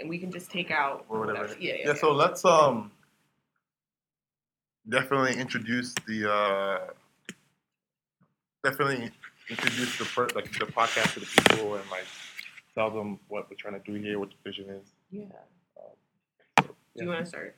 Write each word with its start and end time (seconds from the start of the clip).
and 0.00 0.08
we 0.08 0.18
can 0.18 0.32
just 0.32 0.50
take 0.50 0.70
out 0.70 1.04
or 1.08 1.20
whatever. 1.20 1.54
Yeah, 1.60 1.74
yeah, 1.74 1.86
yeah. 1.86 1.94
So 1.94 2.12
let's 2.12 2.44
um 2.44 2.90
definitely 4.88 5.38
introduce 5.38 5.94
the 6.06 6.32
uh 6.32 6.78
definitely 8.64 9.10
introduce 9.48 9.98
the 9.98 10.04
per- 10.04 10.28
like 10.34 10.50
the 10.58 10.66
podcast 10.66 11.14
to 11.14 11.20
the 11.20 11.26
people 11.26 11.74
and 11.74 11.90
like 11.90 12.06
tell 12.74 12.90
them 12.90 13.18
what 13.28 13.48
we're 13.50 13.56
trying 13.56 13.80
to 13.80 13.92
do 13.92 13.98
here, 13.98 14.18
what 14.18 14.30
the 14.30 14.50
vision 14.50 14.70
is. 14.70 14.88
Yeah. 15.10 15.24
Um, 15.78 16.66
Do 16.96 17.04
you 17.04 17.08
want 17.08 17.20
to 17.20 17.26
start? 17.26 17.56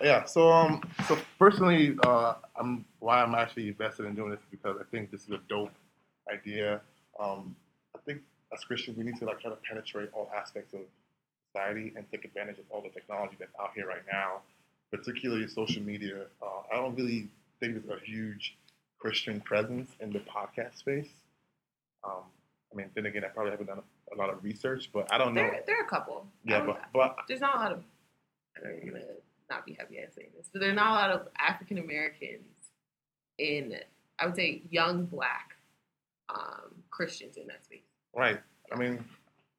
Yeah. 0.00 0.24
So 0.24 0.50
um, 0.50 0.82
so 1.08 1.18
personally, 1.38 1.96
uh, 2.04 2.34
I'm 2.56 2.84
why 3.00 3.22
I'm 3.22 3.34
actually 3.34 3.68
invested 3.68 4.06
in 4.06 4.14
doing 4.14 4.30
this 4.30 4.40
is 4.40 4.46
because 4.50 4.76
I 4.80 4.84
think 4.90 5.10
this 5.10 5.22
is 5.22 5.30
a 5.30 5.40
dope 5.48 5.72
idea. 6.32 6.80
Um, 7.20 7.56
I 7.94 7.98
think 8.04 8.22
as 8.52 8.64
Christians, 8.64 8.96
we 8.96 9.04
need 9.04 9.16
to 9.18 9.24
like 9.24 9.40
try 9.40 9.50
to 9.50 9.56
penetrate 9.68 10.10
all 10.12 10.30
aspects 10.36 10.74
of 10.74 10.80
society 11.52 11.92
and 11.96 12.04
take 12.10 12.24
advantage 12.24 12.58
of 12.58 12.64
all 12.70 12.82
the 12.82 12.88
technology 12.88 13.36
that's 13.38 13.52
out 13.60 13.70
here 13.74 13.86
right 13.86 14.04
now, 14.10 14.40
particularly 14.90 15.46
social 15.48 15.82
media. 15.82 16.26
Uh, 16.42 16.46
I 16.72 16.76
don't 16.76 16.94
really 16.94 17.28
think 17.60 17.86
there's 17.86 18.00
a 18.00 18.04
huge 18.04 18.56
Christian 18.98 19.40
presence 19.40 19.90
in 20.00 20.12
the 20.12 20.20
podcast 20.20 20.78
space. 20.78 21.08
Um, 22.04 22.22
I 22.72 22.76
mean, 22.76 22.90
then 22.94 23.06
again, 23.06 23.24
I 23.24 23.28
probably 23.28 23.52
haven't 23.52 23.66
done 23.66 23.78
a, 23.78 24.14
a 24.14 24.16
lot 24.16 24.30
of 24.30 24.42
research, 24.42 24.90
but 24.92 25.12
I 25.12 25.18
don't 25.18 25.34
know. 25.34 25.50
There, 25.66 25.78
are 25.78 25.84
a 25.84 25.88
couple. 25.88 26.26
yeah, 26.44 26.64
but 26.64 26.80
but 26.92 27.16
there's 27.28 27.40
not 27.40 27.56
a 27.56 27.58
lot 27.58 27.72
of. 27.72 27.82
I 28.56 28.68
don't 28.68 28.86
gonna 28.86 29.04
not 29.50 29.66
be 29.66 29.74
happy 29.74 29.98
at 29.98 30.14
saying 30.14 30.30
this, 30.36 30.48
but 30.52 30.60
there's 30.60 30.74
not 30.74 30.90
a 30.90 30.94
lot 30.94 31.10
of 31.10 31.28
African 31.38 31.78
Americans 31.78 32.42
in, 33.38 33.76
I 34.18 34.26
would 34.26 34.36
say, 34.36 34.62
young 34.70 35.04
black 35.04 35.56
um, 36.28 36.82
Christians 36.90 37.36
in 37.36 37.46
that 37.48 37.64
space. 37.64 37.80
Right. 38.14 38.40
I 38.72 38.78
mean, 38.78 39.04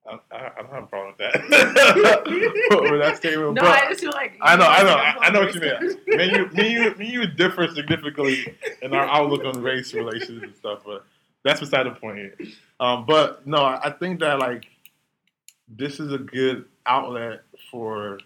I, 0.06 0.20
I, 0.32 0.52
I 0.58 0.62
don't 0.62 0.72
have 0.72 0.84
a 0.84 0.88
problem 0.88 1.14
with 1.18 1.18
that. 1.18 1.44
with 2.92 3.02
that 3.02 3.18
statement, 3.18 3.54
No, 3.54 3.62
but 3.62 3.72
I 3.72 3.88
just 3.90 4.02
feel 4.02 4.12
like 4.12 4.38
I 4.42 4.56
know, 4.56 4.66
I 4.66 4.84
know, 4.84 4.96
I'm 4.96 5.18
I 5.22 5.30
know 5.30 5.40
what 5.42 5.56
you 5.56 5.62
mean. 5.62 5.98
me, 6.08 6.32
you, 6.32 6.50
me, 6.52 6.72
you, 6.72 6.96
me, 6.98 7.10
you 7.10 7.28
differ 7.28 7.68
significantly 7.74 8.56
in 8.82 8.94
our 8.94 9.06
outlook 9.06 9.46
on 9.46 9.62
race 9.62 9.94
relations 9.94 10.44
and 10.44 10.56
stuff, 10.56 10.80
but 10.86 11.06
that's 11.44 11.62
beside 11.62 11.86
the 11.86 11.92
point 11.92 12.18
here. 12.18 12.36
Um, 12.80 13.06
but 13.06 13.48
no, 13.48 13.60
I 13.60 13.80
I 13.86 13.90
think 13.92 14.20
that 14.20 14.40
like 14.40 14.66
this 15.68 16.00
is 16.00 16.12
a 16.12 16.18
good 16.18 16.66
outlet 16.86 17.42
for 17.72 18.20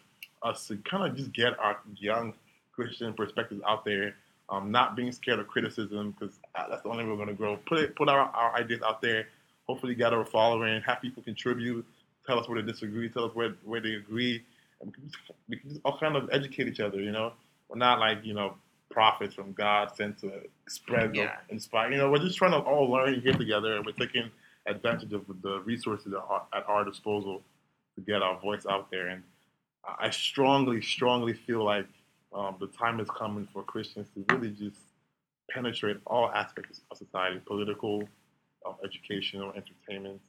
us 0.44 0.68
to 0.68 0.78
kind 0.78 1.10
of 1.10 1.16
just 1.16 1.32
get 1.34 1.58
our 1.60 1.78
young 1.96 2.34
Christian 2.74 3.14
perspectives 3.14 3.62
out 3.68 3.86
there. 3.86 4.16
Um, 4.50 4.72
not 4.72 4.96
being 4.96 5.12
scared 5.12 5.40
of 5.40 5.48
criticism 5.48 6.16
because 6.18 6.40
that's 6.56 6.82
the 6.82 6.90
only 6.90 7.04
way 7.04 7.10
we're 7.10 7.18
going 7.18 7.28
to 7.28 7.34
grow. 7.34 7.58
Put 7.68 7.80
it, 7.80 7.96
put 7.98 8.08
our, 8.08 8.30
our 8.30 8.56
ideas 8.56 8.82
out 8.82 9.02
there. 9.02 9.28
Hopefully, 9.68 9.96
gather 9.96 10.20
a 10.22 10.26
following. 10.26 10.82
Have 10.82 11.02
people 11.02 11.24
contribute. 11.24 11.86
Tell 12.26 12.40
us 12.40 12.48
where 12.48 12.62
they 12.62 12.70
disagree. 12.72 13.10
Tell 13.10 13.26
us 13.26 13.36
where, 13.36 13.56
where 13.64 13.82
they 13.82 13.94
agree. 13.94 14.44
And 14.82 14.90
we 14.90 14.94
can, 14.94 15.10
just, 15.10 15.32
we 15.50 15.58
can 15.58 15.70
just 15.70 15.82
all 15.86 15.98
kind 16.00 16.16
of 16.16 16.30
educate 16.32 16.68
each 16.68 16.80
other. 16.80 17.02
You 17.02 17.12
know, 17.12 17.34
we're 17.70 17.78
not 17.78 18.00
like 18.00 18.20
you 18.24 18.34
know 18.34 18.56
prophets 18.90 19.36
from 19.36 19.54
God 19.54 19.96
sent 19.96 20.20
to 20.20 20.32
spread 20.68 21.16
Yeah. 21.16 21.24
or 21.26 21.32
inspire. 21.50 21.92
You 21.92 21.98
know, 21.98 22.10
we're 22.12 22.20
just 22.20 22.38
trying 22.38 22.52
to 22.52 22.60
all 22.60 22.90
learn 22.90 23.20
here 23.22 23.34
together, 23.34 23.76
and 23.76 23.86
we're 23.86 23.92
taking 23.92 24.30
advantage 24.66 25.14
of 25.14 25.26
the 25.42 25.60
resources 25.62 26.14
at 26.14 26.20
our, 26.20 26.44
at 26.54 26.68
our 26.68 26.84
disposal 26.86 27.42
to 27.96 28.02
get 28.02 28.22
our 28.22 28.40
voice 28.40 28.66
out 28.70 28.90
there. 28.92 29.08
And 29.08 29.24
I 30.00 30.10
strongly, 30.10 30.82
strongly 30.82 31.34
feel 31.34 31.64
like 31.64 31.88
um, 32.34 32.56
the 32.60 32.68
time 32.68 33.00
is 33.00 33.10
coming 33.10 33.48
for 33.54 33.64
Christians 33.64 34.08
to 34.16 34.26
really 34.36 34.52
just 34.52 34.80
penetrate 35.50 35.98
all 36.06 36.30
aspects 36.30 36.82
of 36.92 36.98
society, 36.98 37.40
political, 37.46 38.04
um, 38.68 38.76
educational, 38.84 39.52
entertainment. 39.54 40.22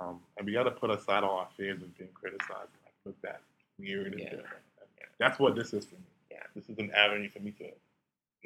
Um, 0.00 0.20
and 0.38 0.46
we 0.46 0.52
got 0.52 0.62
to 0.64 0.70
put 0.70 0.90
aside 0.90 1.22
all 1.22 1.36
our 1.38 1.48
fears 1.56 1.82
of 1.82 1.96
being 1.98 2.10
criticized, 2.14 2.50
like 2.84 2.94
looked 3.04 3.24
at 3.24 3.40
weird 3.78 4.12
and 4.12 4.20
Yeah. 4.20 4.30
different. 4.30 4.64
And 4.80 5.08
That's 5.18 5.38
what 5.38 5.54
this 5.54 5.72
is 5.74 5.84
for 5.84 5.96
me. 5.96 6.00
Yeah. 6.30 6.42
This 6.54 6.68
is 6.68 6.78
an 6.78 6.90
avenue 6.92 7.28
for 7.28 7.40
me 7.40 7.50
to 7.52 7.70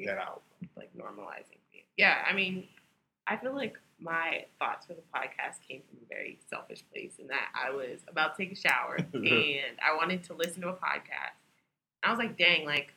get 0.03 0.17
out. 0.17 0.41
like 0.75 0.89
normalizing 0.95 1.57
things. 1.71 1.85
Yeah, 1.97 2.23
I 2.29 2.33
mean, 2.33 2.67
I 3.27 3.37
feel 3.37 3.53
like 3.55 3.77
my 3.99 4.45
thoughts 4.59 4.85
for 4.85 4.93
the 4.93 5.01
podcast 5.13 5.61
came 5.67 5.81
from 5.89 5.97
a 6.03 6.07
very 6.07 6.37
selfish 6.49 6.83
place 6.91 7.13
in 7.19 7.27
that 7.27 7.49
I 7.55 7.71
was 7.71 8.01
about 8.07 8.35
to 8.37 8.43
take 8.43 8.51
a 8.51 8.55
shower 8.55 8.95
and 9.13 9.77
I 9.83 9.95
wanted 9.95 10.23
to 10.25 10.33
listen 10.33 10.61
to 10.63 10.69
a 10.69 10.73
podcast. 10.73 11.33
I 12.03 12.09
was 12.11 12.19
like, 12.19 12.37
dang, 12.37 12.65
like 12.65 12.93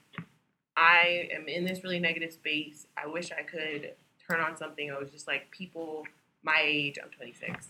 I 0.77 1.29
am 1.33 1.49
in 1.49 1.65
this 1.65 1.83
really 1.83 1.99
negative 2.01 2.33
space. 2.33 2.87
I 2.97 3.07
wish 3.07 3.31
I 3.33 3.43
could 3.43 3.95
turn 4.31 4.41
on 4.41 4.57
something. 4.57 4.91
I 4.91 4.99
was 4.99 5.11
just 5.11 5.27
like 5.27 5.51
people 5.51 6.05
my 6.43 6.61
age, 6.63 6.99
I'm 7.03 7.11
26. 7.11 7.69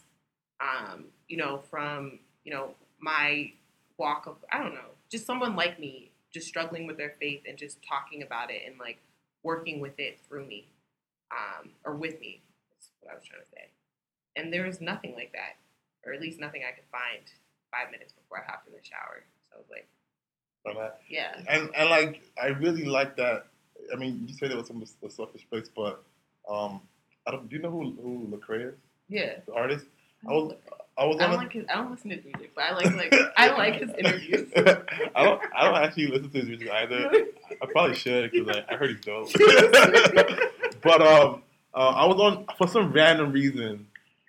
Um, 0.61 1.07
you 1.29 1.37
know, 1.37 1.63
from, 1.71 2.19
you 2.45 2.53
know, 2.53 2.75
my 3.01 3.53
walk 3.99 4.27
of 4.27 4.37
I 4.53 4.59
don't 4.59 4.75
know, 4.75 4.91
just 5.11 5.27
someone 5.27 5.57
like 5.57 5.81
me, 5.81 6.11
just 6.33 6.47
struggling 6.47 6.87
with 6.87 6.97
their 6.97 7.15
faith 7.21 7.43
and 7.49 7.59
just 7.59 7.79
talking 7.83 8.23
about 8.23 8.51
it 8.51 8.63
and 8.67 8.79
like 8.79 8.99
working 9.43 9.81
with 9.81 9.99
it 9.99 10.19
through 10.29 10.47
me, 10.47 10.67
um, 11.33 11.71
or 11.85 11.95
with 11.95 12.21
me. 12.21 12.43
That's 12.73 12.91
what 13.01 13.13
I 13.13 13.15
was 13.15 13.25
trying 13.25 13.43
to 13.43 13.49
say. 13.53 13.71
And 14.37 14.53
there 14.53 14.67
was 14.67 14.81
nothing 14.81 15.15
like 15.15 15.33
that, 15.33 15.57
or 16.05 16.13
at 16.13 16.21
least 16.21 16.39
nothing 16.39 16.63
I 16.67 16.73
could 16.73 16.85
find 16.93 17.25
five 17.71 17.91
minutes 17.91 18.13
before 18.13 18.39
I 18.39 18.51
hopped 18.51 18.69
in 18.69 18.75
the 18.75 18.83
shower. 18.83 19.25
So 19.49 19.57
I 19.57 19.59
was 19.59 19.67
like, 19.71 19.89
uh, 20.77 20.91
yeah, 21.09 21.41
and 21.49 21.71
and 21.75 21.89
like 21.89 22.23
I 22.41 22.49
really 22.49 22.85
like 22.85 23.17
that. 23.17 23.47
I 23.93 23.97
mean, 23.97 24.25
you 24.29 24.35
said 24.35 24.51
it 24.51 24.57
was 24.57 24.71
a, 24.71 25.07
a 25.07 25.11
selfish 25.11 25.47
place, 25.49 25.71
but 25.75 26.05
um, 26.49 26.81
I 27.27 27.33
don't. 27.33 27.49
Do 27.49 27.57
you 27.57 27.63
know 27.63 27.71
who 27.71 27.93
who 28.03 28.37
Lecrae 28.37 28.69
is? 28.69 28.75
yeah. 29.09 29.35
The 29.47 29.53
artist. 29.55 29.87
I 30.29 30.33
was 30.33 30.55
I 30.99 31.05
was 31.07 31.17
I 31.17 31.27
don't 31.27 31.35
a- 31.35 31.37
like 31.39 31.53
his. 31.53 31.65
I 31.69 31.77
don't 31.77 31.91
listen 31.91 32.11
to 32.11 32.17
his 32.17 32.25
music, 32.25 32.53
but 32.55 32.65
I 32.65 32.73
like 32.75 32.95
like 32.95 33.15
I 33.37 33.51
like 33.57 33.75
his 33.77 33.91
interviews. 33.99 34.51
I 34.57 35.25
don't. 35.25 35.41
I 35.57 35.65
don't 35.65 35.77
actually 35.83 36.09
listen 36.09 36.31
to 36.31 36.39
his 36.39 36.49
music 36.49 36.71
either. 36.71 37.11
I 37.63 37.67
probably 37.73 37.97
should 37.97 38.31
because 38.31 38.57
I, 38.57 38.75
I 38.75 38.77
heard 38.77 38.91
he's 38.91 39.01
dope. 39.01 39.29
but 40.83 41.03
um, 41.03 41.43
uh, 41.75 41.79
I 41.91 42.07
was 42.07 42.21
on 42.21 42.47
for 42.59 42.67
some 42.67 42.93
random 42.93 43.33
reason. 43.33 43.87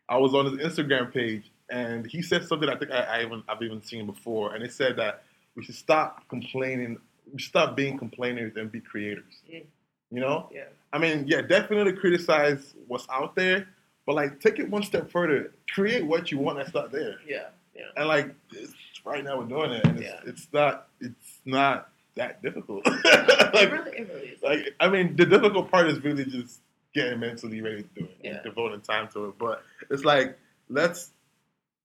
I 0.10 0.18
was 0.18 0.34
on 0.34 0.46
his 0.46 0.60
Instagram 0.74 1.14
page, 1.14 1.50
and 1.70 2.06
he 2.06 2.22
said 2.22 2.46
something 2.48 2.70
I 2.70 2.76
think 2.76 2.92
I, 2.92 3.02
I 3.02 3.22
even 3.24 3.44
I've 3.48 3.62
even 3.62 3.82
seen 3.82 4.06
before, 4.06 4.54
and 4.54 4.64
it 4.64 4.74
said 4.74 4.98
that 4.98 5.24
we 5.56 5.64
should 5.64 5.76
stop 5.76 6.28
complaining. 6.30 6.98
We 7.32 7.40
should 7.40 7.50
stop 7.50 7.76
being 7.76 7.98
complainers 7.98 8.56
and 8.56 8.72
be 8.72 8.80
creators. 8.82 9.42
Mm. 9.52 9.64
You 10.12 10.20
know, 10.20 10.50
yeah, 10.54 10.66
I 10.92 10.98
mean, 11.00 11.26
yeah, 11.28 11.42
definitely 11.42 11.94
criticize 11.94 12.74
what's 12.88 13.08
out 13.10 13.34
there, 13.36 13.68
but 14.06 14.16
like 14.16 14.40
take 14.42 14.60
it 14.60 14.70
one 14.70 14.84
step 14.84 15.10
further. 15.10 15.54
Create 15.74 16.06
what 16.06 16.32
you 16.32 16.38
want 16.38 16.58
that's 16.58 16.74
not 16.74 16.92
there 16.92 17.16
yeah, 17.28 17.48
yeah. 17.74 17.84
and 17.96 18.08
like 18.08 18.34
it's, 18.52 18.74
right 19.06 19.24
now 19.24 19.40
we're 19.40 19.46
doing 19.46 19.72
it, 19.72 19.86
and 19.86 19.98
it's, 20.00 20.08
Yeah. 20.08 20.20
it's 20.30 20.48
not 20.52 20.88
it's 21.00 21.40
not 21.46 21.90
that 22.16 22.42
difficult. 22.42 22.82
it 22.86 23.54
like, 23.54 23.72
really, 23.72 23.98
it 24.00 24.10
really 24.14 24.28
is. 24.28 24.42
like 24.44 24.76
I 24.82 24.90
mean, 24.90 25.16
the 25.16 25.26
difficult 25.26 25.72
part 25.72 25.88
is 25.88 26.04
really 26.04 26.26
just 26.26 26.60
getting 26.94 27.22
mentally 27.22 27.62
ready 27.62 27.84
to 27.84 27.90
do 27.96 28.04
it 28.04 28.18
Yeah. 28.22 28.32
and 28.32 28.44
devoting 28.44 28.82
time 28.82 29.08
to 29.14 29.28
it. 29.30 29.36
But 29.40 29.64
it's 29.90 30.04
like 30.04 30.38
let's 30.70 31.12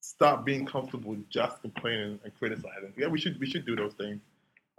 stop 0.00 0.44
being 0.44 0.66
comfortable 0.66 1.16
just 1.30 1.60
complaining 1.62 2.18
and 2.24 2.36
criticizing. 2.40 2.92
Yeah, 2.96 3.06
we 3.06 3.20
should 3.20 3.38
we 3.38 3.46
should 3.46 3.64
do 3.64 3.76
those 3.76 3.94
things, 3.94 4.20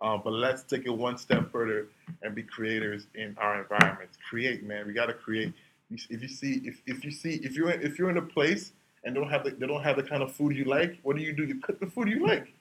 uh, 0.01 0.17
but 0.17 0.33
let's 0.33 0.63
take 0.63 0.85
it 0.85 0.95
one 0.95 1.17
step 1.17 1.51
further 1.51 1.87
and 2.21 2.35
be 2.35 2.43
creators 2.43 3.07
in 3.15 3.35
our 3.39 3.59
environments. 3.61 4.17
Create, 4.29 4.63
man. 4.63 4.85
We 4.85 4.93
got 4.93 5.07
to 5.07 5.13
create. 5.13 5.53
If 5.89 6.21
you 6.21 6.27
see, 6.27 6.61
if, 6.65 6.81
if 6.85 7.03
you 7.03 7.11
see, 7.11 7.35
if 7.43 7.55
you're 7.55 7.71
in, 7.71 7.81
if 7.81 7.97
you're 7.97 8.09
in 8.09 8.17
a 8.17 8.21
place 8.21 8.73
and 9.03 9.15
don't 9.15 9.29
have 9.29 9.43
the, 9.43 9.51
they 9.51 9.65
don't 9.65 9.83
have 9.83 9.95
the 9.95 10.03
kind 10.03 10.21
of 10.21 10.31
food 10.31 10.55
you 10.55 10.65
like, 10.65 10.99
what 11.01 11.15
do 11.15 11.23
you 11.23 11.33
do? 11.33 11.45
You 11.45 11.59
cook 11.59 11.79
the 11.79 11.87
food 11.87 12.09
you 12.09 12.25
like. 12.25 12.53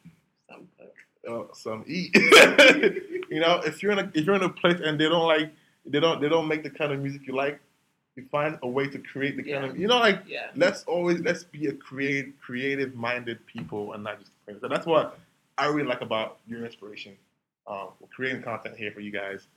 Some 0.49 0.69
cook. 0.79 0.95
Uh, 1.29 1.53
some 1.53 1.85
eat. 1.87 2.15
you 2.15 3.41
know, 3.41 3.61
if 3.67 3.83
you're 3.83 3.93
in 3.93 3.99
a 3.99 4.11
if 4.15 4.25
you're 4.25 4.37
in 4.37 4.43
a 4.43 4.49
place 4.49 4.81
and 4.83 4.99
they 4.99 5.09
don't 5.09 5.27
like 5.27 5.53
they 5.85 6.01
don't 6.01 6.21
they 6.21 6.29
don't 6.29 6.47
make 6.47 6.63
the 6.63 6.71
kind 6.71 6.93
of 6.93 7.01
music 7.01 7.27
you 7.27 7.35
like, 7.35 7.61
you 8.15 8.25
find 8.31 8.59
a 8.63 8.69
way 8.69 8.89
to 8.89 8.99
create 8.99 9.37
the 9.37 9.43
kind 9.43 9.65
of 9.65 9.79
you 9.79 9.89
know 9.89 9.99
like 9.99 10.23
Yeah, 10.27 10.47
let's 10.55 10.85
always 10.85 11.21
let's 11.21 11.43
be 11.43 11.67
a 11.67 11.73
creative 11.73 12.33
creative 12.41 12.95
minded 12.95 13.45
people 13.47 13.93
and 13.93 14.05
not 14.05 14.21
just 14.21 14.31
so 14.61 14.69
that's 14.69 14.87
what 14.87 15.19
I 15.59 15.67
really 15.67 15.89
like 15.89 16.01
about 16.01 16.39
your 16.47 16.65
inspiration. 16.65 17.17
Um, 17.69 17.89
we're 18.01 18.09
creating 18.09 18.43
content 18.43 18.77
here 18.77 18.93
for 18.93 19.01
you 19.01 19.11
guys. 19.11 19.49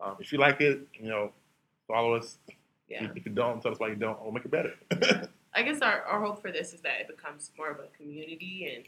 Um, 0.00 0.16
if 0.20 0.32
you 0.32 0.38
like 0.38 0.60
it, 0.60 0.86
you 0.94 1.08
know, 1.08 1.32
follow 1.88 2.14
us. 2.14 2.38
yeah. 2.88 3.08
If, 3.14 3.26
you 3.26 3.32
don't, 3.32 3.60
tell 3.60 3.72
us 3.72 3.78
why 3.78 3.88
you 3.88 3.96
don't. 3.96 4.22
We'll 4.22 4.32
make 4.32 4.44
it 4.44 4.50
better. 4.50 4.74
I 5.54 5.62
guess 5.62 5.80
our, 5.80 6.02
our 6.02 6.20
hope 6.20 6.42
for 6.42 6.52
this 6.52 6.72
is 6.72 6.80
that 6.82 7.00
it 7.00 7.08
becomes 7.08 7.50
more 7.56 7.70
of 7.70 7.78
a 7.78 7.88
community 7.96 8.72
and 8.74 8.84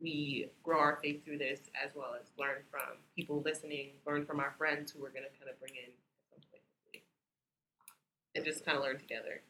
we 0.00 0.48
grow 0.62 0.78
our 0.78 0.98
faith 1.02 1.24
through 1.24 1.38
this 1.38 1.60
as 1.84 1.94
well 1.94 2.14
as 2.18 2.26
learn 2.38 2.62
from 2.70 2.96
people 3.14 3.42
listening, 3.44 3.90
learn 4.06 4.24
from 4.24 4.40
our 4.40 4.54
friends 4.56 4.90
who 4.90 5.00
we're 5.02 5.10
going 5.10 5.24
to 5.24 5.38
kind 5.38 5.50
of 5.50 5.60
bring 5.60 5.74
in 5.74 5.90
at 5.90 6.30
some 6.30 6.40
point. 6.50 6.62
hopefully. 6.72 7.04
And 8.34 8.44
just 8.44 8.64
kind 8.64 8.78
of 8.78 8.84
learn 8.84 8.98
together. 8.98 9.42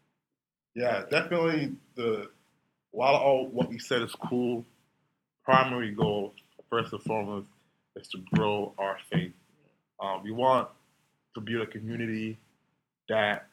Yeah, 0.75 1.05
definitely. 1.09 1.73
The 1.95 2.31
while 2.91 3.15
all 3.15 3.47
what 3.47 3.69
we 3.69 3.79
said 3.79 4.03
is 4.03 4.15
cool, 4.29 4.65
primary 5.45 5.93
goal 5.93 6.35
first 6.69 6.93
and 6.93 7.03
foremost 7.03 7.49
is 8.01 8.09
to 8.09 8.19
grow 8.35 8.73
our 8.79 8.99
faith. 9.13 9.33
Um, 10.01 10.23
we 10.23 10.31
want 10.31 10.69
to 11.35 11.41
build 11.41 11.63
a 11.63 11.67
community 11.67 12.39
that 13.09 13.47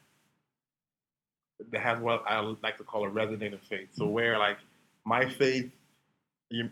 that 1.72 1.80
has 1.80 1.98
what 1.98 2.22
I 2.26 2.38
like 2.62 2.78
to 2.78 2.84
call 2.84 3.04
a 3.04 3.08
resonating 3.08 3.58
faith. 3.68 3.88
So 3.92 4.06
where 4.06 4.38
like 4.38 4.58
my 5.04 5.28
faith 5.28 5.70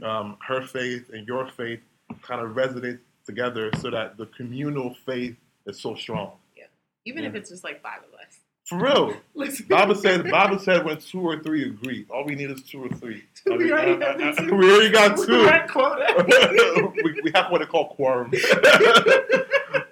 um, 0.02 0.38
her 0.46 0.62
faith 0.62 1.10
and 1.12 1.26
your 1.26 1.46
faith 1.48 1.80
kind 2.22 2.40
of 2.40 2.52
resonate 2.52 3.00
together, 3.26 3.70
so 3.78 3.90
that 3.90 4.16
the 4.16 4.26
communal 4.26 4.94
faith 5.04 5.36
is 5.66 5.80
so 5.80 5.94
strong. 5.94 6.32
Yeah, 6.56 6.64
Even 7.04 7.24
if 7.24 7.34
it's 7.34 7.50
just 7.50 7.64
like 7.64 7.82
five 7.82 7.98
of 7.98 8.14
us. 8.14 8.38
For 8.66 8.78
real. 8.78 9.14
Bible 9.68 9.94
said 9.94 10.28
Bible 10.30 10.58
said 10.58 10.84
when 10.84 10.98
two 10.98 11.20
or 11.20 11.40
three 11.40 11.64
agree, 11.66 12.04
all 12.10 12.24
we 12.24 12.34
need 12.34 12.50
is 12.50 12.62
two 12.62 12.84
or 12.84 12.88
three. 12.88 13.24
We 13.46 13.70
already 13.72 14.04
have 14.04 14.18
the 14.18 14.42
two. 14.42 14.54
We 14.56 14.72
already 14.72 14.90
got 14.90 15.16
two. 15.26 15.46
At 15.46 15.68
quota. 15.68 16.92
we, 17.04 17.20
we 17.22 17.30
have 17.34 17.50
what 17.52 17.60
they 17.60 17.66
call 17.66 17.90
quorum. 17.94 18.32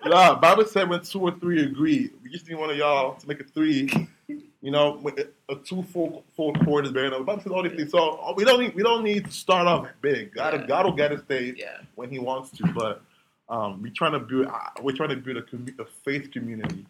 nah, 0.04 0.34
Bible 0.40 0.64
said 0.64 0.88
when 0.88 1.00
two 1.02 1.20
or 1.20 1.30
three 1.38 1.62
agree, 1.62 2.10
we 2.22 2.30
just 2.30 2.48
need 2.48 2.56
one 2.56 2.70
of 2.70 2.76
y'all 2.76 3.14
to 3.14 3.28
make 3.28 3.40
a 3.40 3.44
three. 3.44 3.88
You 4.28 4.70
know, 4.70 5.00
a 5.48 5.52
a 5.52 5.56
two 5.56 5.82
full 5.84 6.24
full 6.34 6.52
chord 6.54 6.86
is 6.86 6.92
better 6.92 7.10
than 7.10 7.20
the 7.20 7.24
Bible 7.24 7.42
says 7.42 7.52
all 7.52 7.62
these 7.62 7.74
things. 7.76 7.90
So 7.92 8.18
uh, 8.18 8.32
we 8.36 8.44
don't 8.44 8.60
need 8.60 8.74
we 8.74 8.82
don't 8.82 9.04
need 9.04 9.26
to 9.26 9.30
start 9.30 9.66
off 9.68 9.86
big. 10.00 10.34
God, 10.34 10.54
Yeah. 10.54 10.66
God 10.66 10.86
will 10.86 10.92
get 10.94 11.12
us 11.12 11.20
there 11.28 11.42
yeah. 11.42 11.78
when 11.94 12.10
He 12.10 12.18
wants 12.18 12.50
to, 12.58 12.66
but 12.72 13.02
um, 13.48 13.82
we're 13.82 13.92
trying 13.92 14.12
to 14.12 14.18
build 14.20 14.46
uh, 14.46 14.58
we're 14.82 14.96
trying 14.96 15.10
to 15.10 15.16
build 15.16 15.36
a, 15.36 15.42
commu- 15.42 15.78
a 15.78 15.84
faith 16.04 16.30
community 16.32 16.86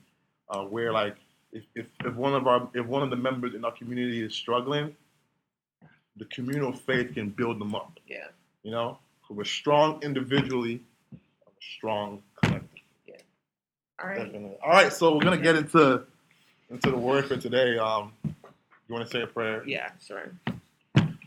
uh, 0.48 0.62
where 0.62 0.92
like 0.92 1.16
if, 1.54 1.62
if, 1.74 1.86
if 2.04 2.14
one 2.14 2.34
of 2.34 2.46
our 2.46 2.68
if 2.74 2.84
one 2.84 3.02
of 3.02 3.10
the 3.10 3.16
members 3.16 3.54
in 3.54 3.64
our 3.64 3.72
community 3.72 4.22
is 4.22 4.34
struggling, 4.34 4.94
the 6.16 6.24
communal 6.26 6.72
faith 6.72 7.14
can 7.14 7.30
build 7.30 7.60
them 7.60 7.74
up. 7.74 7.98
Yeah. 8.06 8.26
You 8.62 8.72
know, 8.72 8.98
so 9.26 9.34
we're 9.34 9.44
strong 9.44 10.02
individually, 10.02 10.82
strong 11.60 12.22
collectively. 12.42 12.82
Yeah. 13.06 13.14
All 14.02 14.08
right. 14.08 14.24
Definitely. 14.24 14.56
All 14.62 14.70
right, 14.70 14.92
so 14.92 15.14
we're 15.14 15.22
gonna 15.22 15.38
get 15.38 15.56
into 15.56 16.02
into 16.70 16.90
the 16.90 16.98
word 16.98 17.26
for 17.26 17.36
today. 17.36 17.78
Um, 17.78 18.12
you 18.24 18.94
want 18.94 19.06
to 19.06 19.10
say 19.10 19.22
a 19.22 19.26
prayer? 19.26 19.62
Yeah, 19.66 19.90
sure. 20.04 20.32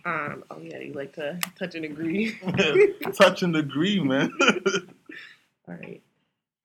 Um, 0.05 0.43
oh 0.51 0.59
yeah, 0.61 0.79
you 0.79 0.93
like 0.93 1.13
to 1.13 1.39
touch 1.57 1.75
and 1.75 1.85
agree. 1.85 2.37
Touch 3.13 3.43
and 3.43 3.55
agree, 3.55 3.99
man. 3.99 4.31
All 4.41 5.75
right. 5.75 6.01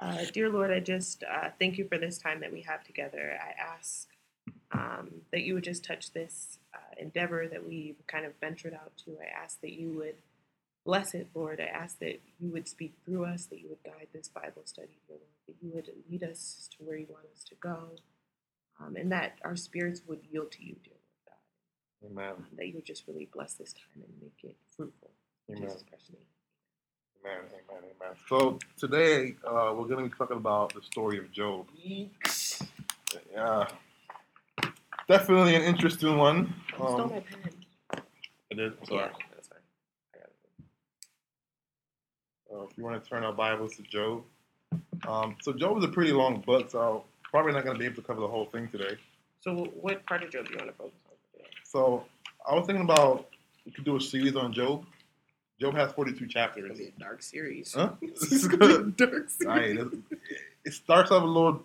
Uh, 0.02 0.24
dear 0.32 0.48
Lord, 0.48 0.72
I 0.72 0.80
just 0.80 1.22
uh, 1.22 1.50
thank 1.60 1.78
you 1.78 1.86
for 1.86 1.96
this 1.96 2.18
time 2.18 2.40
that 2.40 2.52
we 2.52 2.62
have 2.62 2.82
together. 2.82 3.38
I 3.40 3.54
ask 3.76 4.08
um, 4.72 5.12
that 5.30 5.42
you 5.42 5.54
would 5.54 5.62
just 5.62 5.84
touch 5.84 6.12
this 6.12 6.58
uh, 6.74 6.94
endeavor 6.98 7.46
that 7.46 7.68
we've 7.68 8.04
kind 8.08 8.26
of 8.26 8.32
ventured 8.40 8.74
out 8.74 8.90
to. 9.04 9.12
I 9.20 9.44
ask 9.44 9.60
that 9.60 9.72
you 9.72 9.92
would 9.92 10.16
bless 10.84 11.14
it, 11.14 11.28
Lord. 11.34 11.60
I 11.60 11.66
ask 11.66 12.00
that 12.00 12.20
you 12.40 12.50
would 12.50 12.66
speak 12.66 12.94
through 13.04 13.26
us, 13.26 13.46
that 13.46 13.60
you 13.60 13.68
would 13.68 13.84
guide 13.84 14.08
this 14.12 14.26
Bible 14.26 14.62
study, 14.64 14.98
dear 15.06 15.18
Lord, 15.18 15.28
that 15.46 15.54
you 15.62 15.70
would 15.72 15.90
lead 16.10 16.24
us 16.24 16.68
to 16.76 16.84
where 16.84 16.96
you 16.96 17.06
want 17.08 17.26
us 17.36 17.44
to 17.44 17.54
go, 17.54 17.90
um, 18.80 18.96
and 18.96 19.12
that 19.12 19.38
our 19.44 19.54
spirits 19.54 20.02
would 20.08 20.20
yield 20.32 20.50
to 20.52 20.64
you, 20.64 20.74
dear 20.82 20.94
Lord 22.08 22.16
God. 22.16 22.22
Amen. 22.22 22.34
Um, 22.38 22.46
that 22.56 22.66
you 22.66 22.74
would 22.74 22.86
just 22.86 23.06
really 23.06 23.28
bless 23.32 23.54
this 23.54 23.72
time 23.72 24.02
and 24.02 24.12
make 24.20 24.50
it 24.50 24.56
fruitful. 24.76 25.10
In 25.48 25.58
Amen. 25.58 25.68
Jesus' 25.68 25.84
precious 25.84 26.10
name. 26.10 26.31
Amen. 27.24 27.38
Amen. 27.70 27.82
Amen. 28.00 28.16
So 28.28 28.58
today 28.78 29.34
uh, 29.46 29.72
we're 29.76 29.86
gonna 29.86 30.02
be 30.08 30.14
talking 30.16 30.36
about 30.36 30.74
the 30.74 30.82
story 30.82 31.18
of 31.18 31.30
Job. 31.32 31.66
Yeah, 33.32 33.66
definitely 35.08 35.54
an 35.54 35.62
interesting 35.62 36.16
one. 36.18 36.54
You 36.70 36.74
stole 36.76 37.00
Um, 37.02 37.10
my 37.10 37.20
pen. 37.20 38.02
it 38.50 38.58
is. 38.58 38.72
Sorry. 38.88 39.00
Yeah, 39.02 39.08
that's 39.34 39.48
fine. 39.48 39.58
I 40.14 40.18
got 40.18 40.28
it. 40.28 40.34
Uh, 42.54 42.62
if 42.70 42.76
you 42.78 42.84
want 42.84 43.02
to 43.02 43.08
turn 43.08 43.22
our 43.24 43.32
Bibles 43.32 43.76
to 43.76 43.82
Job. 43.82 44.24
Um, 45.06 45.36
so 45.42 45.52
Job 45.52 45.78
is 45.78 45.84
a 45.84 45.88
pretty 45.88 46.12
long 46.12 46.40
book, 46.40 46.70
so 46.70 47.04
probably 47.30 47.52
not 47.52 47.64
going 47.64 47.74
to 47.74 47.78
be 47.78 47.86
able 47.86 47.96
to 47.96 48.02
cover 48.02 48.20
the 48.20 48.28
whole 48.28 48.46
thing 48.46 48.68
today. 48.68 48.96
So, 49.40 49.64
what 49.80 50.04
part 50.06 50.22
of 50.22 50.30
Job 50.30 50.46
do 50.46 50.52
you 50.52 50.58
want 50.58 50.70
to 50.70 50.76
focus 50.76 50.94
on 51.10 51.16
today? 51.38 51.50
So 51.64 52.04
I 52.48 52.54
was 52.54 52.66
thinking 52.66 52.84
about 52.84 53.28
we 53.66 53.72
could 53.72 53.84
do 53.84 53.96
a 53.96 54.00
series 54.00 54.36
on 54.36 54.52
Job. 54.52 54.84
Job 55.62 55.74
has 55.76 55.92
42 55.92 56.26
chapters. 56.26 56.70
It's 56.70 56.80
chapters. 56.80 56.88
gonna 56.90 56.90
be 56.90 56.96
a 56.96 57.08
dark 57.08 57.22
series. 57.22 57.72
Huh? 57.72 57.90
It's 58.02 58.46
gonna 58.48 58.82
be 58.82 59.04
a 59.04 59.06
dark 59.06 59.30
series. 59.38 59.78
Right. 59.78 59.88
It, 60.64 60.72
starts 60.72 61.12
off 61.12 61.22
a 61.22 61.26
little. 61.26 61.62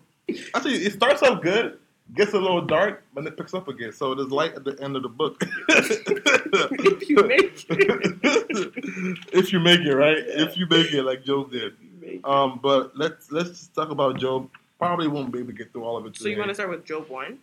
Actually, 0.54 0.84
it 0.86 0.92
starts 0.92 1.20
off 1.24 1.42
good, 1.42 1.78
gets 2.14 2.32
a 2.32 2.38
little 2.38 2.60
dark, 2.64 3.02
but 3.12 3.24
then 3.24 3.32
it 3.32 3.36
picks 3.36 3.54
up 3.54 3.66
again. 3.66 3.90
So 3.92 4.14
there's 4.14 4.30
light 4.30 4.54
at 4.54 4.62
the 4.62 4.80
end 4.80 4.94
of 4.94 5.02
the 5.02 5.08
book. 5.08 5.42
If 5.70 7.08
you 7.08 7.16
make 7.26 7.66
it. 7.70 9.24
if 9.32 9.52
you 9.52 9.58
make 9.60 9.80
it, 9.80 9.94
right? 9.94 10.18
Yeah. 10.18 10.44
If 10.44 10.56
you 10.56 10.66
make 10.68 10.92
it, 10.92 11.02
like 11.02 11.24
Job 11.24 11.50
did. 11.50 11.74
You 11.80 12.00
make 12.00 12.14
it. 12.20 12.24
Um, 12.24 12.60
but 12.62 12.96
let's 12.96 13.32
let's 13.32 13.50
just 13.50 13.74
talk 13.74 13.90
about 13.90 14.18
Job. 14.18 14.48
Probably 14.78 15.08
won't 15.08 15.32
be 15.32 15.40
able 15.40 15.48
to 15.48 15.54
get 15.54 15.72
through 15.72 15.84
all 15.84 15.96
of 15.96 16.06
it 16.06 16.16
so 16.16 16.28
you 16.28 16.38
want 16.38 16.50
to 16.50 16.54
start 16.54 16.70
with 16.70 16.84
Job 16.84 17.08
one? 17.08 17.38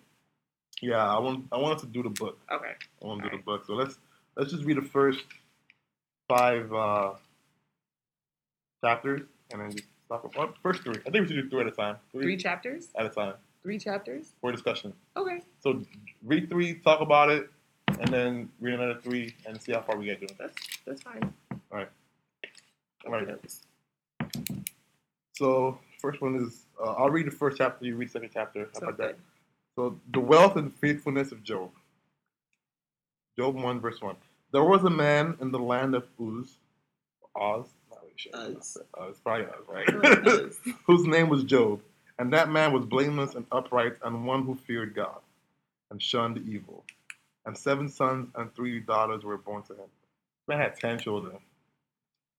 Yeah, 0.82 1.06
I 1.06 1.20
want 1.20 1.48
I 1.52 1.58
want 1.58 1.80
to 1.80 1.86
do 1.86 2.02
the 2.02 2.10
book. 2.10 2.38
Okay. 2.50 2.74
I 3.02 3.06
want 3.06 3.24
to 3.24 3.30
do 3.30 3.38
the 3.38 3.44
book. 3.44 3.66
So 3.68 3.74
let's 3.74 3.98
let's 4.38 4.52
just 4.52 4.64
read 4.64 4.78
the 4.78 4.90
first 4.98 5.26
five 6.28 6.72
uh, 6.74 7.12
chapters 8.84 9.22
and 9.52 9.62
then 9.62 9.72
just 9.72 9.86
talk 10.10 10.24
about 10.24 10.56
first 10.62 10.84
three. 10.84 10.96
I 11.06 11.10
think 11.10 11.28
we 11.30 11.36
should 11.36 11.44
do 11.44 11.50
three 11.50 11.62
at 11.62 11.68
a 11.68 11.72
time. 11.72 11.98
Three 12.12 12.38
chapters. 12.38 12.90
at 12.98 13.06
a 13.06 13.10
time 13.10 13.34
Three 13.64 13.80
chapters. 13.80 14.34
for 14.42 14.52
discussion. 14.52 14.94
Okay. 15.18 15.42
So 15.60 15.82
read 16.24 16.50
three, 16.50 16.76
talk 16.76 17.02
about 17.02 17.30
it, 17.30 17.50
and 18.00 18.08
then 18.14 18.50
read 18.60 18.76
another 18.76 19.00
three 19.02 19.34
and 19.48 19.60
see 19.62 19.72
how 19.72 19.82
far 19.82 19.98
we 19.98 20.06
get 20.06 20.20
doing. 20.20 20.36
That's 20.38 20.56
that's 20.86 21.02
fine. 21.02 21.34
All 21.72 21.80
right. 21.80 21.90
All 23.06 23.12
right. 23.12 23.28
So 25.34 25.80
first 26.00 26.22
one 26.22 26.36
is 26.36 26.66
uh, 26.84 26.92
I'll 26.94 27.10
read 27.10 27.28
the 27.28 27.32
first 27.32 27.58
chapter. 27.58 27.86
You 27.86 27.96
read 27.96 28.10
the 28.10 28.14
second 28.14 28.30
chapter. 28.34 28.70
How 28.74 28.80
about 28.88 28.98
that? 28.98 29.18
So 29.76 30.00
the 30.14 30.20
wealth 30.20 30.56
and 30.56 30.74
faithfulness 30.74 31.32
of 31.32 31.44
Job. 31.44 31.72
Job 33.38 33.56
one 33.56 33.80
verse 33.82 34.02
one. 34.02 34.16
There 34.56 34.64
was 34.64 34.86
a 34.86 34.90
man 34.90 35.36
in 35.42 35.52
the 35.52 35.60
land 35.60 35.96
of 35.96 36.06
Uz, 36.18 36.56
Oz. 37.36 37.66
Not 37.90 38.00
really 38.04 38.14
sure. 38.16 38.32
Probably 38.32 38.56
Uz, 38.56 38.78
I 38.98 39.12
feel 39.12 39.48
like 39.68 39.68
right? 39.68 40.54
Whose 40.88 41.06
name 41.06 41.28
was 41.28 41.44
Job, 41.44 41.82
and 42.18 42.32
that 42.32 42.50
man 42.50 42.72
was 42.72 42.86
blameless 42.86 43.36
and 43.36 43.46
upright, 43.52 43.98
and 44.02 44.26
one 44.26 44.46
who 44.46 44.56
feared 44.56 44.96
God, 44.96 45.20
and 45.92 46.02
shunned 46.02 46.38
evil. 46.48 46.86
And 47.46 47.58
seven 47.58 47.90
sons 47.90 48.30
and 48.36 48.56
three 48.56 48.80
daughters 48.80 49.26
were 49.26 49.36
born 49.38 49.64
to 49.64 49.74
him. 49.74 49.90
Man 50.48 50.60
had 50.60 50.80
ten 50.80 51.00
children. 51.00 51.36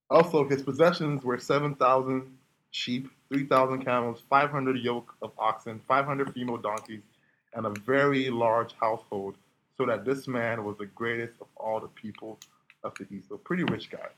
Also, 0.08 0.48
his 0.48 0.62
possessions 0.62 1.22
were 1.22 1.38
seven 1.38 1.74
thousand 1.74 2.34
sheep, 2.70 3.10
three 3.28 3.44
thousand 3.44 3.84
camels, 3.84 4.22
five 4.30 4.48
hundred 4.48 4.78
yoke 4.78 5.14
of 5.20 5.32
oxen, 5.38 5.82
five 5.86 6.06
hundred 6.06 6.32
female 6.32 6.56
donkeys, 6.56 7.02
and 7.52 7.66
a 7.66 7.70
very 7.80 8.30
large 8.30 8.72
household, 8.80 9.36
so 9.78 9.86
that 9.86 10.04
this 10.04 10.26
man 10.26 10.64
was 10.64 10.76
the 10.78 10.86
greatest 10.86 11.34
of 11.40 11.48
all 11.56 11.80
the 11.80 11.88
people 11.88 12.38
of 12.82 12.94
the 12.94 13.06
east. 13.14 13.28
So, 13.28 13.36
pretty 13.36 13.64
rich 13.64 13.90
guy. 13.90 14.08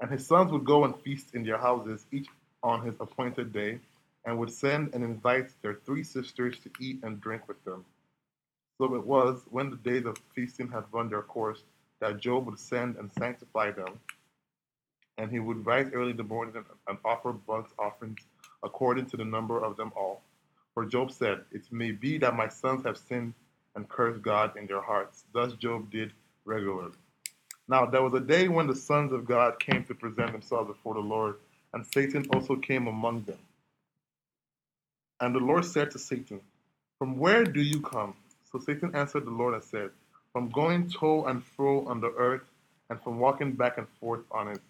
And 0.00 0.10
his 0.10 0.26
sons 0.26 0.50
would 0.52 0.64
go 0.64 0.84
and 0.84 0.96
feast 1.02 1.34
in 1.34 1.44
their 1.44 1.58
houses, 1.58 2.04
each 2.10 2.28
on 2.62 2.84
his 2.84 2.94
appointed 3.00 3.52
day, 3.52 3.78
and 4.24 4.38
would 4.38 4.50
send 4.50 4.94
and 4.94 5.04
invite 5.04 5.50
their 5.62 5.74
three 5.86 6.02
sisters 6.02 6.58
to 6.60 6.70
eat 6.80 7.00
and 7.02 7.20
drink 7.20 7.46
with 7.46 7.62
them. 7.64 7.84
So 8.78 8.94
it 8.94 9.06
was, 9.06 9.40
when 9.50 9.70
the 9.70 9.76
days 9.76 10.04
of 10.06 10.18
feasting 10.34 10.68
had 10.68 10.84
run 10.92 11.08
their 11.08 11.22
course, 11.22 11.62
that 12.00 12.18
Job 12.18 12.46
would 12.46 12.58
send 12.58 12.96
and 12.96 13.10
sanctify 13.12 13.70
them, 13.70 14.00
and 15.16 15.30
he 15.30 15.38
would 15.38 15.64
rise 15.64 15.90
early 15.92 16.10
in 16.10 16.16
the 16.16 16.24
morning 16.24 16.56
and, 16.56 16.64
and 16.88 16.98
offer 17.04 17.32
burnt 17.32 17.66
offerings 17.78 18.20
according 18.64 19.06
to 19.06 19.16
the 19.16 19.24
number 19.24 19.62
of 19.62 19.76
them 19.76 19.92
all. 19.96 20.22
For 20.72 20.84
Job 20.84 21.12
said, 21.12 21.44
It 21.52 21.70
may 21.70 21.92
be 21.92 22.18
that 22.18 22.34
my 22.34 22.48
sons 22.48 22.84
have 22.84 22.98
sinned 22.98 23.34
and 23.74 23.88
cursed 23.88 24.22
God 24.22 24.56
in 24.56 24.66
their 24.66 24.80
hearts. 24.80 25.24
Thus 25.32 25.52
Job 25.54 25.90
did 25.90 26.12
regularly. 26.44 26.92
Now 27.68 27.86
there 27.86 28.02
was 28.02 28.14
a 28.14 28.20
day 28.20 28.48
when 28.48 28.66
the 28.66 28.76
sons 28.76 29.12
of 29.12 29.24
God 29.24 29.58
came 29.58 29.84
to 29.84 29.94
present 29.94 30.32
themselves 30.32 30.68
before 30.68 30.94
the 30.94 31.00
Lord, 31.00 31.36
and 31.72 31.86
Satan 31.86 32.26
also 32.32 32.56
came 32.56 32.86
among 32.86 33.22
them. 33.22 33.38
And 35.20 35.34
the 35.34 35.40
Lord 35.40 35.64
said 35.64 35.90
to 35.92 35.98
Satan, 35.98 36.40
From 36.98 37.18
where 37.18 37.44
do 37.44 37.60
you 37.60 37.80
come? 37.80 38.14
So 38.52 38.58
Satan 38.58 38.94
answered 38.94 39.24
the 39.24 39.30
Lord 39.30 39.54
and 39.54 39.64
said, 39.64 39.90
From 40.32 40.50
going 40.50 40.88
to 40.90 41.24
and 41.24 41.42
fro 41.42 41.86
on 41.86 42.00
the 42.00 42.12
earth, 42.16 42.42
and 42.90 43.00
from 43.02 43.18
walking 43.18 43.52
back 43.52 43.78
and 43.78 43.88
forth 44.00 44.20
on 44.30 44.48
it. 44.48 44.60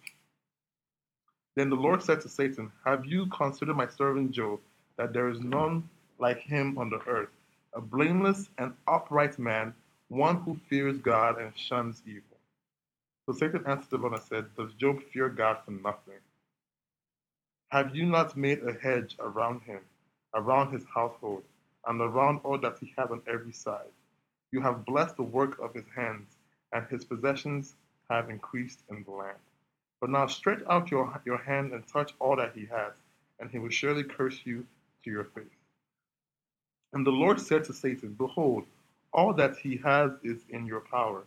Then 1.55 1.69
the 1.69 1.75
Lord 1.75 2.01
said 2.03 2.21
to 2.21 2.29
Satan, 2.29 2.71
Have 2.85 3.05
you 3.05 3.27
considered 3.27 3.75
my 3.75 3.87
servant 3.87 4.31
Job, 4.31 4.59
that 4.97 5.13
there 5.13 5.29
is 5.29 5.39
none 5.41 5.89
like 6.19 6.39
him 6.39 6.77
on 6.77 6.89
the 6.89 6.99
earth, 7.07 7.29
a 7.75 7.81
blameless 7.81 8.49
and 8.57 8.73
upright 8.87 9.37
man, 9.37 9.73
one 10.07 10.37
who 10.37 10.57
fears 10.69 10.97
God 10.97 11.39
and 11.39 11.55
shuns 11.57 12.01
evil? 12.07 12.37
So 13.25 13.33
Satan 13.33 13.65
answered 13.67 13.89
the 13.89 13.97
Lord 13.97 14.13
and 14.13 14.21
said, 14.23 14.45
Does 14.55 14.73
Job 14.73 15.01
fear 15.11 15.29
God 15.29 15.57
for 15.65 15.71
nothing? 15.71 16.21
Have 17.69 17.95
you 17.95 18.05
not 18.05 18.37
made 18.37 18.63
a 18.63 18.73
hedge 18.73 19.17
around 19.19 19.61
him, 19.63 19.81
around 20.33 20.71
his 20.71 20.85
household, 20.85 21.43
and 21.85 21.99
around 21.99 22.39
all 22.43 22.57
that 22.59 22.77
he 22.79 22.93
has 22.97 23.11
on 23.11 23.21
every 23.27 23.51
side? 23.51 23.91
You 24.51 24.61
have 24.61 24.85
blessed 24.85 25.17
the 25.17 25.23
work 25.23 25.59
of 25.59 25.73
his 25.73 25.85
hands, 25.95 26.37
and 26.71 26.85
his 26.87 27.03
possessions 27.03 27.75
have 28.09 28.29
increased 28.29 28.79
in 28.89 29.03
the 29.03 29.11
land. 29.11 29.37
But 29.99 30.11
now 30.11 30.27
stretch 30.27 30.61
out 30.69 30.91
your, 30.91 31.21
your 31.25 31.39
hand 31.39 31.73
and 31.73 31.85
touch 31.87 32.13
all 32.19 32.37
that 32.37 32.53
he 32.55 32.65
has, 32.67 32.93
and 33.39 33.49
he 33.49 33.59
will 33.59 33.69
surely 33.69 34.03
curse 34.03 34.39
you 34.45 34.65
to 35.03 35.11
your 35.11 35.25
face. 35.25 35.54
And 36.95 37.05
the 37.05 37.11
Lord 37.11 37.37
mm. 37.37 37.41
said 37.41 37.65
to 37.65 37.73
Satan, 37.73 38.13
Behold, 38.13 38.65
all 39.13 39.33
that 39.33 39.57
he 39.57 39.77
has 39.83 40.11
is 40.23 40.45
in 40.49 40.65
your 40.65 40.81
power. 40.81 41.23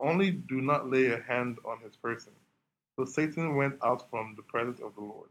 only 0.00 0.30
do 0.30 0.62
not 0.62 0.90
lay 0.90 1.06
a 1.12 1.20
hand 1.20 1.58
on 1.64 1.78
his 1.84 1.94
person. 1.94 2.32
So 2.96 3.04
Satan 3.04 3.54
went 3.54 3.76
out 3.84 4.08
from 4.10 4.34
the 4.34 4.42
presence 4.42 4.80
of 4.80 4.94
the 4.94 5.02
Lord. 5.02 5.28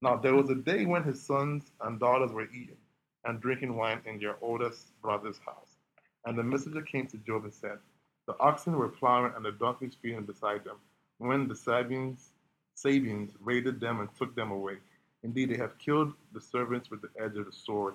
Now 0.00 0.16
there 0.16 0.34
was 0.34 0.48
a 0.50 0.54
day 0.54 0.86
when 0.86 1.02
his 1.02 1.20
sons 1.20 1.72
and 1.80 1.98
daughters 1.98 2.32
were 2.32 2.48
eating 2.50 2.80
and 3.24 3.40
drinking 3.40 3.74
wine 3.76 4.00
in 4.06 4.20
their 4.20 4.36
oldest 4.40 4.92
brother's 5.02 5.40
house. 5.44 5.72
And 6.24 6.38
the 6.38 6.44
messenger 6.44 6.82
came 6.82 7.08
to 7.08 7.18
Job 7.18 7.44
and 7.44 7.52
said, 7.52 7.78
The 8.26 8.38
oxen 8.38 8.76
were 8.78 8.88
plowing 8.88 9.32
and 9.34 9.44
the 9.44 9.52
donkeys 9.52 9.96
feeding 10.00 10.24
beside 10.24 10.62
them, 10.62 10.78
when 11.18 11.48
the 11.48 11.54
Sabeans, 11.54 12.30
Sabeans 12.76 13.32
raided 13.40 13.80
them 13.80 14.00
and 14.00 14.08
took 14.14 14.36
them 14.36 14.52
away. 14.52 14.76
Indeed, 15.24 15.50
they 15.50 15.56
have 15.56 15.78
killed 15.78 16.12
the 16.32 16.40
servants 16.40 16.90
with 16.90 17.02
the 17.02 17.10
edge 17.20 17.36
of 17.36 17.46
the 17.46 17.52
sword, 17.52 17.94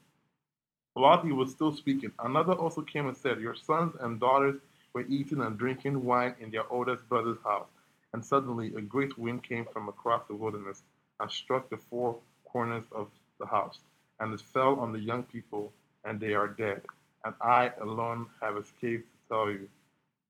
While 0.93 1.21
he 1.21 1.31
was 1.31 1.51
still 1.51 1.73
speaking, 1.73 2.11
another 2.19 2.53
also 2.53 2.81
came 2.81 3.07
and 3.07 3.15
said, 3.15 3.39
Your 3.39 3.55
sons 3.55 3.95
and 4.01 4.19
daughters 4.19 4.59
were 4.93 5.05
eating 5.07 5.41
and 5.41 5.57
drinking 5.57 6.03
wine 6.03 6.35
in 6.39 6.51
their 6.51 6.69
oldest 6.71 7.07
brother's 7.07 7.41
house. 7.45 7.69
And 8.13 8.23
suddenly 8.23 8.75
a 8.75 8.81
great 8.81 9.17
wind 9.17 9.43
came 9.43 9.65
from 9.71 9.87
across 9.87 10.27
the 10.27 10.35
wilderness 10.35 10.83
and 11.19 11.31
struck 11.31 11.69
the 11.69 11.77
four 11.77 12.17
corners 12.43 12.83
of 12.91 13.07
the 13.39 13.45
house. 13.45 13.79
And 14.19 14.33
it 14.33 14.41
fell 14.41 14.79
on 14.81 14.91
the 14.91 14.99
young 14.99 15.23
people, 15.23 15.71
and 16.03 16.19
they 16.19 16.33
are 16.33 16.49
dead. 16.49 16.81
And 17.23 17.35
I 17.39 17.71
alone 17.79 18.27
have 18.41 18.57
escaped 18.57 19.07
to 19.09 19.27
tell 19.29 19.49
you. 19.49 19.69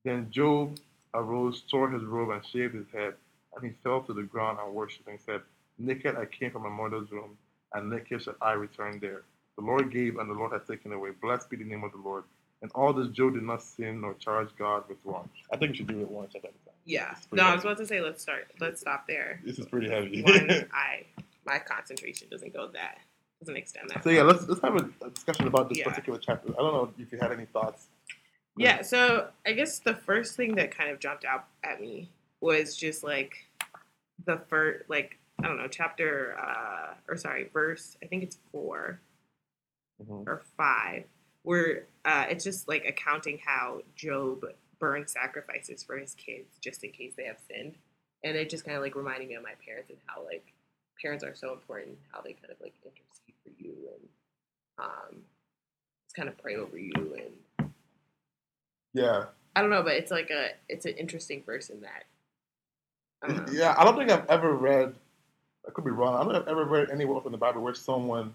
Then 0.04 0.30
Job 0.30 0.78
arose, 1.12 1.62
tore 1.62 1.90
his 1.90 2.04
robe, 2.04 2.30
and 2.30 2.46
shaved 2.46 2.74
his 2.74 2.88
head. 2.92 3.14
And 3.56 3.64
he 3.64 3.72
fell 3.82 4.02
to 4.02 4.12
the 4.12 4.22
ground 4.22 4.58
and 4.62 4.72
worshipped 4.72 5.08
and 5.08 5.20
said, 5.20 5.40
Naked 5.78 6.16
I 6.16 6.26
came 6.26 6.52
from 6.52 6.62
my 6.62 6.68
mother's 6.68 7.10
womb, 7.10 7.36
and 7.74 7.90
naked 7.90 8.22
shall 8.22 8.36
I 8.40 8.52
return 8.52 9.00
there. 9.00 9.24
The 9.58 9.64
Lord 9.64 9.92
gave, 9.92 10.16
and 10.16 10.30
the 10.30 10.34
Lord 10.34 10.52
has 10.52 10.62
taken 10.66 10.92
away. 10.92 11.10
Blessed 11.20 11.50
be 11.50 11.56
the 11.56 11.64
name 11.64 11.84
of 11.84 11.92
the 11.92 11.98
Lord. 11.98 12.24
And 12.62 12.70
all 12.74 12.92
this 12.92 13.08
Job 13.08 13.34
did 13.34 13.42
not 13.42 13.62
sin 13.62 14.00
nor 14.00 14.14
charge 14.14 14.48
God 14.56 14.84
with 14.88 14.98
wrong. 15.04 15.28
I 15.52 15.56
think 15.56 15.72
we 15.72 15.78
should 15.78 15.88
do 15.88 16.00
it 16.00 16.10
once 16.10 16.34
at 16.34 16.40
a 16.40 16.42
time. 16.42 16.52
Yeah. 16.84 17.14
No, 17.32 17.44
I 17.44 17.54
was 17.54 17.64
about 17.64 17.78
to 17.78 17.86
say 17.86 18.00
let's 18.00 18.22
start. 18.22 18.50
Let's 18.60 18.80
stop 18.80 19.06
there. 19.06 19.40
This 19.44 19.58
is 19.58 19.66
pretty 19.66 19.88
heavy. 19.90 20.22
One, 20.22 20.50
I 20.72 21.04
my 21.44 21.58
concentration 21.58 22.28
doesn't 22.30 22.52
go 22.52 22.68
that 22.72 22.98
doesn't 23.40 23.56
extend 23.56 23.90
that. 23.90 24.04
So 24.04 24.10
yeah, 24.10 24.22
let's 24.22 24.46
let's 24.48 24.60
have 24.62 24.76
a 24.76 25.10
discussion 25.10 25.46
about 25.46 25.68
this 25.68 25.78
yeah. 25.78 25.88
particular 25.88 26.18
chapter. 26.18 26.50
I 26.52 26.62
don't 26.62 26.72
know 26.72 26.92
if 26.98 27.12
you 27.12 27.18
had 27.18 27.32
any 27.32 27.46
thoughts. 27.46 27.86
Yeah. 28.56 28.82
So 28.82 29.28
I 29.44 29.52
guess 29.52 29.80
the 29.80 29.94
first 29.94 30.36
thing 30.36 30.54
that 30.56 30.76
kind 30.76 30.90
of 30.90 31.00
jumped 31.00 31.24
out 31.24 31.46
at 31.64 31.80
me 31.80 32.10
was 32.40 32.76
just 32.76 33.02
like 33.02 33.34
the 34.24 34.38
first 34.48 34.88
like 34.88 35.18
I 35.42 35.48
don't 35.48 35.58
know, 35.58 35.68
chapter 35.68 36.36
uh, 36.38 36.94
or 37.08 37.16
sorry, 37.16 37.48
verse. 37.52 37.96
I 38.02 38.06
think 38.06 38.22
it's 38.22 38.38
4 38.52 39.00
mm-hmm. 40.02 40.28
or 40.28 40.42
five, 40.56 41.04
where 41.42 41.84
uh, 42.04 42.26
it's 42.28 42.44
just 42.44 42.68
like 42.68 42.84
accounting 42.86 43.38
how 43.44 43.82
Job 43.96 44.44
burned 44.78 45.08
sacrifices 45.08 45.82
for 45.82 45.96
his 45.96 46.14
kids 46.14 46.58
just 46.60 46.82
in 46.84 46.90
case 46.90 47.12
they 47.16 47.24
have 47.24 47.38
sinned, 47.48 47.76
and 48.24 48.36
it 48.36 48.50
just 48.50 48.64
kind 48.64 48.76
of 48.76 48.82
like 48.82 48.94
reminding 48.94 49.28
me 49.28 49.34
of 49.34 49.42
my 49.42 49.54
parents 49.64 49.90
and 49.90 49.98
how 50.06 50.24
like 50.24 50.52
parents 51.00 51.24
are 51.24 51.34
so 51.34 51.52
important, 51.52 51.96
how 52.10 52.20
they 52.20 52.32
kind 52.32 52.50
of 52.50 52.60
like 52.60 52.74
intercede 52.84 53.34
for 53.42 53.50
you 53.62 53.74
and 53.94 54.08
um, 54.78 55.22
just 56.06 56.16
kind 56.16 56.28
of 56.28 56.38
pray 56.38 56.56
over 56.56 56.78
you 56.78 56.92
and 56.96 57.70
yeah. 58.94 59.24
I 59.56 59.60
don't 59.60 59.70
know, 59.70 59.82
but 59.82 59.94
it's 59.94 60.10
like 60.10 60.30
a 60.30 60.50
it's 60.68 60.86
an 60.86 60.94
interesting 60.94 61.42
verse 61.44 61.68
in 61.70 61.80
that. 61.82 62.04
I 63.22 63.52
yeah, 63.52 63.74
I 63.76 63.84
don't 63.84 63.96
think 63.96 64.10
I've 64.10 64.28
ever 64.28 64.54
read 64.54 64.94
I 65.66 65.70
could 65.70 65.84
be 65.84 65.90
wrong. 65.90 66.14
I 66.14 66.24
don't 66.24 66.32
think 66.32 66.42
I've 66.42 66.48
ever 66.48 66.64
read 66.64 66.90
anywhere 66.90 67.16
else 67.16 67.26
in 67.26 67.32
the 67.32 67.38
Bible 67.38 67.62
where 67.62 67.74
someone 67.74 68.34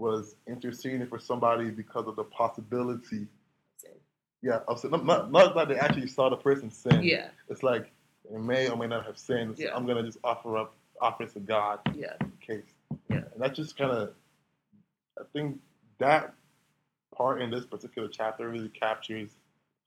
was 0.00 0.34
interceding 0.48 1.06
for 1.06 1.18
somebody 1.18 1.70
because 1.70 2.06
of 2.06 2.16
the 2.16 2.24
possibility. 2.24 3.26
Sin. 3.76 3.90
Yeah, 4.42 4.60
of 4.66 4.80
sin. 4.80 4.90
Not, 4.90 5.30
not 5.30 5.54
that 5.54 5.68
they 5.68 5.76
actually 5.76 6.08
saw 6.08 6.30
the 6.30 6.36
person 6.36 6.70
sin. 6.70 7.02
Yeah. 7.02 7.28
It's 7.48 7.62
like 7.62 7.92
they 8.30 8.38
may 8.38 8.68
or 8.68 8.76
may 8.76 8.86
not 8.86 9.04
have 9.04 9.18
sinned. 9.18 9.58
So 9.58 9.64
yeah. 9.64 9.76
I'm 9.76 9.86
gonna 9.86 10.02
just 10.02 10.18
offer 10.24 10.56
up 10.56 10.74
offers 11.00 11.34
to 11.34 11.40
God. 11.40 11.80
Yeah. 11.94 12.14
In 12.20 12.32
case. 12.40 12.64
Yeah. 13.10 13.16
And 13.34 13.40
that 13.40 13.54
just 13.54 13.76
kind 13.76 13.90
of, 13.90 14.10
I 15.18 15.22
think 15.34 15.60
that 15.98 16.32
part 17.14 17.42
in 17.42 17.50
this 17.50 17.66
particular 17.66 18.08
chapter 18.08 18.48
really 18.48 18.70
captures 18.70 19.30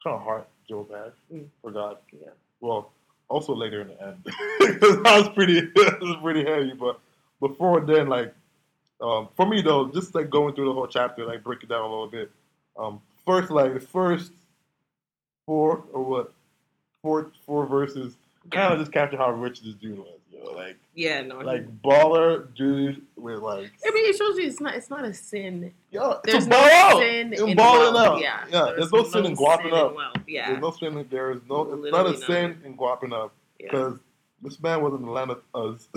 kind 0.04 0.16
of 0.16 0.22
heart 0.22 0.48
Job 0.70 0.92
had 0.92 1.14
mm. 1.34 1.48
for 1.62 1.72
God. 1.72 1.98
Yeah. 2.12 2.30
Well, 2.62 2.92
also 3.30 3.56
later 3.56 3.82
in 3.82 3.88
the 3.88 4.02
end. 4.02 4.18
that 4.26 5.16
was 5.18 5.30
pretty 5.30 5.60
that 5.76 5.98
was 6.00 6.18
pretty 6.22 6.46
heavy, 6.46 6.74
but 6.80 7.00
before 7.40 7.82
then, 7.82 8.08
like 8.08 8.34
um, 9.02 9.30
for 9.36 9.46
me 9.46 9.62
though, 9.62 9.88
just 9.88 10.16
like 10.16 10.30
going 10.30 10.56
through 10.56 10.66
the 10.66 10.74
whole 10.74 10.88
chapter, 10.88 11.26
like 11.26 11.44
break 11.44 11.64
it 11.64 11.70
down 11.70 11.82
a 11.82 11.90
little 11.90 12.08
bit. 12.08 12.32
Um, 12.78 13.02
first, 13.26 13.52
like 13.52 13.74
the 13.74 13.80
first 13.80 14.32
four 15.46 15.84
or 15.92 16.04
what 16.04 16.34
four 17.02 17.32
four 17.46 17.66
verses 17.66 18.16
kind 18.50 18.74
of 18.74 18.80
just 18.80 18.92
capture 18.92 19.18
how 19.18 19.32
rich 19.32 19.62
this 19.62 19.76
dude 19.76 19.98
was. 19.98 20.20
You 20.32 20.44
know, 20.44 20.52
like 20.52 20.78
yeah, 20.96 21.22
no, 21.22 21.40
like 21.40 21.66
baller 21.82 22.54
dude 22.56 23.02
with 23.16 23.40
like. 23.40 23.72
I 23.86 23.92
mean, 23.92 24.10
it 24.10 24.16
shows 24.16 24.38
you 24.38 24.48
it's 24.48 24.62
not 24.62 24.76
it's 24.76 24.90
not 24.90 25.04
a 25.06 25.14
sin. 25.14 25.74
Yeah, 25.92 26.16
there's 26.24 26.48
no 26.48 26.58
out. 26.58 27.00
sin 27.00 27.34
in 27.34 27.56
balling 27.56 27.96
out. 27.96 28.22
Yeah, 28.22 28.46
yeah. 28.50 28.74
There's, 28.76 28.90
there's 28.90 28.92
no, 28.92 29.02
no, 29.02 29.10
sin 29.10 29.26
in 29.26 29.34
guapping 29.36 29.74
up. 29.74 29.96
Yeah, 30.28 30.48
there's 30.48 30.62
no 30.62 30.72
sin. 30.72 31.08
There 31.10 31.32
is 31.32 31.42
no. 31.50 31.84
It's 31.84 31.92
not 31.92 32.08
a 32.08 32.18
sin 32.18 32.62
in 32.64 32.76
guapping 32.76 33.14
up 33.14 33.34
because. 33.58 33.94
Yeah. 33.94 34.00
This 34.44 34.62
man 34.62 34.82
was 34.82 34.94
in 34.94 35.06
the 35.06 35.12
land 35.12 35.32
of 35.32 35.42
Uz. 35.56 35.88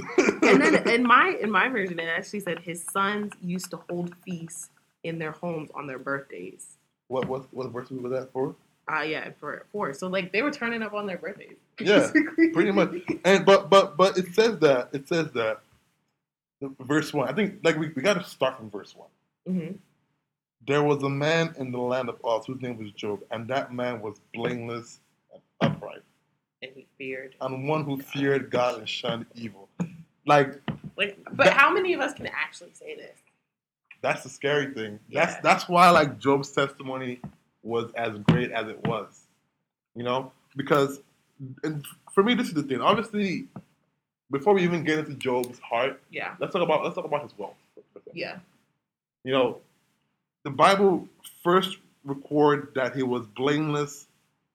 and 0.43 0.61
then 0.61 0.89
in 0.95 1.03
my 1.03 1.37
in 1.41 1.51
my 1.51 1.69
version, 1.69 1.99
it 1.99 2.09
actually 2.09 2.41
said 2.41 2.61
his 2.61 2.85
sons 2.85 3.33
used 3.43 3.71
to 3.73 3.79
hold 3.89 4.15
feasts 4.25 4.71
in 5.03 5.19
their 5.19 5.33
homes 5.33 5.71
on 5.75 5.87
their 5.87 5.99
birthdays. 5.99 6.79
What 7.09 7.29
what 7.29 7.53
what 7.53 7.71
verse 7.71 7.91
was 7.91 8.13
that 8.13 8.33
for? 8.33 8.55
Uh 8.91 9.03
yeah, 9.03 9.31
for 9.41 9.67
four. 9.73 9.93
So 9.95 10.07
like 10.07 10.33
they 10.33 10.43
were 10.43 10.53
turning 10.53 10.83
up 10.83 10.95
on 10.95 11.07
their 11.07 11.19
birthdays. 11.19 11.57
Yeah, 11.79 12.11
pretty 12.55 12.71
much. 12.71 12.95
And 13.25 13.45
but 13.45 13.69
but 13.69 13.99
but 13.99 14.17
it 14.17 14.35
says 14.35 14.59
that 14.61 14.89
it 14.93 15.09
says 15.09 15.31
that 15.33 15.61
verse 16.81 17.13
one. 17.13 17.29
I 17.29 17.33
think 17.33 17.61
like 17.63 17.77
we, 17.77 17.91
we 17.95 18.01
got 18.01 18.15
to 18.15 18.25
start 18.25 18.57
from 18.57 18.71
verse 18.71 18.95
one. 18.97 19.09
Mm-hmm. 19.49 19.77
There 20.67 20.83
was 20.83 21.03
a 21.03 21.09
man 21.09 21.55
in 21.59 21.71
the 21.71 21.79
land 21.79 22.09
of 22.09 22.17
Oz 22.25 22.47
whose 22.47 22.61
name 22.63 22.79
was 22.79 22.91
Job, 22.93 23.21
and 23.31 23.47
that 23.49 23.75
man 23.75 24.01
was 24.01 24.17
blameless 24.33 25.01
and 25.33 25.43
upright. 25.61 26.03
And 26.63 26.71
he 26.75 26.87
feared. 26.97 27.35
And 27.41 27.69
one 27.69 27.85
who 27.85 28.01
feared 28.01 28.51
God 28.51 28.79
and 28.79 28.89
shunned 28.89 29.27
evil. 29.35 29.69
Like, 30.27 30.61
like, 30.97 31.19
but 31.33 31.45
that, 31.45 31.53
how 31.53 31.73
many 31.73 31.93
of 31.93 32.01
us 32.01 32.15
can 32.15 32.27
actually 32.27 32.73
say 32.73 32.97
this? 32.97 33.17
That's 34.03 34.23
the 34.23 34.29
scary 34.29 34.73
thing. 34.73 34.99
Yeah. 35.09 35.27
That's 35.27 35.43
that's 35.43 35.69
why 35.69 35.91
like 35.91 36.19
Job's 36.19 36.51
testimony 36.51 37.21
was 37.63 37.93
as 37.93 38.19
great 38.31 38.51
as 38.53 38.69
it 38.69 38.83
was. 38.87 39.27
You 39.95 40.05
know, 40.05 40.33
because 40.57 41.01
and 41.63 41.85
for 42.13 42.23
me, 42.23 42.35
this 42.35 42.49
is 42.49 42.55
the 42.55 42.63
thing. 42.63 42.81
Obviously, 42.81 43.47
before 44.31 44.55
we 44.55 44.63
even 44.63 44.85
get 44.85 44.99
into 44.99 45.15
Job's 45.15 45.59
heart, 45.59 46.03
yeah, 46.11 46.35
let's 46.41 46.53
talk 46.53 46.63
about 46.63 46.83
let's 46.83 46.95
talk 46.95 47.05
about 47.05 47.23
his 47.23 47.37
wealth. 47.39 47.55
Yeah, 48.13 48.39
you 49.25 49.33
know, 49.33 49.59
the 50.45 50.51
Bible 50.51 51.09
first 51.43 51.79
record 52.05 52.73
that 52.75 52.95
he 52.95 53.03
was 53.03 53.27
blameless, 53.27 54.07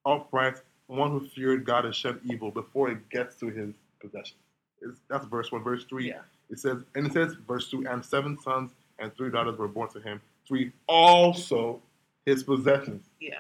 upright, 0.06 0.56
one 0.92 1.12
who 1.12 1.28
feared 1.28 1.66
God 1.66 1.86
and 1.86 1.96
shunned 1.96 2.20
evil 2.24 2.52
before 2.52 2.90
it 2.90 3.10
gets 3.10 3.36
to 3.38 3.48
his 3.48 3.74
possessions. 4.00 4.40
It's, 4.82 5.00
that's 5.10 5.26
verse 5.26 5.52
one. 5.52 5.64
Verse 5.64 5.86
three. 5.86 6.10
Yeah. 6.10 6.22
It 6.50 6.60
says, 6.60 6.84
and 6.96 7.08
it 7.08 7.14
says, 7.14 7.36
verse 7.48 7.70
two, 7.70 7.86
and 7.88 8.04
seven 8.04 8.38
sons 8.42 8.72
and 9.00 9.16
three 9.16 9.32
daughters 9.32 9.58
were 9.58 9.68
born 9.68 9.90
to 9.92 10.02
him. 10.02 10.22
Three 10.48 10.72
also 10.88 11.82
his 12.26 12.44
possessions. 12.44 13.04
Yeah. 13.20 13.40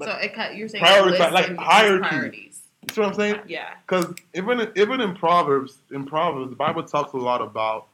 so 0.00 0.10
it, 0.12 0.34
cut 0.34 0.56
you're 0.56 0.68
saying 0.68 0.84
prioritize, 0.84 1.32
like 1.32 1.56
hierarchy. 1.56 2.08
Priorities. 2.08 2.62
You 2.88 2.94
see 2.94 3.00
what 3.00 3.08
I'm 3.08 3.14
saying? 3.14 3.40
Yeah. 3.46 3.74
Because 3.86 4.14
even 4.34 4.72
even 4.76 5.00
in 5.00 5.14
Proverbs, 5.14 5.78
in 5.90 6.06
Proverbs, 6.06 6.50
the 6.50 6.56
Bible 6.56 6.82
talks 6.82 7.12
a 7.12 7.18
lot 7.18 7.42
about 7.42 7.88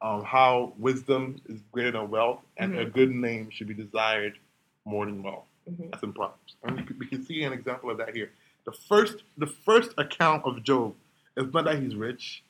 um, 0.00 0.24
how 0.24 0.72
wisdom 0.78 1.40
is 1.46 1.60
greater 1.72 1.90
than 1.90 2.08
wealth, 2.08 2.40
and 2.56 2.72
mm-hmm. 2.72 2.82
a 2.82 2.84
good 2.86 3.10
name 3.10 3.50
should 3.50 3.68
be 3.68 3.74
desired 3.74 4.38
more 4.86 5.04
than 5.04 5.22
wealth. 5.22 5.44
Mm-hmm. 5.68 5.90
That's 5.90 6.02
in 6.02 6.12
Proverbs, 6.12 6.54
and 6.64 6.88
we 6.98 7.06
can 7.06 7.24
see 7.24 7.42
an 7.42 7.52
example 7.52 7.90
of 7.90 7.98
that 7.98 8.14
here. 8.14 8.30
The 8.64 8.72
first, 8.72 9.22
the 9.36 9.46
first 9.46 9.92
account 9.98 10.44
of 10.44 10.62
Job 10.62 10.94
is 11.36 11.52
not 11.52 11.64
that 11.64 11.80
he's 11.82 11.94
rich. 11.94 12.42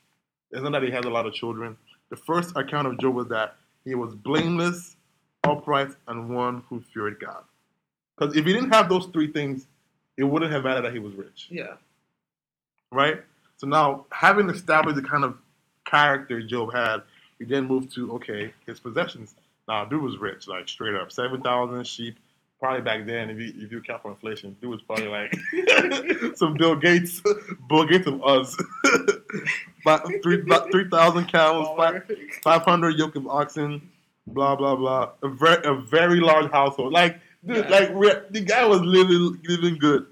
It's 0.51 0.61
not 0.61 0.71
that 0.71 0.83
he 0.83 0.91
has 0.91 1.05
a 1.05 1.09
lot 1.09 1.25
of 1.25 1.33
children. 1.33 1.77
The 2.09 2.15
first 2.15 2.55
account 2.55 2.87
of 2.87 2.99
Job 2.99 3.13
was 3.15 3.27
that 3.27 3.55
he 3.85 3.95
was 3.95 4.15
blameless 4.15 4.95
upright, 5.43 5.89
and 6.07 6.29
one 6.29 6.63
who 6.69 6.81
feared 6.93 7.19
God. 7.19 7.43
Because 8.17 8.35
if 8.35 8.45
he 8.45 8.53
didn't 8.53 8.71
have 8.71 8.89
those 8.89 9.07
three 9.07 9.31
things, 9.31 9.67
it 10.17 10.23
wouldn't 10.23 10.51
have 10.51 10.63
mattered 10.63 10.81
that 10.81 10.93
he 10.93 10.99
was 10.99 11.13
rich. 11.13 11.47
Yeah. 11.49 11.75
Right? 12.91 13.21
So 13.57 13.67
now, 13.67 14.05
having 14.11 14.49
established 14.49 14.95
the 14.95 15.07
kind 15.07 15.23
of 15.23 15.37
character 15.85 16.41
Job 16.41 16.73
had, 16.73 17.01
we 17.39 17.45
then 17.45 17.65
move 17.65 17.93
to 17.93 18.13
okay, 18.13 18.53
his 18.65 18.79
possessions. 18.79 19.35
Now, 19.67 19.85
dude 19.85 20.01
was 20.01 20.17
rich, 20.17 20.47
like 20.47 20.67
straight 20.67 20.95
up, 20.95 21.11
seven 21.11 21.41
thousand 21.41 21.85
sheep. 21.85 22.17
Probably 22.59 22.81
back 22.81 23.05
then, 23.05 23.29
if 23.29 23.37
you 23.39 23.53
if 23.63 23.71
you 23.71 23.77
account 23.77 24.01
for 24.01 24.11
inflation, 24.11 24.55
dude 24.59 24.69
was 24.71 24.81
probably 24.81 25.07
like 25.07 25.33
some 26.35 26.55
Bill 26.55 26.75
Gates, 26.75 27.21
Bill 27.69 27.85
Gates 27.85 28.05
of 28.05 28.21
Uz. 28.27 28.57
About 29.85 30.05
three 30.21 30.43
three 30.71 30.89
thousand 30.89 31.25
camels, 31.27 31.69
five 31.77 32.03
five 32.43 32.61
hundred 32.63 32.97
yoke 32.97 33.15
of 33.15 33.27
oxen, 33.27 33.89
blah 34.27 34.55
blah 34.57 34.75
blah. 34.75 35.11
A 35.23 35.29
very 35.29 35.63
a 35.63 35.73
very 35.75 36.19
large 36.19 36.51
household. 36.51 36.91
Like 36.91 37.19
dude, 37.47 37.57
Yeah. 37.63 37.69
like 37.69 37.89
we're- 37.93 38.23
the 38.29 38.41
guy 38.41 38.65
was 38.65 38.81
living 38.81 39.39
living 39.47 39.77
good. 39.79 40.05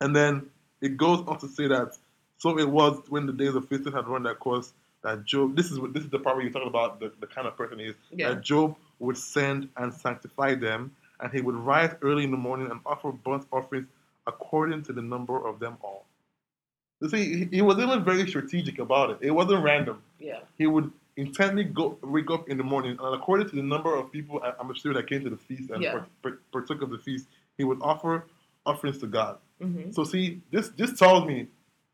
And 0.00 0.14
then 0.16 0.46
it 0.80 0.96
goes 0.96 1.20
on 1.28 1.38
to 1.38 1.48
say 1.48 1.68
that 1.68 1.96
so 2.38 2.58
it 2.58 2.68
was 2.68 3.00
when 3.08 3.26
the 3.26 3.32
days 3.32 3.54
of 3.54 3.68
feasting 3.68 3.92
had 3.92 4.08
run 4.08 4.24
their 4.24 4.34
course 4.34 4.72
that 5.04 5.24
Job. 5.24 5.54
This 5.54 5.70
is 5.70 5.78
what 5.78 5.92
this 5.94 6.02
is 6.02 6.10
the 6.10 6.18
part 6.18 6.34
where 6.34 6.44
you're 6.44 6.52
talking 6.52 6.68
about 6.68 6.98
the, 6.98 7.12
the 7.20 7.26
kind 7.28 7.46
of 7.46 7.56
person 7.56 7.78
he 7.78 7.84
is. 7.86 7.94
Yeah. 8.10 8.30
That 8.30 8.42
Job 8.42 8.74
would 8.98 9.16
send 9.16 9.68
and 9.76 9.94
sanctify 9.94 10.56
them, 10.56 10.90
and 11.24 11.32
he 11.32 11.40
would 11.40 11.54
rise 11.54 11.92
early 12.02 12.22
in 12.24 12.30
the 12.30 12.36
morning 12.36 12.70
and 12.70 12.80
offer 12.84 13.10
burnt 13.10 13.46
offerings 13.50 13.88
according 14.26 14.82
to 14.82 14.92
the 14.92 15.00
number 15.00 15.44
of 15.48 15.58
them 15.58 15.78
all. 15.82 16.04
You 17.00 17.08
see, 17.08 17.48
he, 17.50 17.62
was 17.62 17.78
even 17.78 18.04
very 18.04 18.28
strategic 18.28 18.78
about 18.78 19.10
it. 19.10 19.18
It 19.22 19.30
wasn't 19.30 19.64
random. 19.64 20.02
Yeah. 20.20 20.40
He 20.58 20.66
would 20.66 20.92
intently 21.16 21.64
go 21.64 21.98
wake 22.02 22.30
up 22.30 22.48
in 22.48 22.58
the 22.58 22.62
morning, 22.62 22.96
and 23.00 23.14
according 23.14 23.48
to 23.50 23.56
the 23.56 23.62
number 23.62 23.96
of 23.96 24.12
people, 24.12 24.40
I'm 24.60 24.72
sure 24.74 24.92
that 24.94 25.06
came 25.08 25.24
to 25.24 25.30
the 25.30 25.36
feast 25.36 25.70
and 25.70 25.82
Yeah. 25.82 25.92
par- 25.92 26.06
par- 26.22 26.38
partook 26.52 26.82
of 26.82 26.90
the 26.90 26.98
feast, 26.98 27.26
he 27.56 27.64
would 27.64 27.78
offer 27.80 28.26
offerings 28.66 28.98
to 28.98 29.06
God. 29.06 29.38
hmm 29.60 29.90
So 29.92 30.04
see, 30.04 30.40
this 30.50 30.68
this 30.70 30.98
tells 30.98 31.26
me, 31.26 31.48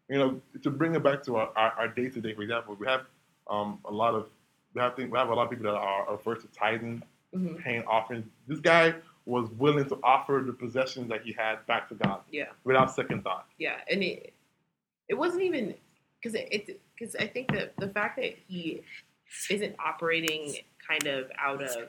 you 0.09 0.19
know, 0.19 0.41
to 0.63 0.71
bring 0.71 0.95
it 0.97 1.03
back 1.05 1.23
to 1.25 1.37
our, 1.37 1.51
our, 1.57 1.71
our 1.79 1.89
day-to-day, 1.89 2.35
for 2.35 2.43
example, 2.43 2.75
we 2.79 2.87
have 2.87 3.03
um, 3.49 3.79
a 3.85 3.93
lot 3.93 4.15
of 4.15 4.27
we 4.75 4.81
have, 4.81 4.95
things, 4.97 5.11
we 5.11 5.19
have 5.19 5.29
a 5.31 5.35
lot 5.35 5.45
of 5.45 5.51
people 5.51 5.67
that 5.71 5.79
are 5.79 6.09
averse 6.15 6.43
to 6.43 6.49
tithing, 6.49 7.03
hmm 7.35 7.55
paying 7.65 7.85
offerings. 7.85 8.27
This 8.49 8.61
guy 8.61 8.95
was 9.27 9.49
willing 9.51 9.87
to 9.89 9.99
offer 10.03 10.43
the 10.47 10.53
possessions 10.53 11.09
that 11.09 11.23
he 11.23 11.33
had 11.33 11.65
back 11.67 11.89
to 11.89 11.95
God 11.95 12.21
Yeah. 12.31 12.47
without 12.65 12.91
second 12.95 13.23
thought. 13.23 13.47
Yeah, 13.59 13.77
and 13.91 14.03
it 14.03 14.33
it 15.09 15.15
wasn't 15.15 15.43
even 15.43 15.75
because 16.21 16.35
it 16.35 16.81
because 16.99 17.15
I 17.17 17.27
think 17.27 17.53
that 17.53 17.75
the 17.79 17.89
fact 17.89 18.17
that 18.17 18.35
he 18.47 18.83
isn't 19.51 19.75
operating 19.79 20.57
kind 20.87 21.07
of 21.07 21.31
out 21.39 21.63
of 21.63 21.89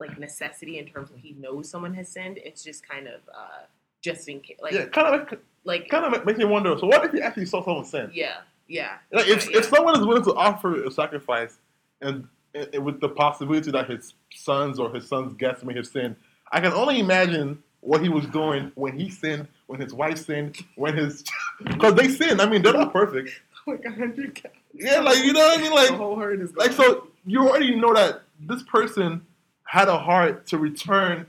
like 0.00 0.18
necessity 0.18 0.78
in 0.78 0.86
terms 0.86 1.10
of 1.10 1.16
he 1.18 1.32
knows 1.34 1.68
someone 1.70 1.94
has 1.94 2.08
sinned. 2.08 2.38
It's 2.38 2.62
just 2.62 2.86
kind 2.86 3.06
of 3.08 3.20
uh, 3.34 3.64
just 4.02 4.28
in 4.28 4.40
case, 4.40 4.58
like 4.60 4.72
yeah, 4.72 4.86
kind 4.86 5.20
of 5.20 5.38
like 5.64 5.88
kind 5.88 6.04
of 6.14 6.24
makes 6.24 6.38
me 6.38 6.44
wonder. 6.44 6.76
So 6.78 6.86
what 6.86 7.04
if 7.04 7.12
he 7.12 7.20
actually 7.22 7.46
saw 7.46 7.64
someone 7.64 7.84
sin? 7.84 8.10
yeah, 8.12 8.38
yeah, 8.68 8.98
Like 9.12 9.26
if, 9.28 9.50
yeah. 9.50 9.58
if 9.58 9.64
someone 9.66 9.98
is 9.98 10.06
willing 10.06 10.24
to 10.24 10.34
offer 10.34 10.84
a 10.84 10.90
sacrifice 10.90 11.58
and, 12.02 12.28
and 12.72 12.84
with 12.84 13.00
the 13.00 13.08
possibility 13.08 13.70
that 13.70 13.88
his 13.88 14.14
sons 14.34 14.78
or 14.78 14.92
his 14.94 15.06
sons' 15.08 15.34
guests 15.34 15.64
may 15.64 15.74
have 15.74 15.86
sinned, 15.86 16.16
I 16.52 16.60
can 16.60 16.72
only 16.72 17.00
imagine 17.00 17.62
what 17.80 18.02
he 18.02 18.08
was 18.08 18.26
doing 18.26 18.72
when 18.74 18.98
he 18.98 19.08
sinned, 19.10 19.46
when 19.66 19.80
his 19.80 19.92
wife 19.94 20.18
sinned, 20.18 20.56
when 20.76 20.96
his 20.96 21.24
because 21.64 21.94
they 21.94 22.08
sinned. 22.08 22.40
I 22.40 22.48
mean, 22.48 22.62
they're 22.62 22.72
not 22.72 22.92
perfect. 22.92 23.30
like 23.66 23.84
a 23.84 23.90
hundred 23.90 24.34
cows. 24.34 24.52
Yeah, 24.74 25.00
like 25.00 25.24
you 25.24 25.32
know 25.32 25.40
what 25.40 25.58
I 25.58 25.62
mean. 25.62 25.72
Like 25.72 25.88
the 25.90 25.96
whole 25.96 26.16
herd 26.18 26.40
is 26.40 26.54
like 26.56 26.72
so 26.72 27.08
you 27.24 27.48
already 27.48 27.74
know 27.76 27.94
that 27.94 28.22
this 28.40 28.62
person 28.64 29.24
had 29.64 29.88
a 29.88 29.98
heart 29.98 30.46
to 30.48 30.58
return 30.58 31.26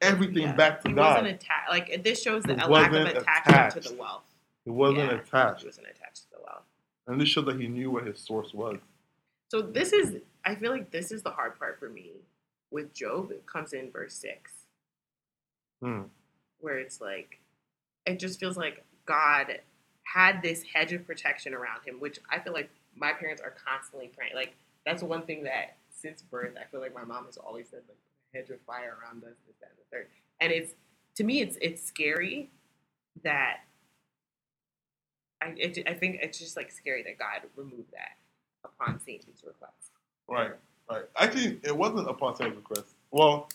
everything 0.00 0.42
Yeah. 0.42 0.52
back 0.54 0.80
to 0.82 0.88
he 0.88 0.94
God. 0.94 1.14
wasn't 1.22 1.34
attached. 1.36 1.70
Like 1.70 2.02
this 2.04 2.22
shows 2.22 2.42
the, 2.44 2.54
lack 2.54 2.64
of 2.64 2.70
wasn't 2.70 3.18
attachment 3.18 3.84
to 3.84 3.92
the 3.92 4.00
wealth. 4.00 4.22
It 4.66 4.70
wasn't 4.70 4.98
Yeah, 5.10 5.18
attached, 5.18 5.60
He 5.62 5.66
wasn't 5.66 5.86
attached 5.88 6.22
to 6.24 6.30
the 6.36 6.42
wealth. 6.44 6.62
and 7.08 7.20
this 7.20 7.28
showed 7.28 7.46
that 7.46 7.60
he 7.60 7.66
knew 7.68 7.90
where 7.90 8.04
his 8.04 8.18
source 8.20 8.52
was. 8.54 8.78
So 9.52 9.60
this 9.60 9.92
is, 9.92 10.16
I 10.46 10.54
feel 10.54 10.70
like 10.70 10.90
this 10.90 11.12
is 11.12 11.22
the 11.22 11.30
hard 11.30 11.58
part 11.58 11.78
for 11.78 11.90
me 11.90 12.12
with 12.70 12.94
Job. 12.94 13.30
It 13.30 13.44
comes 13.44 13.74
in 13.74 13.90
verse 13.90 14.14
six, 14.14 14.50
Hmm. 15.82 16.04
where 16.60 16.78
it's 16.78 17.02
like, 17.02 17.38
it 18.06 18.18
just 18.18 18.40
feels 18.40 18.56
like 18.56 18.82
God 19.04 19.60
had 20.04 20.40
this 20.40 20.62
hedge 20.62 20.94
of 20.94 21.06
protection 21.06 21.52
around 21.52 21.82
him, 21.84 22.00
which 22.00 22.18
I 22.30 22.38
feel 22.38 22.54
like 22.54 22.70
my 22.96 23.12
parents 23.12 23.42
are 23.42 23.50
constantly 23.50 24.08
praying. 24.16 24.34
Like 24.34 24.54
that's 24.86 25.02
one 25.02 25.26
thing 25.26 25.44
that 25.44 25.76
since 25.90 26.22
birth, 26.22 26.54
I 26.58 26.64
feel 26.70 26.80
like 26.80 26.94
my 26.94 27.04
mom 27.04 27.26
has 27.26 27.36
always 27.36 27.68
said 27.68 27.82
like 27.86 27.98
a 28.32 28.38
hedge 28.38 28.48
of 28.48 28.58
fire 28.62 28.96
around 29.02 29.22
us, 29.22 29.36
this, 29.46 29.56
that, 29.60 29.68
and 29.68 29.78
the 29.78 29.94
third. 29.94 30.06
And 30.40 30.50
it's 30.50 30.72
to 31.16 31.24
me, 31.24 31.42
it's 31.42 31.58
it's 31.60 31.82
scary 31.82 32.50
that. 33.22 33.58
I, 35.42 35.52
it, 35.58 35.78
I 35.86 35.92
think 35.92 36.20
it's 36.22 36.38
just 36.38 36.56
like 36.56 36.70
scary 36.70 37.02
that 37.02 37.18
God 37.18 37.42
removed 37.54 37.90
that 37.92 38.16
upon 38.64 39.00
seeing 39.00 39.20
request. 39.44 39.72
Right, 40.28 40.52
right. 40.90 41.02
Actually, 41.16 41.60
it 41.64 41.76
wasn't 41.76 42.08
upon 42.08 42.36
same 42.36 42.54
request. 42.56 42.86
Well, 43.10 43.48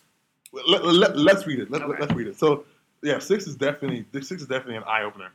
let, 0.68 0.86
let, 0.86 1.18
let's 1.18 1.46
read 1.48 1.60
it. 1.60 1.72
Let, 1.72 1.82
Okay. 1.82 2.00
Let's 2.00 2.14
read 2.14 2.28
it. 2.28 2.38
So, 2.38 2.66
yeah, 3.04 3.20
six 3.20 3.48
is 3.48 3.56
definitely 3.56 4.06
six 4.22 4.42
is 4.42 4.48
definitely 4.48 4.78
an 4.78 4.84
eye 4.84 5.04
opener. 5.04 5.30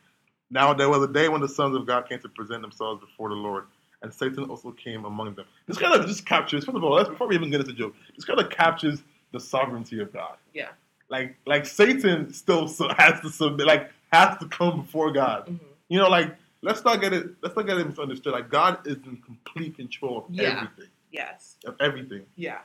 Now 0.50 0.74
there 0.74 0.88
was 0.88 1.02
a 1.02 1.08
day 1.12 1.28
when 1.28 1.40
the 1.40 1.48
sons 1.48 1.74
of 1.76 1.86
God 1.86 2.08
came 2.08 2.18
to 2.20 2.28
present 2.28 2.62
themselves 2.62 3.00
before 3.00 3.28
the 3.30 3.34
Lord, 3.34 3.64
and 4.02 4.12
Satan 4.12 4.44
also 4.44 4.72
came 4.72 5.04
among 5.04 5.34
them. 5.34 5.46
This 5.66 5.78
kind 5.78 5.94
of 5.94 6.06
just 6.06 6.26
captures. 6.26 6.64
First 6.64 6.76
of 6.76 6.84
all, 6.84 6.92
let's 6.94 7.08
before 7.08 7.28
we 7.28 7.34
even 7.34 7.50
get 7.50 7.60
into 7.60 7.72
joke, 7.72 7.94
this 8.16 8.24
kind 8.24 8.38
of 8.40 8.50
captures 8.50 9.02
the 9.32 9.40
sovereignty 9.40 10.00
of 10.00 10.12
God. 10.12 10.36
Yeah. 10.52 10.68
Like, 11.08 11.36
like 11.46 11.66
Satan 11.66 12.32
still 12.32 12.68
so- 12.68 12.88
has 12.96 13.20
to 13.20 13.30
submit, 13.30 13.66
like 13.66 13.90
has 14.12 14.38
to 14.38 14.46
come 14.48 14.82
before 14.82 15.10
God. 15.12 15.46
Mhm. 15.46 15.58
You 15.88 15.98
know, 15.98 16.08
like 16.08 16.34
let's 16.62 16.84
not 16.84 17.00
get 17.00 17.12
it. 17.12 17.30
Let's 17.42 17.54
not 17.56 17.66
get 17.66 17.78
it 17.78 17.86
misunderstood. 17.86 18.32
Like 18.32 18.48
God 18.48 18.86
is 18.86 18.96
in 19.04 19.16
complete 19.18 19.76
control 19.76 20.18
of 20.18 20.24
Yeah. 20.34 20.50
everything. 20.54 20.90
Yes. 21.10 21.56
Of 21.66 21.76
everything 21.80 22.24
Yeah. 22.36 22.60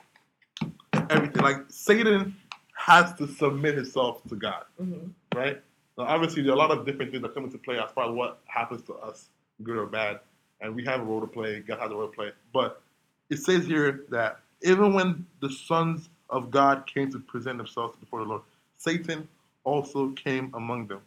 everything. 1.10 1.42
Like 1.42 1.58
Satan 1.68 2.34
has 2.74 3.12
to 3.14 3.26
submit 3.26 3.74
himself 3.74 4.22
to 4.28 4.36
God, 4.36 4.64
hmm 4.78 5.08
right? 5.34 5.60
Now, 5.98 6.04
obviously, 6.04 6.42
there 6.42 6.52
are 6.52 6.54
a 6.54 6.58
lot 6.58 6.70
of 6.70 6.86
different 6.86 7.10
things 7.10 7.22
that 7.22 7.34
come 7.34 7.44
into 7.44 7.58
play 7.58 7.78
as 7.78 7.90
far 7.90 8.08
as 8.08 8.14
what 8.14 8.40
happens 8.46 8.82
to 8.82 8.94
us, 8.94 9.28
good 9.64 9.76
or 9.76 9.86
bad, 9.86 10.20
and 10.60 10.74
we 10.74 10.84
have 10.84 11.00
a 11.00 11.04
role 11.04 11.20
to 11.20 11.26
play. 11.26 11.60
God 11.60 11.80
has 11.80 11.90
a 11.90 11.94
role 11.94 12.06
to 12.08 12.14
play, 12.14 12.30
but 12.52 12.80
it 13.30 13.38
says 13.38 13.66
here 13.66 14.04
that 14.10 14.40
even 14.62 14.94
when 14.94 15.26
the 15.40 15.50
sons 15.50 16.08
of 16.30 16.50
God 16.50 16.86
came 16.86 17.10
to 17.12 17.18
present 17.18 17.58
themselves 17.58 17.96
before 17.98 18.20
the 18.20 18.26
Lord, 18.26 18.42
Satan 18.76 19.28
also 19.64 20.10
came 20.10 20.50
among 20.54 20.86
them. 20.86 21.00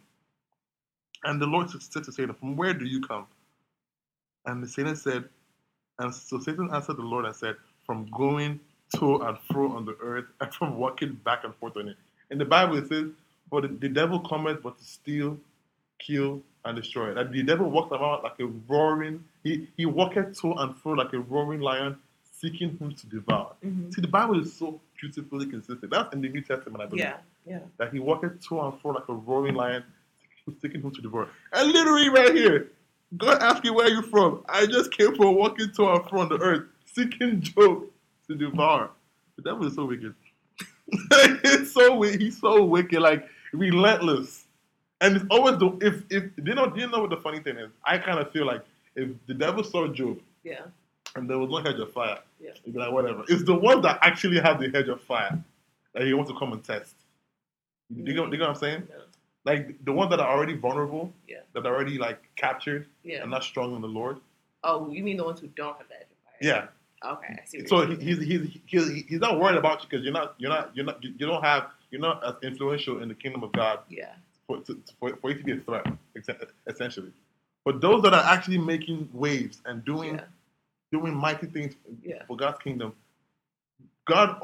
And 1.24 1.40
the 1.40 1.46
Lord 1.46 1.70
said 1.70 2.04
to 2.04 2.12
Satan, 2.12 2.34
"From 2.34 2.56
where 2.56 2.74
do 2.74 2.84
you 2.84 3.00
come?" 3.00 3.26
And 4.46 4.62
the 4.62 4.68
Satan 4.68 4.96
said, 4.96 5.28
and 5.98 6.14
so 6.14 6.38
Satan 6.40 6.68
answered 6.72 6.96
the 6.96 7.02
Lord 7.02 7.24
and 7.26 7.34
said, 7.34 7.56
"From 7.86 8.06
going 8.10 8.60
to 8.96 9.22
and 9.22 9.38
fro 9.50 9.72
on 9.72 9.84
the 9.84 9.96
earth, 10.00 10.26
and 10.40 10.52
from 10.52 10.76
walking 10.76 11.12
back 11.24 11.44
and 11.44 11.54
forth 11.56 11.76
on 11.76 11.88
it." 11.88 11.96
In 12.30 12.38
the 12.38 12.44
Bible, 12.44 12.76
it 12.78 12.88
says, 12.88 13.06
"For 13.50 13.60
the, 13.60 13.68
devil 13.68 14.20
cometh 14.20 14.62
but 14.62 14.78
to 14.78 14.84
steal, 14.84 15.38
kill, 15.98 16.42
and 16.64 16.76
destroy." 16.76 17.14
That 17.14 17.30
the 17.30 17.42
devil 17.42 17.70
walks 17.70 17.92
about 17.94 18.24
like 18.24 18.38
a 18.40 18.46
roaring. 18.46 19.24
He 19.44 19.68
he 19.76 19.86
walketh 19.86 20.40
to 20.40 20.52
and 20.54 20.76
fro 20.78 20.92
like 20.92 21.12
a 21.12 21.20
roaring 21.20 21.60
lion, 21.60 21.98
seeking 22.32 22.76
whom 22.78 22.94
to 22.94 23.06
devour. 23.06 23.54
hmm 23.62 23.90
See, 23.90 24.00
the 24.00 24.08
Bible 24.08 24.40
is 24.40 24.52
so 24.52 24.80
beautifully 24.98 25.46
consistent. 25.46 25.90
That's 25.90 26.12
in 26.14 26.20
the 26.22 26.28
New 26.28 26.40
Testament, 26.42 26.82
I 26.82 26.86
believe. 26.86 27.04
Yeah. 27.04 27.16
Yeah. 27.44 27.58
That 27.78 27.92
he 27.92 27.98
walketh 27.98 28.40
to 28.48 28.60
and 28.60 28.80
fro 28.80 28.92
like 28.92 29.08
a 29.08 29.14
roaring 29.14 29.54
lion, 29.54 29.84
seeking 30.60 30.80
whom 30.80 30.92
to 30.94 31.00
devour. 31.02 31.28
And 31.52 31.70
literally 31.72 32.08
right 32.08 32.34
here, 32.34 32.68
God 33.16 33.42
asking 33.42 33.74
where 33.74 33.88
you 33.88 34.02
from. 34.02 34.44
I 34.48 34.66
just 34.66 34.90
came 34.90 35.14
from 35.14 35.34
walking 35.34 35.70
to 35.72 35.88
and 35.92 36.08
fro 36.08 36.20
on 36.20 36.28
the 36.28 36.38
earth, 36.38 36.64
seeking 36.86 37.40
Job 37.40 37.84
to 38.28 38.34
devour. 38.34 38.90
The 39.36 39.42
devil 39.42 39.66
is 39.66 39.74
so 39.74 39.84
wicked. 39.84 40.14
it's 40.88 41.72
so 41.72 41.88
wi- 41.90 42.18
he's 42.18 42.38
so 42.40 42.64
wicked, 42.64 43.00
like 43.00 43.26
relentless. 43.52 44.44
And 45.00 45.16
it's 45.16 45.24
always 45.30 45.58
the 45.58 45.76
if 45.80 46.02
if 46.10 46.24
you 46.44 46.54
know 46.54 46.72
you 46.76 46.86
know 46.88 47.00
what 47.00 47.10
the 47.10 47.16
funny 47.16 47.40
thing 47.40 47.56
is? 47.56 47.70
I 47.84 47.98
kind 47.98 48.18
of 48.18 48.30
feel 48.30 48.46
like 48.46 48.62
if 48.94 49.08
the 49.26 49.34
devil 49.34 49.64
saw 49.64 49.88
Job 49.88 50.20
Yeah. 50.44 50.60
and 51.16 51.28
there 51.28 51.38
was 51.38 51.50
no 51.50 51.58
hedge 51.58 51.80
of 51.80 51.92
fire, 51.92 52.18
Yeah. 52.40 52.50
he'd 52.64 52.74
be 52.74 52.78
like, 52.78 52.92
whatever. 52.92 53.24
It's 53.28 53.42
the 53.44 53.54
one 53.54 53.80
that 53.82 53.98
actually 54.02 54.38
have 54.40 54.60
the 54.60 54.70
hedge 54.70 54.88
of 54.88 55.00
fire 55.02 55.42
that 55.94 56.04
he 56.04 56.14
wants 56.14 56.30
to 56.30 56.38
come 56.38 56.52
and 56.52 56.62
test. 56.62 56.94
You 57.94 58.14
know, 58.14 58.26
you 58.30 58.38
know 58.38 58.46
what 58.46 58.48
I'm 58.50 58.54
saying? 58.54 58.82
Yeah. 58.88 58.96
Like 59.44 59.84
the 59.84 59.92
ones 59.92 60.10
that 60.10 60.20
are 60.20 60.30
already 60.34 60.56
vulnerable, 60.56 61.12
Yeah. 61.28 61.38
that 61.54 61.66
are 61.66 61.74
already 61.74 61.98
like 61.98 62.20
captured 62.36 62.86
Yeah. 63.02 63.22
and 63.22 63.30
not 63.30 63.42
strong 63.44 63.74
in 63.74 63.82
the 63.82 63.88
Lord. 63.88 64.18
Oh, 64.64 64.88
you 64.90 65.02
mean 65.02 65.16
the 65.16 65.24
ones 65.24 65.40
who 65.40 65.48
don't 65.48 65.76
have 65.78 65.88
that? 65.88 66.06
Yeah. 66.40 66.66
Okay, 67.04 67.38
I 67.42 67.44
see. 67.46 67.66
So 67.66 67.86
he, 67.86 67.96
he's, 67.96 68.18
he's 68.18 68.58
he's 68.66 69.02
he's 69.08 69.20
not 69.20 69.40
worried 69.40 69.56
about 69.56 69.82
you 69.82 69.88
because 69.88 70.04
you're 70.04 70.12
not 70.12 70.34
you're 70.38 70.50
not 70.50 70.70
you're 70.76 70.84
not 70.84 71.02
you 71.02 71.26
don't 71.26 71.42
have 71.42 71.66
you're 71.90 72.00
not 72.00 72.22
as 72.24 72.34
influential 72.42 73.02
in 73.02 73.08
the 73.08 73.14
kingdom 73.14 73.42
of 73.42 73.50
God 73.52 73.80
yeah, 73.88 74.12
for 74.46 74.58
to, 74.60 74.78
for, 75.00 75.16
for 75.16 75.30
you 75.30 75.38
to 75.38 75.44
be 75.44 75.52
a 75.52 75.56
threat 75.58 75.86
essentially. 76.68 77.10
But 77.64 77.80
those 77.80 78.02
that 78.02 78.14
are 78.14 78.24
actually 78.24 78.58
making 78.58 79.08
waves 79.12 79.60
and 79.64 79.84
doing 79.84 80.14
yeah, 80.14 80.24
doing 80.92 81.14
mighty 81.14 81.46
things 81.48 81.74
yeah, 82.04 82.24
for 82.28 82.36
God's 82.36 82.58
kingdom, 82.58 82.92
God 84.04 84.40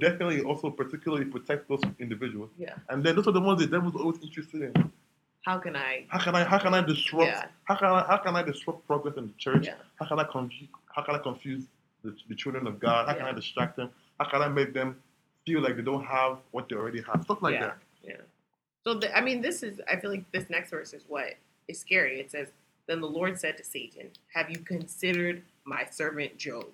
definitely 0.00 0.42
also 0.42 0.70
particularly 0.70 1.24
protects 1.24 1.66
those 1.68 1.80
individuals. 1.98 2.50
yeah, 2.58 2.74
And 2.90 3.02
then 3.02 3.16
those 3.16 3.26
are 3.26 3.32
the 3.32 3.40
ones 3.40 3.60
the 3.60 3.66
devil's 3.66 3.96
always 3.96 4.20
interested 4.22 4.62
in. 4.62 4.92
how 5.42 5.58
can 5.58 5.76
I? 5.76 6.04
How 6.08 6.18
can 6.18 6.34
I 6.34 6.44
how 6.44 6.58
can 6.58 6.74
I 6.74 6.82
disrupt 6.82 7.24
Yeah. 7.26 7.46
how 7.64 7.76
can 7.76 7.88
I 7.88 8.04
how 8.06 8.18
can 8.18 8.36
I 8.36 8.42
disrupt 8.42 8.86
progress 8.86 9.16
in 9.16 9.28
the 9.28 9.32
church? 9.38 9.66
Yeah. 9.66 9.74
How 9.98 10.06
can 10.06 10.18
I 10.18 10.24
confuse 10.24 10.68
how 10.94 11.02
can 11.02 11.14
I 11.14 11.18
confuse 11.18 11.64
the, 12.04 12.14
the 12.28 12.34
children 12.34 12.66
of 12.66 12.78
God? 12.78 13.08
How 13.08 13.14
can 13.14 13.26
I 13.26 13.32
distract 13.32 13.76
them? 13.76 13.90
How 14.20 14.28
can 14.28 14.42
I 14.42 14.48
make 14.48 14.74
them 14.74 14.96
feel 15.46 15.60
like 15.62 15.76
they 15.76 15.82
don't 15.82 16.04
have 16.04 16.38
what 16.50 16.68
they 16.68 16.76
already 16.76 17.02
have? 17.02 17.22
Stuff 17.22 17.40
like 17.40 17.54
yeah. 17.54 17.60
that. 17.60 17.78
Yeah. 18.04 18.16
So 18.84 18.94
the, 18.94 19.16
I 19.16 19.20
mean, 19.22 19.40
this 19.40 19.62
is. 19.62 19.80
I 19.90 19.96
feel 19.96 20.10
like 20.10 20.30
this 20.32 20.48
next 20.50 20.70
verse 20.70 20.92
is 20.92 21.04
what 21.08 21.34
is 21.66 21.78
scary. 21.80 22.20
It 22.20 22.30
says, 22.30 22.48
"Then 22.86 23.00
the 23.00 23.08
Lord 23.08 23.38
said 23.38 23.56
to 23.58 23.64
Satan, 23.64 24.10
Have 24.34 24.50
you 24.50 24.58
considered 24.58 25.42
my 25.64 25.84
servant 25.90 26.36
Job?" 26.36 26.66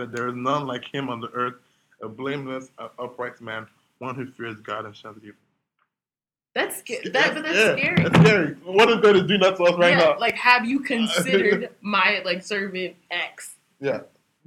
That 0.00 0.12
there 0.12 0.28
is 0.28 0.34
none 0.34 0.66
like 0.66 0.84
him 0.86 1.10
on 1.10 1.20
the 1.20 1.28
earth, 1.28 1.56
a 2.00 2.08
blameless, 2.08 2.70
a 2.78 2.88
upright 2.98 3.38
man, 3.42 3.66
one 3.98 4.14
who 4.14 4.26
fears 4.32 4.58
God 4.60 4.86
and 4.86 4.96
shuns 4.96 5.18
evil. 5.22 5.36
That's 6.54 6.78
sca- 6.78 7.10
that, 7.12 7.34
but 7.34 7.42
that's 7.42 7.54
yeah, 7.54 7.76
scary. 7.76 8.02
That's 8.02 8.18
scary. 8.18 8.54
What 8.64 8.88
is 8.88 9.00
God 9.00 9.16
is 9.16 9.24
doing 9.24 9.40
that 9.40 9.56
to 9.58 9.64
us 9.64 9.78
right 9.78 9.90
yeah, 9.90 9.98
now? 9.98 10.18
like 10.18 10.36
have 10.36 10.64
you 10.64 10.80
considered 10.94 11.68
my 11.82 12.22
like 12.24 12.42
servant 12.42 12.96
X? 13.10 13.56
Yeah. 13.78 14.00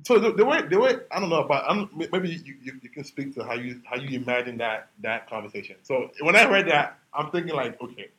So 0.06 0.18
the, 0.18 0.34
the 0.34 0.44
way 0.44 0.64
the 0.64 0.80
way 0.80 0.96
I 1.12 1.20
don't 1.20 1.30
know 1.30 1.44
about 1.44 1.70
I 1.70 1.76
don't, 1.76 2.12
maybe 2.12 2.30
you, 2.30 2.56
you, 2.64 2.74
you 2.82 2.90
can 2.90 3.04
speak 3.04 3.36
to 3.36 3.44
how 3.44 3.54
you 3.54 3.80
how 3.86 3.96
you 3.96 4.20
imagine 4.20 4.58
that 4.58 4.90
that 5.02 5.30
conversation. 5.30 5.76
So 5.84 6.10
when 6.22 6.36
I 6.36 6.50
read 6.50 6.68
that, 6.68 6.98
I'm 7.14 7.30
thinking 7.30 7.56
like, 7.56 7.80
okay, 7.80 8.10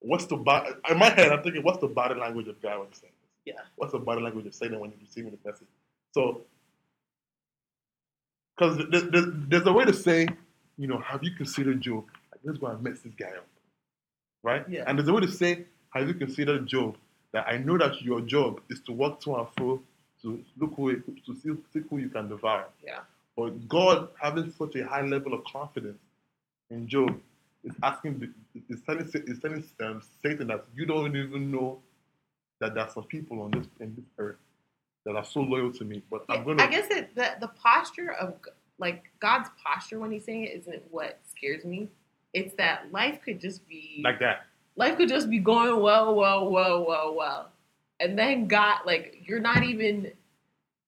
what's 0.00 0.26
the 0.26 0.36
body 0.36 0.70
in 0.90 0.98
my 0.98 1.08
head? 1.08 1.32
I'm 1.32 1.42
thinking, 1.42 1.62
what's 1.62 1.78
the 1.78 1.88
body 1.88 2.14
language 2.14 2.48
of 2.48 2.60
God 2.60 2.80
when 2.80 2.88
he's 2.88 2.98
saying 2.98 3.12
this? 3.22 3.54
Yeah. 3.54 3.62
What's 3.76 3.92
the 3.92 3.98
body 3.98 4.20
language 4.20 4.46
of 4.46 4.54
Satan 4.54 4.78
when 4.78 4.90
he's 4.90 5.00
receiving 5.00 5.32
the 5.32 5.38
message? 5.50 5.68
So, 6.12 6.42
because 8.56 8.82
there's, 8.90 9.66
a 9.66 9.72
way 9.72 9.84
to 9.84 9.92
say, 9.92 10.28
you 10.78 10.86
know, 10.86 10.98
have 10.98 11.22
you 11.22 11.32
considered 11.32 11.80
Job? 11.80 12.04
Like, 12.30 12.40
let's 12.44 12.58
go 12.58 12.66
and 12.66 12.82
mess 12.82 13.00
this 13.00 13.14
guy 13.14 13.28
up, 13.28 13.46
right? 14.42 14.64
Yeah. 14.68 14.84
And 14.86 14.98
there's 14.98 15.08
a 15.08 15.12
way 15.12 15.22
to 15.22 15.30
say, 15.30 15.64
have 15.90 16.06
you 16.08 16.14
considered 16.14 16.66
Job? 16.66 16.96
That 17.32 17.46
I 17.48 17.56
know 17.56 17.78
that 17.78 18.02
your 18.02 18.20
job 18.20 18.60
is 18.68 18.80
to 18.80 18.92
walk 18.92 19.22
to 19.22 19.36
and 19.36 19.46
fro 19.56 19.80
to 20.20 20.44
look 20.58 20.74
who 20.76 20.94
to 21.00 21.34
see, 21.34 21.50
see 21.72 21.80
who 21.88 21.98
you 21.98 22.10
can 22.10 22.28
devour. 22.28 22.66
Yeah. 22.84 23.00
But 23.36 23.68
God, 23.68 24.08
having 24.20 24.52
such 24.52 24.76
a 24.76 24.86
high 24.86 25.00
level 25.00 25.32
of 25.32 25.42
confidence 25.44 25.98
in 26.70 26.86
Job, 26.86 27.18
is 27.64 27.72
asking, 27.82 28.32
is 28.68 28.80
telling, 28.82 29.08
is 29.14 29.38
telling 29.38 29.64
um, 29.80 30.02
Satan 30.22 30.48
that 30.48 30.64
you 30.74 30.84
don't 30.84 31.16
even 31.16 31.50
know 31.50 31.78
that 32.60 32.74
there's 32.74 32.92
some 32.92 33.04
people 33.04 33.40
on 33.40 33.50
this 33.52 33.66
in 33.80 33.94
this 33.94 34.04
earth 34.18 34.36
that 35.04 35.16
are 35.16 35.24
so 35.24 35.40
loyal 35.40 35.72
to 35.72 35.84
me. 35.84 36.02
But 36.10 36.24
I'm 36.28 36.44
gonna. 36.44 36.62
I 36.62 36.66
guess 36.66 36.90
it, 36.90 37.14
the 37.14 37.36
the 37.40 37.48
posture 37.48 38.12
of 38.12 38.34
like 38.78 39.04
God's 39.20 39.48
posture 39.62 39.98
when 39.98 40.10
He's 40.10 40.24
saying 40.24 40.44
it 40.44 40.60
isn't 40.60 40.82
what 40.90 41.20
scares 41.28 41.64
me. 41.64 41.88
It's 42.32 42.54
that 42.54 42.90
life 42.92 43.20
could 43.24 43.40
just 43.40 43.66
be 43.68 44.00
like 44.04 44.18
that. 44.20 44.46
life 44.76 44.96
could 44.96 45.08
just 45.08 45.28
be 45.28 45.38
going 45.38 45.80
well, 45.80 46.14
well, 46.14 46.50
well, 46.50 46.86
well, 46.86 47.14
well, 47.14 47.52
and 48.00 48.18
then 48.18 48.46
God 48.46 48.78
like 48.86 49.22
you're 49.26 49.40
not 49.40 49.62
even. 49.62 50.12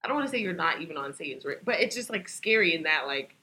I 0.03 0.07
don't 0.07 0.17
want 0.17 0.27
to 0.27 0.31
say 0.31 0.39
you're 0.41 0.53
not 0.53 0.81
even 0.81 0.97
on 0.97 1.15
Satan's 1.15 1.45
right, 1.45 1.63
but 1.63 1.79
it's 1.79 1.95
just 1.95 2.11
like 2.11 2.29
scary 2.29 2.75
in 2.75 2.83
that 2.83 3.07
like 3.07 3.35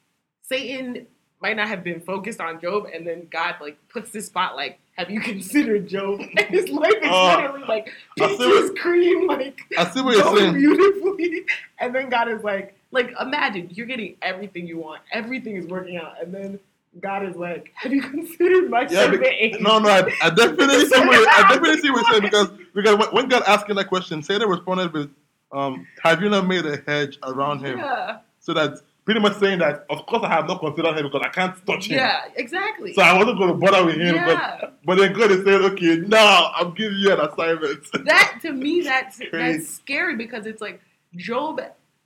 Satan 0.43 1.07
might 1.43 1.57
not 1.57 1.69
have 1.69 1.83
been 1.85 2.01
focused 2.01 2.41
on 2.41 2.61
Job, 2.61 2.87
and 2.95 3.07
then 3.07 3.27
God 3.31 3.57
like 3.61 3.77
puts 3.89 4.11
this 4.11 4.27
spot 4.27 4.55
like, 4.57 4.79
have 4.97 5.11
you 5.11 5.21
considered 5.21 5.89
Job? 5.89 6.21
And 6.37 6.47
his 6.49 6.71
life 6.71 6.93
is 7.03 7.11
Oh. 7.11 7.37
literally 7.37 7.65
like 7.67 7.91
peaches 8.17 8.71
cream, 8.79 9.27
like 9.27 9.61
I 9.77 9.85
see 9.91 10.01
what 10.01 10.17
you're 10.17 10.37
saying. 10.39 10.55
beautifully, 10.55 11.45
and 11.81 11.95
then 11.95 12.09
God 12.09 12.29
is 12.29 12.43
like, 12.45 12.75
like 12.93 13.13
imagine 13.21 13.69
you're 13.73 13.87
getting 13.87 14.17
everything 14.23 14.67
you 14.67 14.79
want, 14.79 15.03
everything 15.13 15.57
is 15.57 15.67
working 15.67 15.97
out, 15.97 16.15
and 16.23 16.33
then 16.33 16.59
God 17.01 17.25
is 17.27 17.37
like, 17.37 17.73
have 17.75 17.93
you 17.93 18.03
considered 18.03 18.71
my 18.71 18.83
Yeah, 18.83 19.11
servant? 19.11 19.61
no, 19.63 19.79
no, 19.79 19.89
I, 19.89 20.03
I 20.23 20.31
definitely 20.31 20.85
see 20.87 21.01
what 21.01 21.29
I 21.39 21.49
definitely 21.49 21.81
see 21.81 21.91
what 21.91 22.03
you're 22.07 22.21
saying 22.21 22.23
because 22.23 22.49
because 22.75 22.97
when- 22.99 23.09
when 23.15 23.29
God 23.29 23.43
asking 23.49 23.75
that 23.77 23.89
question, 23.89 24.23
Satan 24.23 24.49
responded 24.49 24.93
with, 24.93 25.11
um, 25.53 25.87
"Have 26.05 26.23
you 26.23 26.29
not 26.29 26.47
made 26.47 26.65
a 26.67 26.77
hedge 26.87 27.19
around 27.25 27.61
him?" 27.65 27.79
Yeah, 27.79 28.19
So 28.41 28.53
that's 28.55 28.83
pretty 29.05 29.21
much 29.21 29.37
saying 29.39 29.59
that, 29.61 29.85
of 29.91 30.07
course, 30.07 30.23
I 30.25 30.29
have 30.29 30.47
not 30.47 30.61
considered 30.61 30.97
him 30.99 31.07
because 31.07 31.23
I 31.25 31.29
can't 31.29 31.67
touch 31.67 31.87
him. 31.89 31.99
yeah, 31.99 32.23
exactly. 32.37 32.93
So 32.95 33.03
I 33.03 33.17
wasn't 33.17 33.39
going 33.39 33.51
to 33.51 33.57
bother 33.57 33.85
with 33.85 33.97
him. 33.97 34.15
yeah, 34.15 34.57
But 34.61 34.79
but 34.85 34.99
then 34.99 35.13
God 35.13 35.31
is 35.31 35.45
saying, 35.45 35.63
okay, 35.73 35.97
now 36.07 36.53
I'm 36.57 36.75
giving 36.75 36.99
you 36.99 37.13
an 37.13 37.21
assignment. 37.21 37.87
that 38.07 38.39
to 38.43 38.53
me, 38.53 38.83
that's 38.83 39.21
that's 39.33 39.69
scary 39.69 40.17
because 40.17 40.47
it's 40.47 40.61
like 40.63 40.81
Job. 41.17 41.61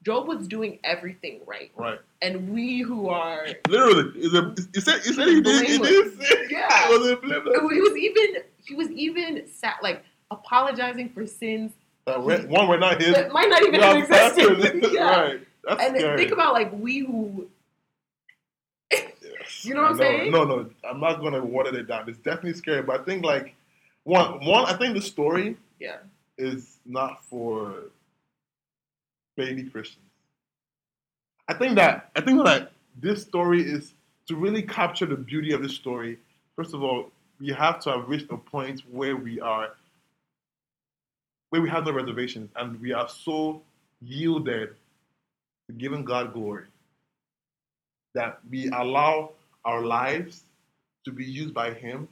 Job 0.04 0.28
was 0.28 0.46
doing 0.46 0.78
everything 0.84 1.40
right, 1.46 1.72
right. 1.74 1.98
and 2.22 2.50
we 2.50 2.78
who 2.80 3.08
are 3.08 3.44
Literally, 3.68 4.16
is 4.20 4.32
a, 4.34 4.54
he 4.72 4.80
said 4.80 5.00
he 5.00 5.12
said 5.12 5.26
he 5.26 5.40
did 5.40 5.66
he 5.66 5.78
did 5.78 6.12
Yeah. 6.48 6.68
it 6.70 7.00
was 7.00 7.18
blameless. 7.20 7.72
he 7.72 7.80
was 7.80 7.96
even 7.96 8.42
he 8.64 8.74
was 8.76 8.88
even 8.92 9.48
sat 9.48 9.78
like 9.82 10.04
apologizing 10.30 11.08
for 11.08 11.26
sins 11.26 11.72
That 12.04 12.22
one 12.22 12.68
were 12.68 12.78
not 12.78 13.02
his. 13.02 13.14
that 13.16 13.32
might 13.32 13.48
not 13.48 13.62
even 13.64 13.80
have 13.80 13.96
existed. 13.96 14.90
yeah. 14.92 15.20
Right. 15.22 15.40
That's 15.66 15.82
And 15.82 15.96
scary. 15.96 16.16
think 16.18 16.32
about 16.32 16.54
like 16.54 16.72
we 16.72 17.00
who 17.00 17.48
You 19.62 19.74
know 19.74 19.82
what 19.82 19.90
I'm 19.92 19.96
No, 19.96 20.02
saying? 20.02 20.32
No, 20.32 20.44
no, 20.44 20.70
I'm 20.88 21.00
not 21.00 21.20
gonna 21.20 21.44
water 21.44 21.76
it 21.76 21.88
down. 21.88 22.08
It's 22.08 22.18
definitely 22.18 22.54
scary, 22.54 22.82
but 22.82 23.00
I 23.00 23.04
think 23.04 23.24
like 23.24 23.54
one, 24.04 24.44
one, 24.46 24.64
I 24.66 24.76
think 24.78 24.94
the 24.94 25.02
story 25.02 25.56
Yeah. 25.80 25.98
is 26.38 26.78
not 26.86 27.24
for 27.24 27.90
baby 29.36 29.64
Christians. 29.64 30.04
I 31.48 31.54
think 31.54 31.74
that 31.76 32.10
I 32.16 32.20
think 32.20 32.44
that 32.44 32.72
this 32.96 33.22
story 33.22 33.60
is 33.62 33.92
to 34.28 34.36
really 34.36 34.62
capture 34.62 35.06
the 35.06 35.16
beauty 35.16 35.52
of 35.52 35.62
this 35.62 35.74
story. 35.74 36.18
First 36.54 36.74
of 36.74 36.82
all, 36.82 37.10
we 37.40 37.48
have 37.48 37.80
to 37.80 37.90
have 37.90 38.08
reached 38.08 38.30
a 38.30 38.36
point 38.36 38.80
where 38.90 39.16
we 39.16 39.40
are 39.40 39.74
where 41.50 41.60
we 41.62 41.68
have 41.68 41.84
no 41.84 41.92
reservations 41.92 42.50
and 42.56 42.80
we 42.80 42.92
are 42.92 43.08
so 43.08 43.62
yielded 44.02 44.74
giving 45.76 46.04
God 46.04 46.32
glory 46.32 46.64
that 48.14 48.38
we 48.48 48.68
allow 48.68 49.32
our 49.64 49.82
lives 49.84 50.42
to 51.04 51.12
be 51.12 51.24
used 51.24 51.52
by 51.52 51.72
Him 51.72 52.08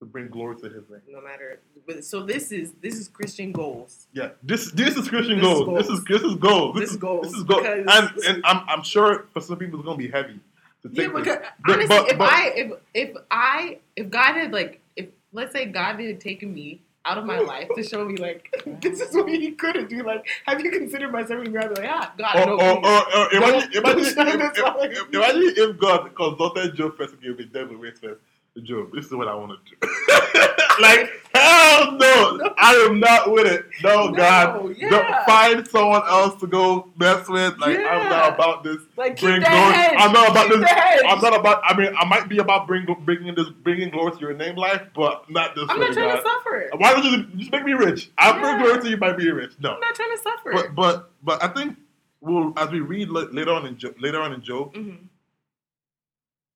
to 0.00 0.06
bring 0.06 0.28
glory 0.28 0.56
to 0.56 0.64
His 0.68 0.88
name. 0.90 1.00
no 1.08 1.20
matter 1.20 1.60
but 1.86 2.04
so 2.04 2.22
this 2.22 2.50
is 2.52 2.72
this 2.80 2.94
is 2.98 3.08
Christian 3.08 3.52
goals. 3.52 4.06
Yeah, 4.12 4.30
this 4.42 4.70
this 4.72 4.96
is 4.96 5.08
Christian 5.08 5.38
This 5.40 5.46
is 5.48 5.64
gold. 5.64 5.78
This 5.78 5.88
is 5.88 6.00
goals. 6.00 6.22
this 6.22 6.22
is 6.22 6.34
gold. 6.36 6.76
This 6.76 6.90
is 6.90 6.96
goals, 6.96 7.26
This 7.26 7.34
is 7.34 7.44
gold. 7.44 7.66
And 7.66 7.88
and 8.26 8.42
I'm 8.44 8.64
I'm 8.68 8.82
sure 8.82 9.26
for 9.32 9.40
some 9.40 9.56
people 9.58 9.78
it's 9.80 9.86
gonna 9.86 9.98
be 9.98 10.08
heavy 10.10 10.40
to 10.82 10.88
Yeah, 10.92 11.02
take 11.08 11.14
because. 11.14 11.38
But- 11.64 11.72
honestly, 11.74 11.88
but- 11.96 12.10
if 12.12 12.18
but- 12.18 12.30
I 12.32 12.48
if 12.56 12.72
if 12.94 13.16
I 13.30 13.78
if 13.96 14.10
God 14.10 14.34
had 14.34 14.52
like 14.52 14.80
if 14.96 15.06
let's 15.32 15.52
say 15.52 15.66
God 15.66 16.00
had 16.00 16.20
taken 16.20 16.54
me 16.54 16.80
out 17.08 17.18
of 17.18 17.24
my 17.24 17.38
life 17.52 17.68
to 17.76 17.82
show 17.82 18.04
me 18.04 18.16
like 18.16 18.54
this 18.82 19.00
is 19.00 19.14
what 19.14 19.28
He 19.28 19.52
couldn't 19.52 19.88
do. 19.88 20.02
Like, 20.04 20.26
have 20.46 20.60
you 20.60 20.70
considered 20.70 21.12
my 21.12 21.24
servant? 21.24 21.54
God, 21.54 21.74
be 21.74 21.82
like, 21.82 21.90
ah, 21.90 22.12
God, 22.18 22.36
Or, 22.36 22.46
no, 22.46 22.52
or, 22.58 22.76
or, 22.78 22.80
please. 22.82 23.08
or 23.16 23.34
imagine, 23.34 23.72
imagine, 23.74 24.04
if, 24.04 24.14
shine 24.14 24.38
this 24.38 24.58
light. 24.58 24.92
if, 24.92 24.98
if, 25.14 25.14
imagine 25.14 25.54
if 25.56 25.78
God 25.78 26.14
consulted 26.14 26.74
Job 26.76 26.96
first 26.96 27.14
and 27.14 27.22
gave 27.22 27.38
me 27.38 27.44
devil 27.46 27.78
ways 27.78 27.98
first. 28.00 28.20
Job, 28.62 28.90
this 28.94 29.06
is 29.06 29.12
what 29.12 29.28
I 29.28 29.34
want 29.34 29.52
to 29.52 29.70
do. 29.70 29.88
like, 30.82 31.10
hell 31.34 31.92
no, 31.92 32.54
I 32.58 32.74
am 32.88 33.00
not 33.00 33.30
with 33.32 33.46
it. 33.46 33.66
No, 33.82 34.06
No, 34.08 34.12
God, 34.16 34.76
yeah. 34.76 34.90
don't 34.90 35.24
find 35.26 35.66
someone 35.68 36.02
else 36.06 36.38
to 36.40 36.46
go 36.46 36.88
mess 36.98 37.28
with. 37.28 37.58
Like, 37.58 37.78
I'm 37.78 38.08
not 38.08 38.34
about 38.34 38.64
this. 38.64 38.78
like 38.96 39.18
bring 39.20 39.40
glory- 39.40 39.44
hedge. 39.74 39.94
I'm 39.98 40.12
not 40.12 40.30
about 40.30 40.48
keep 40.50 40.60
this- 40.60 41.02
I'm 41.06 41.20
not 41.20 41.34
about. 41.38 41.62
I 41.64 41.76
mean, 41.76 41.92
I 41.98 42.04
might 42.04 42.28
be 42.28 42.38
about 42.38 42.66
bring, 42.66 42.86
bringing 43.04 43.34
this, 43.34 43.48
bringing 43.62 43.90
glory 43.90 44.12
to 44.12 44.18
your 44.20 44.34
name, 44.34 44.56
life, 44.56 44.82
but 44.94 45.28
not 45.30 45.54
this 45.54 45.64
I'm 45.68 45.78
way, 45.80 45.86
not 45.86 45.94
trying 45.94 46.08
God. 46.08 46.16
to 46.16 46.22
suffer. 46.22 46.70
Why 46.76 46.92
don't 46.92 47.04
you 47.04 47.24
just 47.38 47.52
make 47.52 47.64
me 47.64 47.72
rich? 47.72 48.10
I'll 48.18 48.34
bring 48.34 48.44
Yeah. 48.44 48.62
glory 48.62 48.80
to 48.82 48.88
you 48.90 48.96
by 48.96 49.12
being 49.12 49.34
rich. 49.34 49.52
No, 49.60 49.74
I'm 49.74 49.80
not 49.80 49.94
trying 49.94 50.16
to 50.16 50.22
suffer. 50.22 50.52
but 50.52 50.74
but 50.74 51.10
but 51.22 51.42
I 51.42 51.48
think 51.48 51.76
we'll 52.20 52.52
as 52.58 52.70
we 52.70 52.80
read 52.80 53.08
later 53.10 53.52
on 53.52 53.66
in 53.66 53.76
Jo- 53.78 53.94
later 54.00 54.20
on 54.20 54.32
in 54.32 54.42
Job, 54.42 54.74
Mhm. 54.74 54.98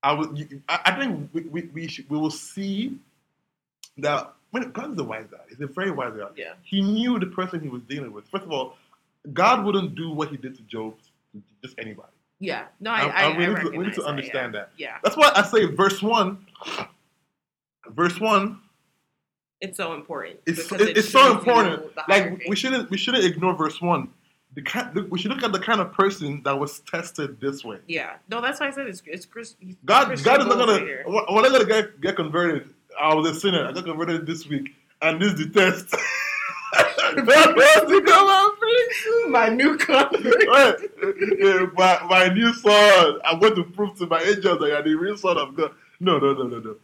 I 0.03 0.13
would 0.13 0.63
I, 0.69 0.81
I 0.87 0.93
think 0.99 1.31
we 1.33 1.43
we 1.43 1.63
we, 1.75 1.89
should, 1.89 2.09
we 2.11 2.19
will 2.19 2.31
see 2.31 2.99
that 3.99 4.33
when 4.51 4.71
God 4.73 4.93
is 4.93 4.99
a 4.99 5.05
wise 5.05 5.27
God, 5.31 5.41
he's 5.49 5.61
a 5.61 5.67
very 5.67 5.91
wise 5.91 6.15
God. 6.17 6.33
Yeah. 6.37 6.55
He 6.63 6.81
knew 6.83 7.19
the 7.19 7.27
person 7.27 7.61
he 7.61 7.69
was 7.69 7.83
dealing 7.89 8.13
with. 8.13 8.27
First 8.29 8.45
of 8.45 8.51
all, 8.53 8.77
God 9.33 9.65
wouldn't 9.65 9.95
do 9.95 10.11
what 10.11 10.29
he 10.31 10.37
did 10.37 10.57
to 10.57 10.63
Job 10.63 10.95
to 11.33 11.43
just 11.63 11.79
anybody. 11.79 12.09
Yeah. 12.41 12.65
No, 12.81 12.91
I, 12.91 13.03
I- 13.07 13.23
I, 13.33 13.39
we 13.39 13.47
need 13.47 13.61
to- 13.61 13.71
we 13.71 13.79
need 13.85 13.95
to 13.95 14.01
that, 14.03 14.09
understand 14.09 14.55
yeah. 14.55 14.61
that. 14.61 14.71
Yeah. 14.77 14.97
That's 15.05 15.17
why 15.17 15.31
I 15.35 15.43
say 15.43 15.67
verse 15.67 16.03
one. 16.03 16.45
Verse 17.89 18.19
one 18.21 18.59
It's 19.61 19.77
so 19.77 19.95
important. 19.95 20.41
it's 20.47 20.71
it- 20.73 20.81
it 20.81 20.97
it's 20.99 21.09
so 21.11 21.31
important. 21.37 21.85
Like 22.09 22.43
we 22.49 22.57
shouldn't 22.57 22.91
we 22.91 22.97
shouldn't 22.99 23.25
ignore 23.25 23.55
verse 23.55 23.81
one. 23.81 24.09
The 24.55 24.63
kind, 24.63 24.95
we 25.11 25.19
should 25.19 25.31
look 25.31 25.43
at 25.43 25.53
the 25.53 25.59
kind 25.59 25.81
of 25.81 25.93
person 25.93 26.43
that 26.45 26.59
was 26.59 26.81
tested 26.81 27.41
this 27.41 27.65
way. 27.65 27.79
Yeah. 27.89 28.17
No, 28.29 28.41
that's 28.43 28.61
why 28.61 28.69
I 28.69 28.71
said 28.71 28.87
it's 28.87 29.03
it's 29.07 29.25
Chris. 29.25 29.57
God, 29.87 30.07
Christian 30.09 30.25
God 30.27 30.41
is 30.43 30.47
not 30.47 30.59
gonna. 30.59 30.73
right 30.73 30.83
here. 30.83 31.05
When 31.07 31.25
when 31.35 31.47
I 31.47 31.49
got 31.49 31.59
to 31.61 31.67
get, 31.67 32.01
get 32.03 32.17
converted, 32.17 32.69
I 33.01 33.15
was 33.15 33.31
a 33.31 33.41
sinner. 33.41 33.67
I 33.67 33.73
got 33.73 33.85
converted 33.85 34.27
this 34.27 34.47
week, 34.47 34.75
and 35.01 35.21
this 35.23 35.33
is 35.33 35.47
the 35.47 35.49
test. 35.59 35.95
God 37.27 37.55
wants 37.57 37.91
to 37.93 38.01
come 38.03 38.29
and 38.31 38.59
please 38.59 39.31
My 39.31 39.49
new 39.49 39.77
convert. 39.77 40.47
Right. 40.49 41.73
My, 41.75 42.07
my 42.09 42.29
new 42.33 42.53
son. 42.55 43.19
I'm 43.25 43.39
going 43.39 43.55
to 43.57 43.65
prove 43.65 43.97
to 43.99 44.07
my 44.07 44.21
angels 44.23 44.59
that 44.61 44.69
you're 44.69 44.83
the 44.83 44.95
real 44.95 45.17
son 45.17 45.37
of 45.39 45.55
God. 45.55 45.73
No, 46.01 46.19
no, 46.19 46.33
no, 46.33 46.45
no, 46.45 46.59
no. 46.61 46.77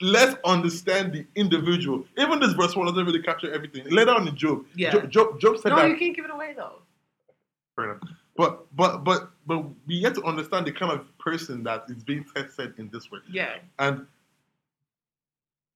let's 0.00 0.36
understand 0.44 1.12
the 1.12 1.26
individual. 1.34 2.04
Even 2.16 2.38
this 2.40 2.52
verse 2.52 2.76
one 2.76 2.86
doesn't 2.86 3.04
really 3.04 3.22
capture 3.22 3.52
everything. 3.52 3.84
Later 3.90 4.12
on 4.12 4.28
in 4.28 4.36
Job, 4.36 4.64
Yeah. 4.74 4.92
Job, 4.92 5.10
Job, 5.10 5.40
Job 5.40 5.58
said 5.58 5.70
No, 5.70 5.76
that. 5.76 5.88
you 5.88 5.96
can't 5.96 6.14
give 6.14 6.24
it 6.24 6.30
away 6.30 6.54
though. 6.56 6.80
But 8.36 8.74
but 8.76 9.04
but 9.04 9.30
but 9.46 9.64
we 9.86 10.00
get 10.00 10.14
to 10.14 10.22
understand 10.24 10.66
the 10.66 10.72
kind 10.72 10.92
of 10.92 11.06
person 11.18 11.62
that 11.64 11.84
is 11.88 12.02
being 12.04 12.24
tested 12.34 12.74
in 12.78 12.88
this 12.92 13.10
way. 13.10 13.18
Yeah. 13.30 13.56
And 13.78 14.06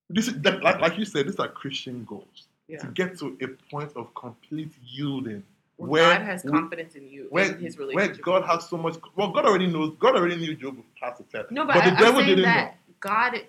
this 0.09 0.29
is 0.29 0.41
that, 0.43 0.63
like, 0.63 0.81
like 0.81 0.99
you 0.99 1.05
said, 1.05 1.27
these 1.27 1.39
are 1.39 1.49
Christian 1.49 2.05
goals. 2.05 2.49
Yeah. 2.69 2.79
To 2.79 2.87
get 2.89 3.19
to 3.19 3.37
a 3.41 3.49
point 3.71 3.93
of 3.97 4.15
complete 4.15 4.73
yielding. 4.87 5.43
Where, 5.77 6.17
God 6.19 6.23
has 6.23 6.43
confidence 6.43 6.95
in 6.95 7.09
you 7.09 7.27
Where, 7.31 7.47
in 7.47 7.59
his 7.59 7.77
relationship. 7.77 8.25
where. 8.25 8.41
God 8.41 8.47
has 8.47 8.69
so 8.69 8.77
much 8.77 8.97
well, 9.17 9.33
God 9.33 9.47
already 9.47 9.67
knows 9.67 9.97
God 9.99 10.15
already 10.15 10.37
knew 10.37 10.55
Job 10.55 10.77
would 10.77 10.95
pass 11.01 11.19
the 11.19 11.25
test. 11.25 11.51
No, 11.51 11.65
but, 11.67 11.75
but 11.75 11.83
I, 11.85 11.91
the 11.91 11.97
devil 11.97 12.21
I'm 12.21 12.27
saying 12.27 12.29
didn't 12.37 12.43
that 12.45 12.77
God, 13.01 13.41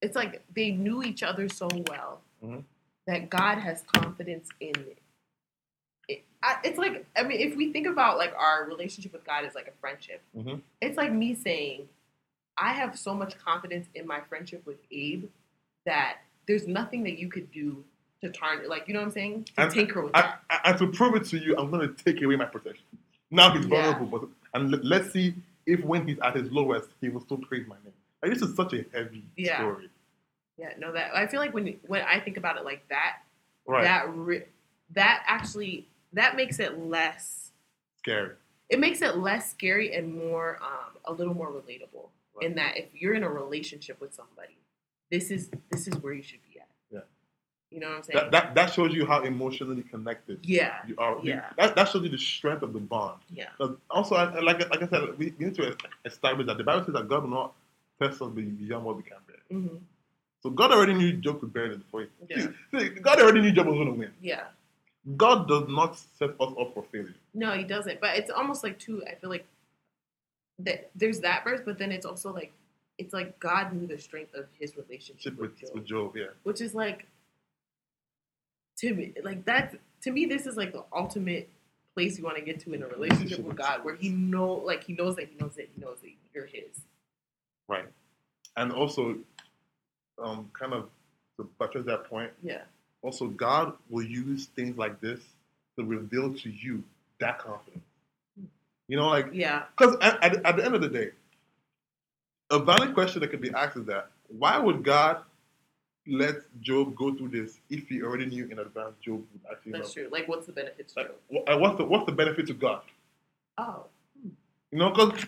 it's 0.00 0.16
like 0.16 0.42
they 0.54 0.72
knew 0.72 1.02
each 1.04 1.22
other 1.22 1.48
so 1.48 1.68
well 1.88 2.22
Mhm. 2.44 2.64
that 3.06 3.30
God 3.30 3.58
has 3.58 3.84
confidence 3.94 4.48
in 4.58 4.72
it. 6.12 6.24
it 6.42 6.56
it's 6.64 6.78
like 6.78 7.04
I 7.16 7.22
mean, 7.22 7.40
if 7.40 7.56
we 7.56 7.72
think 7.72 7.86
about 7.86 8.18
like 8.18 8.34
our 8.36 8.64
relationship 8.66 9.12
with 9.12 9.24
God 9.24 9.44
as 9.44 9.54
like 9.54 9.68
a 9.68 9.72
friendship, 9.80 10.22
Mhm. 10.36 10.60
it's 10.80 10.96
like 10.96 11.12
me 11.12 11.34
saying, 11.34 11.88
I 12.56 12.72
have 12.72 12.98
so 12.98 13.14
much 13.14 13.38
confidence 13.38 13.88
in 13.94 14.06
my 14.06 14.20
friendship 14.20 14.64
with 14.66 14.78
Abe 14.90 15.24
that 15.86 16.18
there's 16.46 16.66
nothing 16.66 17.02
that 17.04 17.18
you 17.18 17.28
could 17.28 17.50
do 17.52 17.84
to 18.20 18.30
tarnish, 18.30 18.68
like 18.68 18.86
you 18.88 18.94
know 18.94 19.00
what 19.00 19.06
I'm 19.06 19.12
saying, 19.12 19.44
to 19.44 19.62
And- 19.62 19.72
tinker 19.72 20.02
with 20.02 20.14
I, 20.14 20.20
that. 20.22 20.42
I, 20.50 20.60
and 20.70 20.78
to 20.78 20.86
prove 20.88 21.14
it 21.16 21.24
to 21.26 21.38
you, 21.38 21.56
I'm 21.56 21.70
going 21.70 21.92
to 21.92 22.04
take 22.04 22.22
away 22.22 22.36
my 22.36 22.44
protection. 22.44 22.84
Now 23.30 23.52
he's 23.56 23.66
Yeah. 23.66 23.92
vulnerable, 23.92 24.18
but 24.18 24.28
and 24.54 24.70
let- 24.70 24.84
let's 24.84 25.10
see 25.12 25.34
if 25.66 25.82
when 25.84 26.06
he's 26.06 26.18
at 26.20 26.36
his 26.36 26.50
lowest, 26.52 26.90
he 27.00 27.08
will 27.08 27.20
still 27.22 27.38
praise 27.38 27.66
my 27.66 27.76
name. 27.84 27.92
Like 28.22 28.32
this 28.32 28.42
is 28.42 28.54
such 28.54 28.72
a 28.74 28.84
heavy 28.92 29.24
Yeah. 29.36 29.58
story, 29.58 29.88
Yeah, 30.58 30.74
no, 30.78 30.92
that 30.92 31.16
I 31.16 31.26
feel 31.26 31.40
like 31.40 31.52
when 31.54 31.66
when 31.86 32.02
I 32.02 32.20
think 32.20 32.36
about 32.36 32.56
it 32.58 32.64
like 32.64 32.86
that, 32.88 33.20
right? 33.66 33.82
that 33.84 34.08
re- 34.14 34.44
that 34.90 35.24
actually 35.26 35.88
that 36.12 36.36
makes 36.36 36.58
it 36.58 36.78
less 36.78 37.50
Scary. 37.98 38.30
it 38.68 38.78
makes 38.80 39.00
it 39.02 39.16
less 39.18 39.50
scary 39.50 39.94
and 39.94 40.14
more 40.14 40.58
um, 40.62 40.96
a 41.04 41.12
little 41.12 41.34
more 41.34 41.48
relatable 41.50 42.08
Right. 42.34 42.48
in 42.48 42.54
that 42.56 42.78
if 42.78 42.86
you're 42.94 43.12
in 43.12 43.24
a 43.24 43.28
relationship 43.28 44.00
with 44.00 44.14
somebody 44.14 44.56
this 45.10 45.30
is 45.30 45.50
this 45.70 45.86
is 45.86 45.94
where 46.02 46.14
you 46.14 46.22
should 46.22 46.40
be 46.50 46.58
at 46.58 46.66
Yeah. 46.90 47.00
you 47.70 47.78
know 47.78 47.88
what 47.88 47.96
i'm 47.98 48.02
saying 48.04 48.18
That, 48.22 48.30
that 48.32 48.54
that 48.54 48.72
shows 48.72 48.94
you 48.94 49.04
how 49.04 49.20
emotionally 49.22 49.82
connected 49.82 50.38
yeah 50.42 50.76
you 50.88 50.94
are. 50.96 51.18
Yeah. 51.22 51.50
That, 51.58 51.76
that 51.76 51.88
shows 51.90 52.02
you 52.04 52.08
the 52.08 52.16
strength 52.16 52.62
of 52.62 52.72
the 52.72 52.80
bond. 52.80 53.20
Yeah. 53.30 53.48
also, 53.90 54.14
I, 54.14 54.40
like 54.40 54.60
like 54.70 54.82
I 54.82 54.88
said, 54.88 55.02
we, 55.18 55.34
we 55.38 55.44
need 55.46 55.54
to 55.56 55.76
establish 56.06 56.46
that 56.46 56.56
the 56.56 56.64
Bible 56.64 56.84
says 56.86 56.94
that 56.94 57.06
God 57.06 57.22
will 57.24 57.30
not 57.30 57.52
test 58.00 58.22
us 58.22 58.30
beyond 58.30 58.82
what 58.86 58.96
we 58.96 59.02
can 59.02 59.18
bear. 59.28 59.36
hmm 59.50 59.76
So 60.42 60.48
God 60.50 60.72
already 60.72 60.94
knew 60.94 61.12
Job 61.12 61.40
could 61.40 61.52
bear 61.52 61.66
it 61.72 61.78
before. 61.84 62.06
Yeah. 62.30 62.46
See, 62.74 62.88
God 62.88 63.20
already 63.20 63.42
knew 63.42 63.52
Job 63.52 63.66
was 63.66 63.74
going 63.76 63.88
to 63.92 63.98
win. 64.02 64.10
yeah 64.22 64.44
God 65.16 65.48
does 65.48 65.64
not 65.68 65.96
set 65.98 66.30
us 66.40 66.52
up 66.60 66.74
for 66.74 66.84
failure. 66.92 67.14
no 67.34 67.52
he 67.52 67.64
doesn't 67.64 68.00
but 68.00 68.16
it's 68.16 68.30
almost 68.30 68.62
like 68.62 68.78
too 68.78 69.02
i 69.10 69.14
feel 69.14 69.30
like 69.30 69.46
that 70.58 70.90
there's 70.94 71.20
that 71.20 71.42
verse 71.44 71.60
but 71.64 71.78
then 71.78 71.90
it's 71.90 72.06
also 72.06 72.32
like 72.32 72.52
it's 72.98 73.12
like 73.12 73.38
god 73.40 73.72
knew 73.72 73.86
the 73.86 73.98
strength 73.98 74.34
of 74.34 74.46
his 74.60 74.76
relationship 74.76 75.36
With, 75.38 75.50
with 75.50 75.58
Job. 75.60 75.70
with 75.74 75.84
Job, 75.86 76.16
yeah. 76.16 76.26
which 76.44 76.60
is 76.60 76.74
like 76.74 77.06
to 78.78 78.94
me 78.94 79.12
like 79.24 79.44
that 79.46 79.74
to 80.02 80.10
me 80.12 80.26
this 80.26 80.46
is 80.46 80.56
like 80.56 80.72
the 80.72 80.84
ultimate 80.94 81.48
place 81.94 82.16
you 82.18 82.24
want 82.24 82.36
to 82.36 82.42
get 82.42 82.58
to 82.60 82.72
in 82.72 82.82
a 82.82 82.86
relationship 82.86 83.40
with 83.40 83.56
God 83.56 83.84
where 83.84 83.94
he 83.94 84.08
know 84.08 84.54
like 84.54 84.82
he 84.84 84.94
knows 84.94 85.16
that 85.16 85.28
he 85.28 85.36
knows 85.38 85.54
that 85.56 85.68
he 85.74 85.80
knows 85.80 85.98
that 86.02 86.10
you're 86.34 86.46
his. 86.46 86.80
Right. 87.68 87.84
And 88.56 88.72
also, 88.72 89.16
um, 90.22 90.50
kind 90.58 90.72
of 90.72 90.88
to 91.36 91.48
buttress 91.58 91.84
that 91.86 92.04
point, 92.04 92.30
Yeah. 92.42 92.62
Also 93.02 93.26
God 93.28 93.74
will 93.90 94.04
use 94.04 94.46
things 94.46 94.76
like 94.78 95.00
this 95.00 95.20
to 95.76 95.84
reveal 95.84 96.32
to 96.34 96.50
you 96.50 96.82
that 97.20 97.38
confidence. 97.38 97.84
You 98.88 98.96
know, 98.96 99.08
like 99.08 99.28
Yeah. 99.32 99.64
because 99.76 99.96
at, 100.00 100.22
at, 100.22 100.44
at 100.44 100.56
the 100.56 100.64
end 100.64 100.74
of 100.74 100.80
the 100.80 100.88
day, 100.88 101.10
a 102.50 102.58
valid 102.58 102.94
question 102.94 103.20
that 103.20 103.28
could 103.28 103.40
be 103.40 103.50
asked 103.52 103.76
is 103.76 103.86
that 103.86 104.08
why 104.28 104.58
would 104.58 104.82
God 104.82 105.18
let 106.06 106.36
Job 106.60 106.96
go 106.96 107.14
through 107.14 107.28
this 107.28 107.58
if 107.70 107.88
he 107.88 108.02
already 108.02 108.26
knew 108.26 108.46
in 108.48 108.58
advance 108.58 108.94
Job 109.00 109.24
would 109.32 109.50
actually 109.50 109.72
That's 109.72 109.92
true. 109.92 110.08
Like 110.10 110.28
what's 110.28 110.46
the 110.46 110.52
benefit 110.52 110.88
to 110.88 110.94
Like, 110.98 111.08
Job? 111.30 111.60
what's 111.60 111.78
the 111.78 111.84
what's 111.84 112.06
the 112.06 112.12
benefit 112.12 112.46
to 112.48 112.54
God? 112.54 112.82
Oh. 113.58 113.84
You 114.70 114.78
know, 114.78 114.90
because 114.90 115.24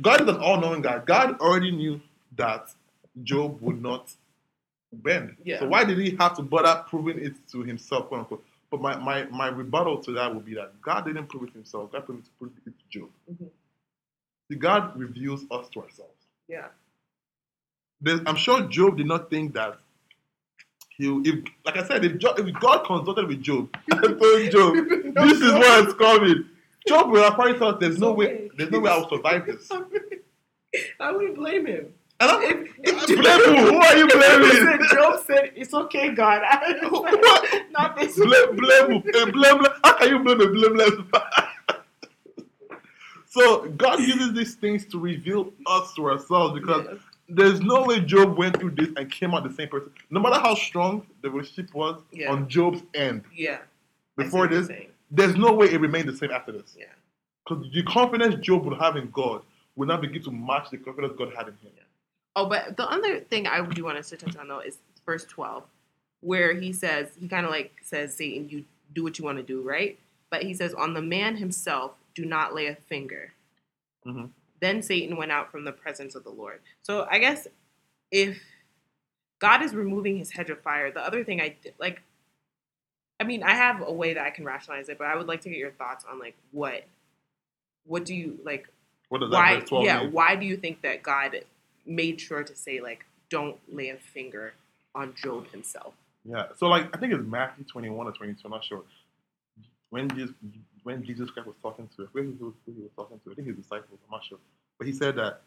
God 0.00 0.20
is 0.22 0.28
an 0.28 0.36
all-knowing 0.36 0.82
God. 0.82 1.06
God 1.06 1.40
already 1.40 1.70
knew 1.70 2.00
that 2.36 2.68
Job 3.22 3.60
would 3.60 3.82
not 3.82 4.10
bend. 4.92 5.36
Yeah. 5.44 5.60
So 5.60 5.68
why 5.68 5.84
did 5.84 5.98
he 5.98 6.16
have 6.16 6.36
to 6.36 6.42
bother 6.42 6.84
proving 6.88 7.18
it 7.18 7.34
to 7.52 7.62
himself, 7.62 8.08
quote 8.08 8.20
unquote? 8.20 8.44
But 8.70 8.80
my, 8.80 8.96
my, 8.96 9.24
my 9.26 9.48
rebuttal 9.48 9.98
to 10.04 10.12
that 10.12 10.34
would 10.34 10.44
be 10.44 10.54
that 10.54 10.80
God 10.80 11.04
didn't 11.04 11.26
prove 11.26 11.44
it 11.44 11.52
himself. 11.52 11.92
God 11.92 12.06
proved 12.06 12.20
it 12.20 12.24
to, 12.24 12.30
prove 12.38 12.52
it 12.66 12.70
to 12.70 12.98
Job. 12.98 13.10
Mhm. 13.30 13.48
See, 14.50 14.56
God 14.56 14.98
reveals 14.98 15.42
us 15.50 15.68
to 15.70 15.82
ourselves. 15.82 16.26
Yeah. 16.48 16.66
There's, 18.00 18.20
I'm 18.26 18.36
sure 18.36 18.62
Job 18.62 18.96
did 18.96 19.06
not 19.06 19.30
think 19.30 19.54
that 19.54 19.78
he, 20.96 21.06
if, 21.24 21.44
like 21.64 21.76
I 21.76 21.86
said, 21.86 22.04
if, 22.04 22.18
Job, 22.18 22.38
if 22.38 22.52
God 22.60 22.84
consulted 22.84 23.28
with 23.28 23.42
Job 23.42 23.68
and 23.90 24.18
told 24.18 24.50
Job, 24.50 24.74
this 25.14 25.40
is 25.40 25.52
what's 25.52 25.94
coming, 25.94 26.44
Job 26.86 27.10
would 27.10 27.22
have 27.22 27.34
probably 27.34 27.58
thought, 27.58 27.80
there's 27.80 27.98
no 27.98 28.12
way, 28.12 28.50
there's 28.56 28.70
no 28.70 28.80
way 28.80 28.90
I'll 28.90 29.08
survive 29.08 29.46
this. 29.46 29.70
I 30.98 31.12
wouldn't 31.12 31.36
blame 31.36 31.66
him. 31.66 31.94
And 32.22 32.30
I'm, 32.30 32.42
If, 32.42 32.68
if 33.10 33.20
blame 33.20 33.40
who? 33.56 33.72
Who 33.72 33.76
are 33.78 33.96
you 33.96 34.06
blaming? 34.06 34.50
Said, 34.50 34.80
Job 34.96 35.20
said, 35.26 35.52
"It's 35.56 35.74
okay, 35.74 36.14
God." 36.14 36.42
What? 36.90 37.62
Not 37.72 37.96
this. 37.96 38.14
blame, 38.16 38.56
blame, 38.56 38.90
eh, 38.92 39.10
who? 39.12 39.22
a 39.22 39.32
blameless. 39.32 39.72
How 39.82 39.92
can 39.98 40.08
you 40.10 40.18
blame 40.20 40.40
a 40.40 40.46
blameless 40.48 40.92
so 43.28 43.66
God 43.70 43.98
uses 44.00 44.32
these 44.34 44.54
things 44.54 44.84
to 44.86 44.98
reveal 45.00 45.52
us 45.66 45.94
to 45.94 46.06
ourselves 46.10 46.58
because 46.60 46.86
Yeah. 46.86 46.98
there's 47.28 47.60
no 47.60 47.82
way 47.84 48.00
Job 48.00 48.36
went 48.36 48.58
through 48.60 48.72
this 48.72 48.90
and 48.96 49.10
came 49.10 49.34
out 49.34 49.42
the 49.44 49.52
same 49.54 49.68
person. 49.68 49.90
No 50.10 50.20
matter 50.20 50.38
how 50.40 50.54
strong 50.54 51.06
the 51.22 51.30
relationship 51.30 51.74
was 51.74 52.00
Yeah. 52.12 52.30
on 52.30 52.48
Job's 52.48 52.82
end 52.94 53.24
Yeah. 53.34 53.58
Before 54.16 54.46
this, 54.46 54.68
there's 55.10 55.34
no 55.36 55.52
way 55.54 55.66
it 55.72 55.80
remained 55.80 56.08
the 56.08 56.16
same 56.16 56.30
after 56.30 56.52
this. 56.52 56.76
Yeah. 56.78 56.86
Because 57.48 57.72
the 57.72 57.82
confidence 57.84 58.34
Job 58.46 58.64
would 58.66 58.78
have 58.78 58.96
in 58.96 59.10
God 59.10 59.42
would 59.76 59.88
not 59.88 60.02
begin 60.02 60.22
to 60.24 60.30
match 60.30 60.70
the 60.70 60.76
confidence 60.76 61.14
God 61.16 61.32
had 61.36 61.48
in 61.48 61.54
him. 61.54 61.72
Oh, 62.34 62.46
but 62.48 62.76
the 62.76 62.88
other 62.88 63.20
thing 63.20 63.46
I 63.46 63.64
do 63.66 63.84
want 63.84 63.98
us 63.98 64.08
to 64.10 64.16
touch 64.16 64.36
on 64.36 64.48
though 64.48 64.60
is 64.60 64.78
verse 65.04 65.24
twelve, 65.24 65.64
where 66.20 66.54
he 66.54 66.72
says 66.72 67.10
he 67.20 67.28
kind 67.28 67.44
of 67.44 67.52
like 67.52 67.74
says, 67.82 68.14
"Satan, 68.14 68.48
you 68.48 68.64
do 68.94 69.02
what 69.02 69.18
you 69.18 69.24
want 69.24 69.38
to 69.38 69.44
do, 69.44 69.60
right?" 69.60 69.98
But 70.30 70.42
he 70.44 70.54
says, 70.54 70.72
"On 70.74 70.94
the 70.94 71.02
man 71.02 71.36
himself, 71.36 71.92
do 72.14 72.24
not 72.24 72.54
lay 72.54 72.66
a 72.66 72.74
finger." 72.74 73.32
Mhm. 74.06 74.30
Then 74.60 74.80
Satan 74.82 75.16
went 75.16 75.32
out 75.32 75.50
from 75.50 75.64
the 75.64 75.72
presence 75.72 76.14
of 76.14 76.24
the 76.24 76.30
Lord. 76.30 76.60
So 76.82 77.06
I 77.10 77.18
guess 77.18 77.48
if 78.10 78.42
God 79.40 79.62
is 79.62 79.74
removing 79.74 80.16
his 80.18 80.30
hedge 80.30 80.50
of 80.50 80.60
fire, 80.62 80.90
the 80.90 81.04
other 81.04 81.24
thing 81.24 81.40
I 81.40 81.48
did, 81.62 81.74
like, 81.78 82.00
I 83.18 83.24
mean, 83.24 83.42
I 83.42 83.54
have 83.54 83.80
a 83.82 83.92
way 83.92 84.14
that 84.14 84.24
I 84.24 84.30
can 84.30 84.44
rationalize 84.44 84.88
it, 84.88 84.98
but 84.98 85.08
I 85.08 85.16
would 85.16 85.26
like 85.26 85.40
to 85.42 85.48
get 85.48 85.58
your 85.58 85.72
thoughts 85.72 86.04
on 86.10 86.18
like 86.18 86.36
what, 86.52 86.84
what 87.84 88.04
do 88.04 88.14
you 88.14 88.38
like? 88.44 88.68
What 89.08 89.20
does 89.20 89.30
that 89.30 89.36
why 89.36 89.60
verse 89.60 89.68
12 89.68 89.84
yeah 89.84 90.02
mean? 90.04 90.12
why 90.12 90.36
do 90.36 90.46
you 90.46 90.56
think 90.56 90.80
that 90.82 91.02
god 91.02 91.44
made 91.86 92.20
sure 92.20 92.42
to 92.42 92.54
say 92.56 92.80
like 92.80 93.04
don't 93.30 93.56
lay 93.72 93.88
a 93.88 93.96
finger 93.96 94.54
on 94.94 95.14
job 95.14 95.48
himself 95.50 95.94
Yeah. 96.24 96.46
So 96.56 96.66
like 96.68 96.94
I 96.94 96.98
think 96.98 97.12
it's 97.12 97.24
Matthew 97.26 97.64
21 97.64 98.06
or 98.06 98.12
22, 98.12 98.40
I'm 98.44 98.50
not 98.50 98.64
sure. 98.64 98.82
When 99.90 100.08
Jesus 100.10 100.34
when 100.84 101.04
Jesus 101.04 101.30
Christ 101.30 101.46
was 101.46 101.56
talking 101.62 101.88
to 101.96 102.08
where 102.12 102.24
he 102.24 102.30
was, 102.30 102.54
who 102.66 102.72
he 102.72 102.82
was 102.82 102.90
talking 102.96 103.20
to, 103.24 103.30
I 103.30 103.34
think 103.34 103.48
his 103.48 103.56
disciples, 103.56 103.98
I'm 104.04 104.10
not 104.10 104.24
sure. 104.24 104.38
But 104.78 104.86
he 104.86 104.92
said 104.92 105.16
that 105.16 105.42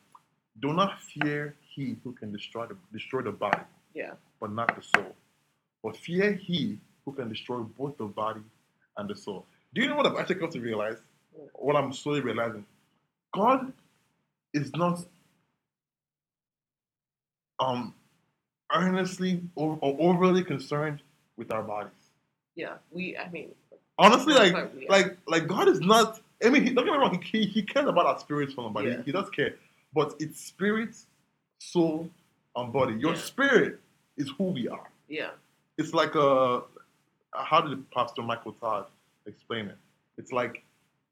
do 0.61 0.73
not 0.73 1.01
fear 1.01 1.55
he 1.73 1.97
who 2.03 2.13
can 2.13 2.31
destroy 2.31 2.65
the 2.67 2.75
destroy 2.93 3.21
the 3.21 3.31
body, 3.31 3.63
yeah 3.93 4.13
but 4.39 4.51
not 4.51 4.75
the 4.75 4.81
soul. 4.81 5.15
But 5.83 5.97
fear 5.97 6.33
he 6.33 6.79
who 7.03 7.11
can 7.13 7.29
destroy 7.29 7.59
both 7.59 7.97
the 7.97 8.05
body 8.05 8.41
and 8.97 9.09
the 9.09 9.15
soul. 9.15 9.45
Do 9.73 9.81
you 9.81 9.89
know 9.89 9.95
what 9.95 10.05
I've 10.05 10.17
actually 10.17 10.35
come 10.35 10.49
to 10.51 10.59
realize? 10.59 10.97
What 11.53 11.75
I'm 11.75 11.91
slowly 11.93 12.21
realizing? 12.21 12.65
God 13.33 13.73
is 14.53 14.71
not 14.73 15.05
um 17.59 17.93
earnestly 18.73 19.41
or, 19.55 19.77
or 19.81 19.95
overly 19.99 20.43
concerned 20.43 21.01
with 21.37 21.51
our 21.51 21.61
bodies. 21.63 21.91
yeah 22.55 22.73
we 22.91 23.17
i 23.17 23.29
mean 23.29 23.49
Honestly, 23.97 24.33
like 24.33 24.53
like 24.89 25.17
like 25.25 25.47
God 25.47 25.69
is 25.69 25.79
not. 25.79 26.19
I 26.45 26.49
mean, 26.49 26.63
he, 26.65 26.73
don't 26.73 26.83
get 26.83 26.91
me 26.91 26.97
wrong. 26.97 27.17
He, 27.31 27.39
he, 27.39 27.45
he 27.45 27.61
cares 27.61 27.87
about 27.87 28.05
our 28.05 28.19
spirits 28.19 28.53
from 28.53 28.65
our 28.65 28.69
body. 28.69 28.89
Yeah. 28.89 29.01
He, 29.05 29.13
does 29.13 29.29
care, 29.29 29.53
but 29.93 30.15
it's 30.19 30.41
spirit, 30.41 30.93
soul, 31.59 32.09
and 32.57 32.73
body. 32.73 32.95
Your 32.95 33.13
Yeah. 33.13 33.21
spirit 33.21 33.79
is 34.17 34.29
who 34.37 34.45
we 34.57 34.67
are. 34.67 34.89
yeah 35.07 35.29
It's 35.77 35.93
like 35.93 36.13
a. 36.15 36.63
How 37.33 37.61
did 37.61 37.89
Pastor 37.91 38.21
Michael 38.21 38.51
Todd 38.59 38.87
explain 39.27 39.67
it? 39.67 39.77
It's 40.17 40.33
like 40.33 40.61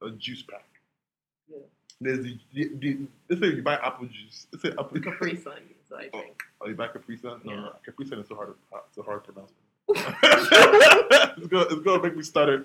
a 0.01 0.09
juice 0.09 0.41
pack. 0.41 0.65
Yeah. 1.49 1.59
There's 2.01 2.21
the, 2.25 2.37
the, 2.53 2.63
the 2.81 2.97
let's 3.29 3.41
say 3.41 3.47
you 3.55 3.61
buy 3.63 3.75
apple 3.75 4.07
juice. 4.07 4.47
Let's 4.51 4.63
say 4.63 4.71
apple 4.77 4.99
capri 4.99 5.37
sun 5.37 5.53
that 5.93 6.05
I 6.05 6.09
drink. 6.09 6.41
Are 6.61 6.69
you 6.69 6.75
back 6.75 6.93
Capri 6.93 7.17
Sun? 7.17 7.41
No, 7.43 7.51
Yeah. 7.51 7.59
no, 7.61 7.71
Capri 7.85 8.05
Sun 8.05 8.19
is 8.19 8.27
so 8.27 8.35
hard 8.35 8.49
to 8.49 8.55
so 8.91 9.03
hard 9.03 9.23
to 9.25 9.31
pronounce. 9.31 9.51
it's 11.37 11.47
gonna 11.47 11.65
it's 11.65 11.81
gonna 11.81 12.01
make 12.03 12.15
me 12.15 12.23
stutter. 12.23 12.63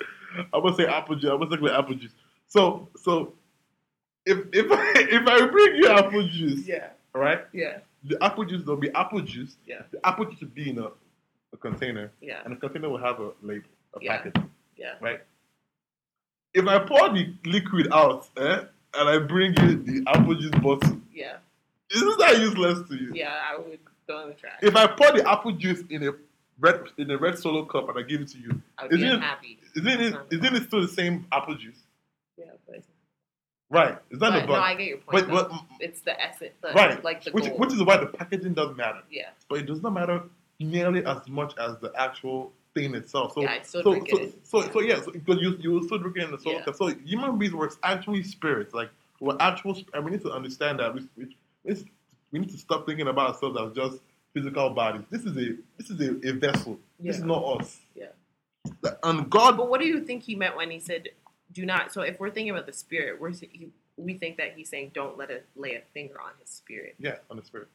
I'm 0.53 0.63
gonna 0.63 0.77
say 0.77 0.87
apple 0.87 1.17
juice. 1.17 1.31
I'm 1.31 1.39
gonna 1.41 1.57
say 1.69 1.75
apple 1.75 1.95
juice. 1.95 2.13
So 2.47 2.89
so 2.97 3.33
if 4.27 4.39
if 4.53 4.71
I, 4.71 4.93
if 4.97 5.27
I 5.27 5.47
bring 5.47 5.77
you 5.77 5.89
apple 5.89 6.27
juice, 6.29 6.67
Yeah, 6.67 6.89
all 7.15 7.21
right, 7.21 7.45
yeah, 7.53 7.79
the 8.05 8.23
apple 8.23 8.45
juice 8.45 8.63
there'll 8.63 8.81
be 8.81 8.91
apple 8.95 9.21
juice. 9.21 9.57
Yeah. 9.67 9.83
The 9.91 10.07
apple 10.07 10.27
juice 10.27 10.41
will 10.41 10.49
be 10.49 10.71
in 10.71 10.79
a, 10.79 10.89
a 11.53 11.57
container, 11.59 12.11
yeah, 12.21 12.41
and 12.45 12.55
the 12.55 12.61
container 12.61 12.89
will 12.89 12.99
have 12.99 13.21
a 13.21 13.33
label, 13.43 13.69
a 13.95 13.99
Yeah. 14.03 14.17
packet, 14.17 14.37
yeah. 14.77 14.95
right? 15.01 15.21
If 16.55 16.67
I 16.67 16.79
pour 16.79 17.09
the 17.11 17.35
liquid 17.45 17.89
out, 17.93 18.29
eh, 18.37 18.63
and 18.95 19.09
I 19.09 19.19
bring 19.19 19.55
you 19.61 19.77
the 19.77 20.05
apple 20.09 20.35
juice 20.35 20.51
bottle, 20.63 20.99
Yeah, 21.13 21.37
isn't 21.95 22.19
that 22.19 22.39
useless 22.39 22.89
to 22.89 22.95
you? 22.97 23.13
yeah, 23.15 23.35
I 23.51 23.57
would 23.59 23.79
throw 24.07 24.23
in 24.23 24.29
the 24.29 24.35
trash. 24.35 24.59
If 24.63 24.77
I 24.77 24.87
pour 24.87 25.13
the 25.13 25.29
apple 25.29 25.53
juice 25.53 25.83
in 25.91 26.07
a 26.09 26.13
red 26.61 26.81
in 26.99 27.11
a 27.11 27.19
red 27.19 27.39
solo 27.39 27.65
cup 27.65 27.89
and 27.89 27.99
I 27.99 28.03
give 28.03 28.21
it 28.21 28.29
to 28.29 28.39
you, 28.39 28.61
I 28.79 28.83
would 28.85 28.91
be 28.91 28.97
isn't 28.97 29.09
it- 29.09 29.15
unhappy. 29.15 29.59
isn't 29.77 29.89
it 30.01 30.17
isn't 30.31 30.57
it 30.57 30.65
still 30.65 30.83
the 30.83 30.89
same 30.89 31.27
apple 31.33 31.55
juice? 31.55 31.79
Yeah, 32.37 32.47
but, 32.67 32.77
it's- 32.77 32.91
Right. 33.71 33.99
Is 34.11 34.19
that 34.21 34.31
but 34.31 34.41
the 34.41 34.47
no, 34.47 34.55
I 34.55 34.75
get 34.75 34.87
your 34.87 34.97
point. 34.97 35.29
but, 35.29 35.51
but 35.51 35.61
it's 35.79 36.01
the 36.01 36.19
essence, 36.19 36.55
the, 36.63 36.69
right. 36.73 37.05
like 37.05 37.23
the 37.25 37.33
which 37.33 37.45
goal. 37.45 37.59
which 37.59 37.73
is 37.75 37.83
why 37.83 37.99
the 37.99 38.07
packaging 38.07 38.55
doesn't 38.55 38.79
matter. 38.79 39.03
yeah, 39.11 39.29
But 39.51 39.59
it 39.59 39.67
does 39.67 39.83
not 39.83 39.93
matter 39.93 40.23
nearly 40.59 41.05
as 41.05 41.29
much 41.29 41.53
as 41.59 41.77
the 41.79 41.93
actual 41.95 42.51
thing 42.75 42.95
itself. 42.95 43.35
So 43.35 43.43
yeah, 43.43 43.51
I 43.53 43.63
still 43.63 43.83
so, 43.83 43.93
so, 43.93 44.19
it. 44.19 44.35
so, 44.43 44.61
so, 44.73 44.81
yeah, 44.81 45.03
so, 45.03 45.13
because 45.13 45.43
you 45.43 45.59
you 45.61 45.83
still 45.85 45.99
drink 45.99 46.17
it 46.17 46.25
in 46.25 46.31
the 46.31 46.39
solo 46.39 46.57
Yeah. 46.59 46.65
cup. 46.65 46.77
So 46.77 46.87
human 47.05 47.39
beings 47.39 47.53
were 47.53 47.71
actually 47.83 48.23
spirits. 48.23 48.73
Like 48.73 48.89
we're 49.21 49.37
actual. 49.39 49.77
And 49.93 50.03
we 50.03 50.13
need 50.13 50.23
to 50.23 50.33
understand 50.33 50.81
that 50.81 50.95
we, 50.95 51.07
we, 51.19 51.37
it's- 51.65 51.85
we 52.31 52.39
need 52.41 52.51
to 52.51 52.59
stop 52.59 52.85
thinking 52.87 53.09
about 53.09 53.31
ourselves 53.35 53.59
as 53.59 53.73
just 53.75 54.03
physical 54.35 54.71
bodies. 54.71 55.03
This 55.11 55.25
is 55.25 55.37
a 55.37 55.57
this 55.79 55.91
is 55.91 56.01
a, 56.01 56.29
a 56.29 56.33
vessel. 56.33 56.79
yeah. 57.01 57.11
This 57.13 57.19
is 57.19 57.25
not 57.25 57.61
us. 57.61 57.81
Yeah. 57.95 58.07
And 59.03 59.31
God 59.31 59.57
But 59.57 59.71
what 59.71 59.81
do 59.81 59.87
you 59.87 60.05
think 60.05 60.23
he 60.25 60.35
meant 60.35 60.57
when 60.57 60.71
he 60.71 60.79
said, 60.79 61.09
"Do 61.53 61.65
not"? 61.65 61.91
So 61.93 62.03
if 62.03 62.21
we're 62.21 62.31
thinking 62.31 62.51
about 62.51 62.67
the 62.67 62.73
spirit, 62.73 63.19
we're 63.21 63.33
we 63.97 64.15
think 64.15 64.37
that 64.37 64.53
he's 64.55 64.69
saying, 64.69 64.91
"Don't 64.95 65.17
let 65.17 65.31
it 65.31 65.47
lay 65.57 65.75
a 65.75 65.81
finger 65.95 66.21
on 66.21 66.33
his 66.41 66.51
spirit." 66.51 66.97
Yeah, 66.99 67.17
on 67.31 67.37
the 67.39 67.45
spirit. 67.45 67.69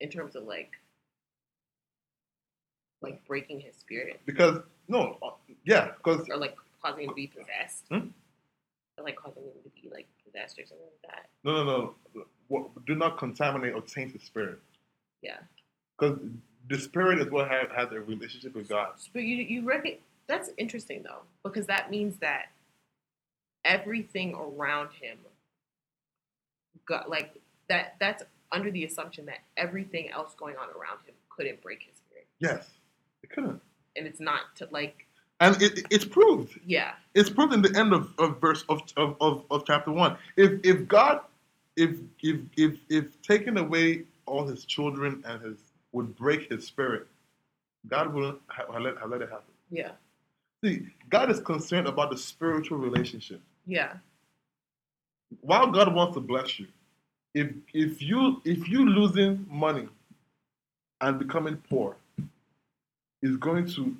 In 0.00 0.08
terms 0.08 0.34
of 0.36 0.44
like, 0.44 0.70
like 3.02 3.22
breaking 3.26 3.60
his 3.60 3.76
spirit 3.76 4.20
Because 4.24 4.60
no, 4.88 5.18
uh, 5.22 5.30
yeah, 5.64 5.88
because 5.96 6.28
or 6.30 6.36
like 6.38 6.56
causing 6.82 7.02
him 7.04 7.10
to 7.10 7.14
be 7.14 7.26
possessed, 7.26 7.84
Hmm? 7.90 8.08
or 8.98 9.04
like 9.04 9.16
causing 9.16 9.42
him 9.42 9.52
to 9.62 9.70
be 9.82 9.90
like 9.92 10.08
possessed 10.24 10.58
or 10.58 10.64
something 10.66 10.86
like 10.86 11.12
that. 11.14 11.28
no, 11.44 11.62
no, 11.64 11.94
no. 12.14 12.24
What, 12.50 12.84
do 12.84 12.96
not 12.96 13.16
contaminate 13.16 13.74
or 13.74 13.80
taint 13.80 14.12
the 14.12 14.18
spirit. 14.18 14.58
Yeah. 15.22 15.38
Because 15.98 16.18
the 16.68 16.78
spirit 16.78 17.20
is 17.20 17.30
what 17.30 17.48
has, 17.48 17.68
has 17.74 17.92
a 17.92 18.00
relationship 18.00 18.54
with 18.56 18.68
God. 18.68 18.88
But 19.12 19.22
you 19.22 19.36
you 19.36 19.64
reckon 19.64 19.94
that's 20.26 20.50
interesting 20.58 21.02
though, 21.04 21.22
because 21.44 21.66
that 21.66 21.90
means 21.90 22.16
that 22.18 22.46
everything 23.64 24.34
around 24.34 24.90
him 25.00 25.18
got 26.86 27.08
like 27.08 27.34
that. 27.68 27.94
That's 28.00 28.24
under 28.50 28.70
the 28.72 28.84
assumption 28.84 29.26
that 29.26 29.38
everything 29.56 30.10
else 30.10 30.34
going 30.34 30.56
on 30.56 30.68
around 30.70 30.98
him 31.06 31.14
couldn't 31.28 31.62
break 31.62 31.84
his 31.84 31.94
spirit, 31.96 32.26
Yes, 32.40 32.68
it 33.22 33.30
couldn't, 33.30 33.60
and 33.96 34.06
it's 34.08 34.20
not 34.20 34.40
to 34.56 34.66
like 34.72 35.06
and 35.40 35.60
it, 35.62 35.86
it's 35.90 36.04
proved. 36.04 36.58
yeah 36.66 36.92
It's 37.14 37.30
proved 37.30 37.52
in 37.52 37.62
the 37.62 37.76
end 37.78 37.92
of, 37.92 38.12
of 38.18 38.40
verse 38.40 38.64
of, 38.68 38.82
of, 38.96 39.16
of, 39.20 39.44
of 39.50 39.64
chapter 39.66 39.90
one. 39.92 40.16
If 40.36 40.60
if 40.64 40.86
God, 40.88 41.20
if 41.80 41.92
if 42.30 42.38
if 42.56 42.72
if 42.88 43.22
taking 43.22 43.56
away 43.58 44.04
all 44.26 44.46
his 44.46 44.64
children 44.64 45.22
and 45.26 45.42
his 45.42 45.58
would 45.92 46.16
break 46.16 46.50
his 46.50 46.66
spirit, 46.66 47.06
God 47.88 48.12
wouldn't 48.14 48.38
have, 48.56 48.68
let, 48.80 48.98
have 48.98 49.10
let 49.10 49.22
it 49.22 49.30
happen. 49.30 49.54
yeah 49.70 49.92
See, 50.62 50.86
God 51.08 51.30
is 51.30 51.40
concerned 51.40 51.86
about 51.88 52.10
the 52.10 52.18
spiritual 52.18 52.78
relationship. 52.78 53.40
yeah 53.66 53.94
while 55.40 55.68
God 55.68 55.94
wants 55.94 56.14
to 56.14 56.20
bless 56.20 56.58
you, 56.58 56.66
if 57.34 57.48
if 57.72 58.02
you 58.02 58.42
if 58.44 58.68
you 58.68 58.84
losing 58.88 59.46
money 59.48 59.88
and 61.00 61.18
becoming 61.18 61.56
poor 61.70 61.96
is 63.22 63.36
going 63.36 63.66
to 63.66 63.96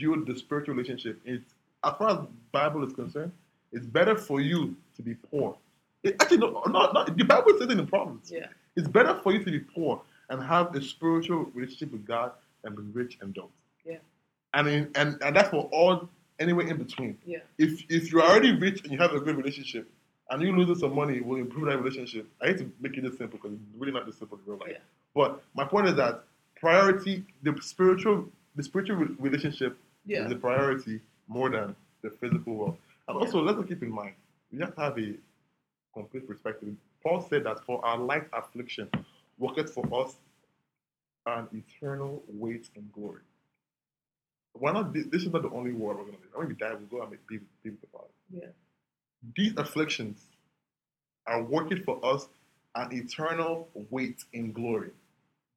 build 0.00 0.26
the 0.26 0.36
spiritual 0.36 0.74
relationship. 0.74 1.20
It's 1.24 1.54
as 1.84 1.94
far 1.98 2.10
as 2.10 2.18
Bible 2.52 2.84
is 2.84 2.92
concerned, 2.92 3.32
it's 3.72 3.86
better 3.86 4.16
for 4.16 4.40
you 4.40 4.76
to 4.96 5.02
be 5.02 5.14
poor. 5.30 5.56
It, 6.02 6.16
actually, 6.20 6.38
no, 6.38 6.62
no, 6.66 6.90
no, 6.92 7.04
the 7.04 7.24
Bible 7.24 7.52
says 7.58 7.70
it 7.70 7.78
in 7.78 7.86
Proverbs. 7.86 8.30
yeah 8.30 8.46
It's 8.76 8.88
better 8.88 9.18
for 9.22 9.32
you 9.32 9.44
to 9.44 9.50
be 9.50 9.60
poor 9.60 10.02
and 10.30 10.42
have 10.42 10.74
a 10.74 10.82
spiritual 10.82 11.44
relationship 11.54 11.92
with 11.92 12.06
God 12.06 12.32
than 12.62 12.74
be 12.74 12.82
rich 12.92 13.18
and 13.20 13.32
don't. 13.34 13.50
Yeah. 13.84 13.98
And 14.54 14.68
in, 14.68 14.90
and 14.94 15.22
and 15.22 15.36
that's 15.36 15.50
for 15.50 15.68
all 15.72 16.08
anywhere 16.38 16.66
in 16.66 16.76
between. 16.78 17.18
yeah 17.24 17.38
If 17.58 17.84
if 17.88 18.10
you're 18.10 18.22
already 18.22 18.52
rich 18.56 18.82
and 18.82 18.92
you 18.92 18.98
have 18.98 19.12
a 19.12 19.20
good 19.20 19.36
relationship, 19.36 19.88
and 20.30 20.42
you 20.42 20.56
losing 20.56 20.76
some 20.76 20.94
money 20.94 21.20
will 21.20 21.36
improve 21.36 21.66
that 21.66 21.78
relationship. 21.78 22.26
I 22.40 22.46
hate 22.48 22.58
to 22.58 22.72
make 22.80 22.96
it 22.96 23.02
this 23.02 23.18
simple 23.18 23.38
because 23.38 23.52
it's 23.52 23.62
really 23.78 23.92
not 23.92 24.06
this 24.06 24.16
simple 24.16 24.38
in 24.38 24.50
real 24.50 24.58
life. 24.60 24.70
Yeah. 24.72 24.78
But 25.14 25.42
my 25.54 25.64
point 25.64 25.88
is 25.88 25.96
that 25.96 26.24
priority, 26.56 27.24
the 27.42 27.54
spiritual, 27.60 28.28
the 28.56 28.62
spiritual 28.62 28.96
relationship 29.18 29.76
yeah 30.06 30.24
is 30.24 30.30
the 30.30 30.36
priority 30.36 31.00
more 31.28 31.50
than 31.50 31.76
the 32.02 32.10
physical 32.10 32.54
world. 32.54 32.76
And 33.08 33.18
also, 33.18 33.42
let's 33.42 33.58
keep 33.68 33.82
in 33.82 33.90
mind, 33.90 34.14
we 34.52 34.58
have 34.60 34.74
to 34.74 34.80
have 34.80 34.98
a 34.98 35.14
complete 35.94 36.26
perspective. 36.26 36.74
Paul 37.02 37.26
said 37.28 37.44
that 37.44 37.64
for 37.64 37.84
our 37.84 37.98
light 37.98 38.26
affliction, 38.32 38.88
worketh 39.38 39.72
for 39.72 39.84
us 40.04 40.14
an 41.26 41.48
eternal 41.52 42.22
weight 42.28 42.68
in 42.74 42.88
glory. 42.92 43.22
Why 44.54 44.72
not? 44.72 44.92
This 44.92 45.22
is 45.22 45.32
not 45.32 45.42
the 45.42 45.50
only 45.50 45.72
word 45.72 45.96
we're 45.96 46.04
going 46.04 46.16
to 46.16 46.22
live. 46.22 46.30
When 46.34 46.48
we 46.48 46.54
die, 46.54 46.74
we'll 46.74 46.86
go 46.86 47.02
and 47.02 47.10
make- 47.10 47.20
with 47.30 47.80
the 47.80 47.86
Father. 47.92 48.06
yeah 48.30 48.48
These 49.36 49.56
afflictions 49.56 50.20
are 51.26 51.42
working 51.42 51.82
for 51.84 52.04
us 52.04 52.28
an 52.74 52.92
eternal 52.92 53.68
weight 53.90 54.24
in 54.32 54.52
glory. 54.52 54.90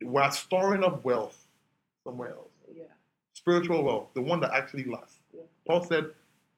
We're 0.01 0.29
storing 0.31 0.83
up 0.83 1.03
wealth 1.03 1.47
somewhere 2.03 2.29
else 2.29 2.51
yeah 2.75 2.83
spiritual 3.33 3.83
wealth, 3.83 4.07
the 4.13 4.21
one 4.21 4.39
that 4.39 4.51
actually 4.53 4.85
lasts. 4.85 5.19
Yeah. 5.33 5.41
Paul 5.67 5.83
said, 5.83 6.05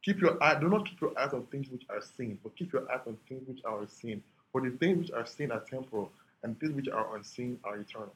"Keep 0.03 0.21
your 0.21 0.41
eye. 0.41 0.59
Do 0.59 0.69
not 0.69 0.85
keep 0.87 1.01
your 1.01 1.17
eyes 1.19 1.33
on 1.33 1.45
things 1.47 1.69
which 1.69 1.83
are 1.89 2.01
seen, 2.01 2.39
but 2.43 2.55
keep 2.55 2.71
your 2.73 2.89
eyes 2.91 3.01
on 3.05 3.17
things 3.27 3.47
which 3.47 3.63
are 3.65 3.81
unseen. 3.81 4.23
For 4.51 4.61
the 4.61 4.71
things 4.77 4.97
which 4.97 5.11
are 5.11 5.25
seen 5.25 5.51
are 5.51 5.59
temporal, 5.59 6.11
and 6.43 6.59
things 6.59 6.73
which 6.73 6.87
are 6.87 7.15
unseen 7.15 7.59
are 7.63 7.77
eternal." 7.77 8.15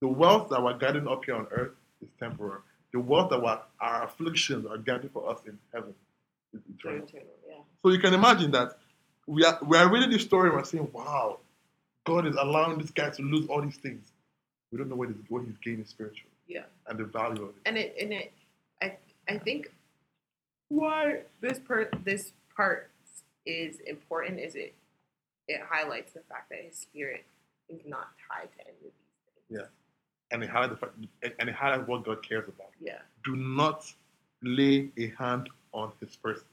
The 0.00 0.08
wealth 0.08 0.50
that 0.50 0.62
we're 0.62 0.76
gathering 0.78 1.08
up 1.08 1.24
here 1.24 1.36
on 1.36 1.46
earth 1.50 1.72
is 2.02 2.08
temporal. 2.18 2.62
The 2.92 3.00
wealth 3.00 3.30
that 3.30 3.42
we're, 3.42 3.60
our 3.80 4.04
afflictions 4.04 4.66
are 4.66 4.78
gathering 4.78 5.10
for 5.10 5.28
us 5.30 5.40
in 5.46 5.58
heaven 5.72 5.94
is 6.52 6.60
eternal. 6.74 7.04
eternal, 7.06 7.26
yeah 7.48 7.54
So 7.82 7.90
you 7.90 7.98
can 7.98 8.14
imagine 8.14 8.50
that 8.52 8.78
we 9.26 9.44
are 9.44 9.58
we 9.62 9.76
are 9.76 9.90
reading 9.90 10.10
this 10.10 10.22
story 10.22 10.48
and 10.48 10.56
we're 10.56 10.64
saying, 10.64 10.90
"Wow, 10.92 11.40
God 12.04 12.26
is 12.26 12.36
allowing 12.36 12.78
this 12.78 12.90
guy 12.90 13.10
to 13.10 13.22
lose 13.22 13.46
all 13.48 13.62
these 13.62 13.76
things." 13.76 14.12
We 14.70 14.78
don't 14.78 14.88
know 14.88 14.96
what, 14.96 15.10
is, 15.10 15.16
what 15.28 15.44
he's 15.44 15.56
gaining 15.58 15.86
spiritually 15.86 16.30
yeah 16.48 16.62
and 16.86 16.98
the 16.98 17.04
value 17.04 17.42
of 17.42 17.48
it. 17.50 17.62
and 17.66 17.76
it 17.76 17.96
and 18.00 18.12
it 18.12 18.32
I 18.82 18.96
I 19.28 19.38
think 19.38 19.72
why 20.68 21.20
this 21.40 21.58
part 21.58 21.94
this 22.04 22.32
part 22.56 22.90
is 23.44 23.78
important 23.86 24.40
is 24.40 24.54
it 24.54 24.74
it 25.48 25.60
highlights 25.68 26.12
the 26.12 26.20
fact 26.28 26.50
that 26.50 26.58
his 26.64 26.76
spirit 26.76 27.24
is 27.68 27.80
not 27.86 28.08
tied 28.28 28.48
to 28.56 28.60
any 28.62 28.70
of 28.70 28.82
these 28.82 28.92
things. 29.48 29.68
and 30.32 30.42
it 30.42 30.50
highlights 30.50 30.72
the 30.72 30.76
fact, 30.86 30.92
and- 31.38 31.48
it 31.48 31.54
highlights 31.54 31.86
what 31.88 32.04
God 32.04 32.20
cares 32.28 32.48
about. 32.48 32.72
Yeah. 32.80 32.98
Do 33.24 33.36
not 33.36 33.92
lay 34.42 34.90
a 34.98 35.06
hand 35.10 35.48
on 35.72 35.92
His 36.00 36.16
person. 36.16 36.44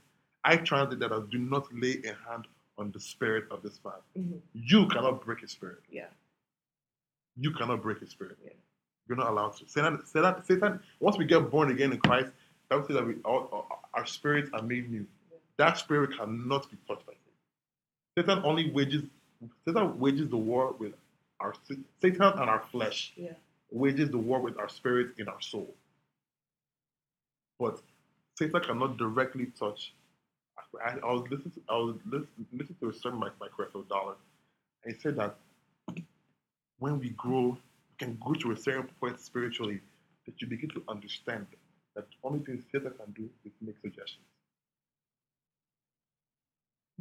I 0.44 0.58
translate 0.58 1.00
that 1.00 1.12
as 1.12 1.24
do 1.32 1.40
not 1.40 1.74
lay 1.74 2.02
a 2.06 2.14
hand 2.30 2.46
on 2.78 2.92
the 2.92 3.00
spirit 3.00 3.46
of 3.50 3.64
this 3.64 3.80
man. 3.84 3.94
Mhm. 4.16 4.42
You 4.54 4.88
cannot 4.90 5.24
break 5.26 5.40
His 5.40 5.52
spirit. 5.52 5.80
Yeah. 5.90 6.10
You 7.36 7.50
cannot 7.52 7.82
break 7.82 8.00
His 8.00 8.10
spirit. 8.12 8.38
Yeah. 8.44 8.52
You're 9.08 9.18
not 9.18 9.30
allowed 9.32 9.56
to. 9.58 9.68
Satan, 9.68 10.06
Satan, 10.06 10.44
Satan. 10.44 10.80
Once 11.00 11.18
we 11.18 11.26
get 11.26 11.50
born 11.50 11.72
again 11.72 11.92
in 11.94 12.00
Christ, 12.00 12.32
that 12.70 12.76
will 12.76 12.88
say 12.88 12.94
that 12.94 13.06
we, 13.08 13.16
our, 13.26 13.66
our- 13.94 14.06
spirits 14.06 14.50
are 14.54 14.62
made 14.62 14.90
new. 14.92 15.06
That 15.58 15.78
spirit 15.78 16.18
cannot 16.18 16.70
be 16.72 16.78
touched 16.88 17.06
by 17.06 17.14
Satan. 17.14 18.28
Satan 18.34 18.46
only 18.46 18.72
wages. 18.72 19.04
Satan 19.66 20.00
wages 20.00 20.30
the 20.30 20.38
war 20.38 20.74
with 20.74 20.94
our 21.40 21.54
Satan 22.02 22.22
and 22.22 22.50
our 22.50 22.62
flesh 22.72 23.14
Yeah. 23.16 23.34
wages 23.72 24.10
the 24.12 24.18
war 24.18 24.40
with 24.42 24.58
our 24.58 24.70
spirit 24.70 25.18
in 25.20 25.28
our 25.28 25.42
soul. 25.42 25.76
But 27.60 27.82
Satan 28.38 28.62
cannot 28.62 28.98
directly 28.98 29.48
touch. 29.48 29.94
I, 30.84 30.98
I 31.00 31.14
was 31.14 31.24
listening 31.30 31.52
to 31.52 31.62
I 31.70 31.76
was 31.78 31.96
listening, 32.06 32.76
to 32.80 32.90
a 32.90 32.94
sermon 32.94 33.20
by, 33.20 33.30
by 33.40 33.48
Creflo 33.50 33.88
Dollar, 33.88 34.16
and 34.84 34.94
he 34.96 35.00
said 35.00 35.16
that 35.18 35.36
when 36.80 37.00
we 37.00 37.10
grow, 37.12 37.50
we 37.50 37.58
can 37.98 38.18
go 38.24 38.34
to 38.34 38.52
a 38.52 38.58
certain 38.58 38.90
point 39.00 39.20
spiritually 39.20 39.82
that 40.26 40.42
you 40.42 40.48
begin 40.48 40.70
to 40.72 40.84
understand 40.88 41.46
that 41.96 42.06
only 42.24 42.40
thing 42.40 42.64
Satan 42.72 42.92
can 42.98 43.12
do 43.14 43.30
is 43.46 43.52
make 43.62 43.76
suggestions. 43.82 44.26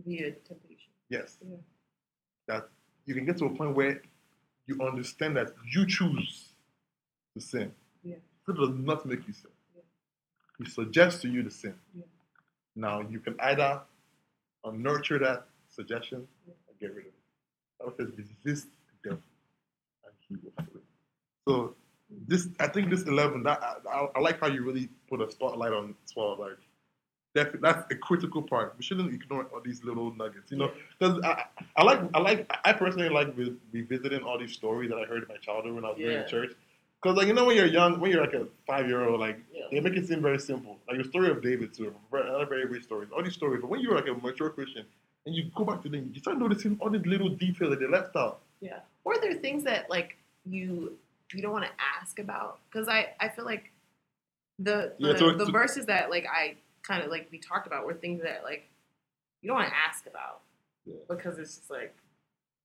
Via 0.05 0.33
temptation. 0.33 0.91
Yes. 1.09 1.37
Yeah. 1.49 1.57
That 2.49 2.69
you 3.07 3.15
can 3.15 3.25
get 3.25 3.39
to 3.39 3.47
a 3.47 3.51
point 3.51 3.75
where 3.77 4.03
you 4.67 4.81
understand 4.81 5.37
that 5.37 5.53
you 5.71 5.87
choose 5.87 6.49
to 7.35 7.41
sin. 7.41 7.73
Yeah. 8.03 8.17
God 8.47 8.57
does 8.57 8.71
not 8.71 9.07
make 9.07 9.27
you 9.27 9.33
sin. 9.33 9.51
Yeah. 9.75 9.83
He 10.59 10.71
suggests 10.71 11.21
to 11.23 11.29
you 11.29 11.43
to 11.43 11.51
sin. 11.51 11.75
Yeah. 11.97 12.05
Now 12.75 13.01
you 13.01 13.21
can 13.21 13.37
either 13.41 13.81
nurture 14.73 15.19
that 15.19 15.47
suggestion 15.69 16.27
Yeah. 16.47 16.55
or 16.67 16.75
get 16.81 16.95
rid 16.97 17.07
of 17.07 17.13
it. 17.13 17.15
Bible 17.79 17.95
says 17.97 18.09
resist 18.45 18.69
the 19.03 19.11
devil 19.11 19.23
and 20.05 20.15
he 20.29 20.37
will 20.37 20.53
flee. 20.65 20.81
So 21.49 21.75
this, 22.27 22.49
I 22.61 22.69
think 22.69 22.91
this 22.91 23.03
eleven. 23.03 23.43
That 23.45 23.63
I, 23.91 24.07
I, 24.15 24.21
like 24.21 24.41
how 24.41 24.47
you 24.49 24.63
really 24.65 24.89
put 25.09 25.21
a 25.21 25.31
spotlight 25.31 25.73
on 25.73 25.95
twelve. 26.13 26.39
Like 26.39 26.59
that, 27.35 27.61
that's 27.61 27.91
a 27.91 27.97
critical 27.97 28.43
part. 28.43 28.75
We 28.77 28.85
shouldn't 28.85 29.13
ignore 29.15 29.45
all 29.53 29.61
these 29.65 29.83
little 29.85 30.15
nuggets. 30.15 30.51
You 30.51 30.59
know, 30.59 30.71
because 30.99 31.21
I, 31.25 31.45
I 31.77 31.83
like, 31.83 32.01
I 32.15 32.19
like, 32.21 32.53
I 32.65 32.73
personally 32.75 33.09
like 33.09 33.29
re- 33.37 33.57
revisiting 33.73 34.23
all 34.23 34.39
these 34.39 34.53
stories 34.53 34.91
that 34.91 34.97
I 34.99 35.05
heard 35.05 35.23
in 35.23 35.29
my 35.29 35.37
childhood 35.39 35.75
when 35.75 35.85
I 35.85 35.89
was 35.89 35.99
going 35.99 36.11
Yeah. 36.11 36.23
to 36.23 36.29
church. 36.29 36.53
Because 37.03 37.17
like 37.17 37.27
you 37.27 37.33
know 37.33 37.47
when 37.47 37.57
you're 37.57 37.67
young, 37.67 37.99
when 37.99 38.11
you're 38.13 38.21
like 38.21 38.35
a 38.35 38.47
five 38.67 38.87
year 38.87 39.03
old, 39.09 39.19
like 39.19 39.39
Yeah. 39.53 39.65
they 39.73 39.81
make 39.81 39.97
it 39.97 40.07
seem 40.07 40.23
very 40.23 40.39
simple. 40.39 40.79
Like 40.89 40.99
the 40.99 41.05
story 41.05 41.31
of 41.31 41.43
David 41.43 41.75
too, 41.75 41.93
another 42.13 42.47
very 42.47 42.65
rich 42.67 42.85
stories. 42.85 43.09
All 43.15 43.23
these 43.23 43.35
stories, 43.35 43.61
but 43.61 43.71
when 43.71 43.81
you're 43.81 43.95
like 43.97 44.07
a 44.09 44.15
mature 44.15 44.51
Christian 44.51 44.85
and 45.27 45.35
you 45.35 45.51
go 45.57 45.65
back 45.65 45.83
to 45.83 45.89
them, 45.89 46.11
you 46.15 46.21
start 46.21 46.39
noticing 46.39 46.77
all 46.81 46.91
these 46.91 47.05
little 47.07 47.29
details 47.31 47.71
that 47.71 47.81
they 47.81 47.89
left 47.89 48.15
out. 48.15 48.41
Yeah. 48.61 48.81
Or 49.05 49.19
there 49.19 49.31
are 49.33 49.41
things 49.41 49.65
that 49.65 49.91
like 49.91 50.17
you 50.45 50.97
you 51.35 51.43
don't 51.43 51.53
want 51.53 51.65
to 51.65 51.71
ask 52.01 52.19
about 52.19 52.59
because 52.71 52.89
I 52.89 53.09
I 53.21 53.29
feel 53.29 53.45
like 53.45 53.71
the 54.59 54.93
the, 54.99 55.09
Yeah, 55.13 55.17
so- 55.17 55.33
the 55.33 55.47
so- 55.47 55.53
verses 55.53 55.87
that 55.87 56.11
like 56.11 56.27
I 56.31 56.57
kind 56.83 57.03
of 57.03 57.11
like 57.11 57.29
we 57.31 57.39
talked 57.39 57.67
about 57.67 57.87
were 57.87 57.95
things 57.95 58.23
that 58.23 58.43
like 58.45 58.69
you 59.41 59.49
don't 59.49 59.57
want 59.57 59.69
to 59.69 59.75
ask 59.77 60.07
about 60.07 60.41
Yeah. 60.85 60.95
because 61.09 61.39
it's 61.39 61.57
just 61.57 61.71
like 61.71 61.95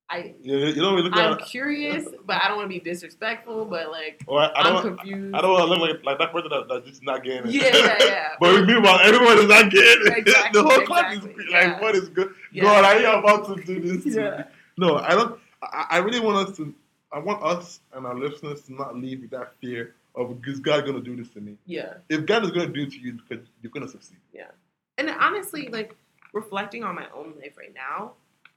I 0.10 0.34
You, 0.42 0.58
you 0.58 0.76
know, 0.82 0.96
we 0.96 1.02
look 1.02 1.14
I'm 1.16 1.38
curious 1.40 2.08
but 2.26 2.42
I 2.42 2.48
don't 2.48 2.58
want 2.58 2.70
to 2.72 2.80
be 2.80 2.84
disrespectful 2.84 3.66
but 3.66 3.92
like 3.92 4.24
Or 4.26 4.40
I, 4.42 4.46
I 4.48 4.62
I'm 4.62 4.74
don't. 4.74 4.98
confused. 4.98 5.36
I 5.36 5.42
don't 5.42 5.52
want 5.52 5.64
to 5.66 5.70
look 5.70 5.80
like, 5.80 6.06
like 6.06 6.18
that 6.20 6.32
person 6.32 6.50
that, 6.50 6.68
that's 6.70 6.88
just 6.88 7.04
not 7.04 7.24
getting 7.24 7.50
it. 7.50 7.54
yeah, 7.56 7.76
yeah, 7.76 7.98
yeah. 8.06 8.28
but 8.40 8.66
meanwhile, 8.66 9.00
everyone 9.04 9.38
is 9.40 9.48
not 9.50 9.70
getting 9.70 10.08
it. 10.08 10.18
Exactly, 10.20 10.62
the 10.62 10.68
whole 10.68 10.86
class 10.86 11.16
is 11.18 11.24
like, 11.24 11.36
yeah. 11.50 11.80
"What 11.82 11.96
is 11.96 12.08
good? 12.10 12.34
Yeah. 12.54 12.64
God, 12.64 12.86
are 12.86 13.00
you 13.00 13.08
about 13.20 13.48
to 13.58 13.64
do 13.64 13.98
this?" 14.00 14.16
Yeah. 14.16 14.44
No, 14.78 14.96
I 14.98 15.10
don't. 15.10 15.40
I, 15.62 15.86
I 15.92 15.98
really 15.98 16.20
want 16.22 16.48
us 16.50 16.56
to. 16.58 16.74
I 17.12 17.20
want 17.20 17.44
us 17.44 17.80
and 17.94 18.06
our 18.06 18.16
listeners 18.16 18.62
to 18.64 18.74
not 18.74 18.96
leave 18.96 19.22
with 19.22 19.32
that 19.32 19.54
fear 19.62 19.96
of 20.16 20.38
is 20.46 20.60
God 20.60 20.82
going 20.86 20.96
to 20.96 21.02
do 21.02 21.16
this 21.16 21.30
to 21.34 21.42
me? 21.42 21.58
yeah. 21.66 21.96
If 22.10 22.26
God 22.26 22.44
is 22.44 22.52
going 22.52 22.68
to 22.68 22.74
do 22.74 22.84
it 22.84 22.92
to 22.92 23.00
you, 23.00 23.14
because 23.14 23.46
you're 23.62 23.72
going 23.72 23.86
to 23.86 23.92
succeed. 23.92 24.18
Yeah. 24.34 24.52
And 24.98 25.10
honestly, 25.10 25.70
like 25.70 25.96
reflecting 26.34 26.84
on 26.84 26.96
my 26.96 27.08
own 27.16 27.34
life 27.40 27.56
right 27.58 27.74
now, 27.74 28.14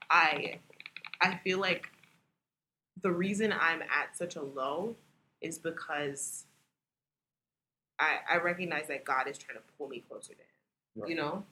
I 0.09 0.59
I 1.21 1.39
feel 1.43 1.59
like 1.59 1.87
the 3.01 3.11
reason 3.11 3.53
I'm 3.53 3.81
at 3.81 4.17
such 4.17 4.35
a 4.35 4.41
low 4.41 4.95
is 5.39 5.59
because 5.59 6.45
I 7.99 8.17
I 8.29 8.37
recognize 8.37 8.87
that 8.87 9.05
God 9.05 9.27
is 9.27 9.37
trying 9.37 9.57
to 9.57 9.63
pull 9.77 9.87
me 9.87 10.03
closer 10.09 10.33
to 10.33 10.39
Him. 10.39 10.45
Right. 10.95 11.09
You 11.09 11.15
know, 11.15 11.43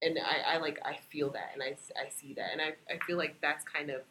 and 0.00 0.18
I, 0.18 0.54
I 0.54 0.58
like 0.58 0.78
I 0.84 0.96
feel 1.10 1.30
that 1.30 1.50
and 1.54 1.62
I, 1.62 1.76
I 2.00 2.08
see 2.10 2.34
that 2.34 2.50
and 2.52 2.60
I, 2.60 2.74
I 2.92 2.98
feel 3.06 3.16
like 3.16 3.40
that's 3.40 3.64
kind 3.64 3.90
of 3.90 4.02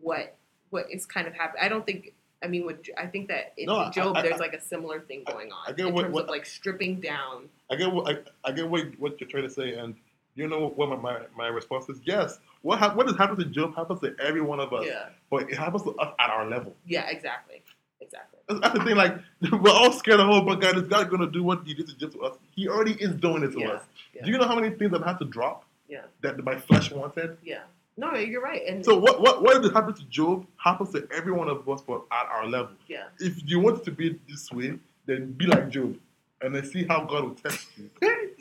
what 0.00 0.36
what 0.70 0.90
is 0.90 1.06
kind 1.06 1.26
of 1.26 1.34
happening. 1.34 1.62
I 1.64 1.68
don't 1.68 1.84
think. 1.86 2.12
I 2.42 2.46
mean, 2.46 2.64
with, 2.66 2.76
I 2.96 3.06
think 3.06 3.26
that 3.28 3.52
in 3.56 3.66
No, 3.66 3.90
Job, 3.90 4.16
I- 4.16 4.22
there's 4.22 4.34
I- 4.34 4.38
like 4.38 4.52
a 4.54 4.60
similar 4.60 5.00
thing 5.00 5.24
going 5.26 5.50
on 5.50 5.58
I 5.66 5.72
get 5.72 5.86
in 5.88 5.92
what- 5.94 6.02
terms 6.02 6.14
what- 6.14 6.24
of 6.24 6.30
like 6.30 6.46
stripping 6.46 7.00
down. 7.00 7.48
I 7.70 7.74
get 7.76 7.92
what 7.92 8.08
I, 8.08 8.48
I 8.48 8.52
get 8.52 8.68
what, 8.68 8.84
what 8.98 9.20
you're 9.20 9.28
trying 9.28 9.42
to 9.42 9.50
say, 9.50 9.74
and 9.74 9.96
you 10.36 10.46
know 10.46 10.68
what 10.68 10.88
my, 10.88 10.96
my, 10.96 11.18
my 11.36 11.48
response 11.48 11.88
is? 11.88 11.98
Yes. 12.04 12.38
What 12.62 12.78
hap- 12.78 12.94
what 12.96 13.06
has 13.08 13.16
happened 13.16 13.40
to 13.40 13.44
Job 13.46 13.74
happens 13.74 14.00
to 14.00 14.14
every 14.24 14.40
one 14.40 14.60
of 14.60 14.72
us, 14.72 14.86
Yeah, 14.86 15.06
but 15.30 15.50
it 15.50 15.56
happens 15.56 15.82
to 15.82 15.90
us 15.96 16.14
at 16.20 16.30
our 16.30 16.48
level. 16.48 16.76
yeah, 16.86 17.08
exactly, 17.08 17.62
exactly. 18.00 18.38
That's, 18.48 18.60
that's 18.60 18.78
the 18.78 18.84
thing. 18.84 18.94
Like 18.96 19.16
we're 19.52 19.70
all 19.72 19.90
scared 19.92 20.20
of, 20.20 20.28
oh, 20.30 20.40
but 20.42 20.60
God 20.60 20.76
is 20.76 20.84
God 20.84 21.10
going 21.10 21.20
to 21.22 21.30
do 21.30 21.42
what 21.42 21.62
He 21.66 21.74
did 21.74 21.88
to 21.88 21.96
Job 21.98 22.12
to 22.12 22.20
us? 22.22 22.36
He 22.54 22.68
already 22.68 22.92
is 22.92 23.14
doing 23.16 23.42
it 23.42 23.50
to 23.52 23.58
Yeah, 23.60 23.68
us. 23.70 23.82
yeah. 24.14 24.24
Do 24.24 24.30
you 24.30 24.38
know 24.38 24.46
how 24.46 24.54
many 24.54 24.70
things 24.76 24.94
I've 24.94 25.04
had 25.04 25.18
to 25.18 25.24
drop? 25.24 25.64
Yeah. 25.88 26.02
That 26.20 26.42
my 26.44 26.54
flesh 26.56 26.92
wanted. 26.92 27.36
Yeah. 27.42 27.62
No, 27.98 28.14
you're 28.14 28.40
right. 28.40 28.62
And 28.66 28.84
So 28.84 28.96
what 28.96 29.20
what 29.20 29.42
what 29.42 29.60
did 29.60 29.72
happen 29.72 29.92
to 29.94 30.04
Job 30.04 30.46
happens 30.56 30.90
to 30.92 31.06
every 31.14 31.32
one 31.32 31.48
of 31.48 31.68
us, 31.68 31.82
but 31.82 32.02
at 32.12 32.26
our 32.26 32.46
level. 32.46 32.72
yeah, 32.86 33.08
If 33.18 33.34
you 33.50 33.58
want 33.58 33.84
to 33.84 33.90
be 33.90 34.18
this 34.28 34.50
way, 34.52 34.78
then 35.06 35.32
be 35.32 35.46
like 35.46 35.68
Job, 35.68 35.98
and 36.40 36.54
then 36.54 36.64
see 36.64 36.84
how 36.84 37.04
God 37.04 37.24
will 37.24 37.34
test 37.34 37.66
you. 37.76 37.90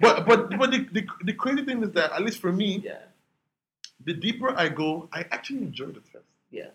But 0.00 0.24
but 0.26 0.56
but 0.58 0.70
the, 0.70 0.86
the, 0.92 1.06
the 1.24 1.32
crazy 1.34 1.62
thing 1.64 1.82
is 1.82 1.90
that 1.90 2.12
at 2.12 2.22
least 2.22 2.40
for 2.40 2.52
me, 2.52 2.80
yeah, 2.82 3.00
the 4.06 4.14
deeper 4.14 4.48
I 4.56 4.70
go, 4.70 5.08
I 5.12 5.26
actually 5.30 5.58
enjoy 5.58 5.86
the 5.86 6.00
test. 6.00 6.24
yeah, 6.50 6.68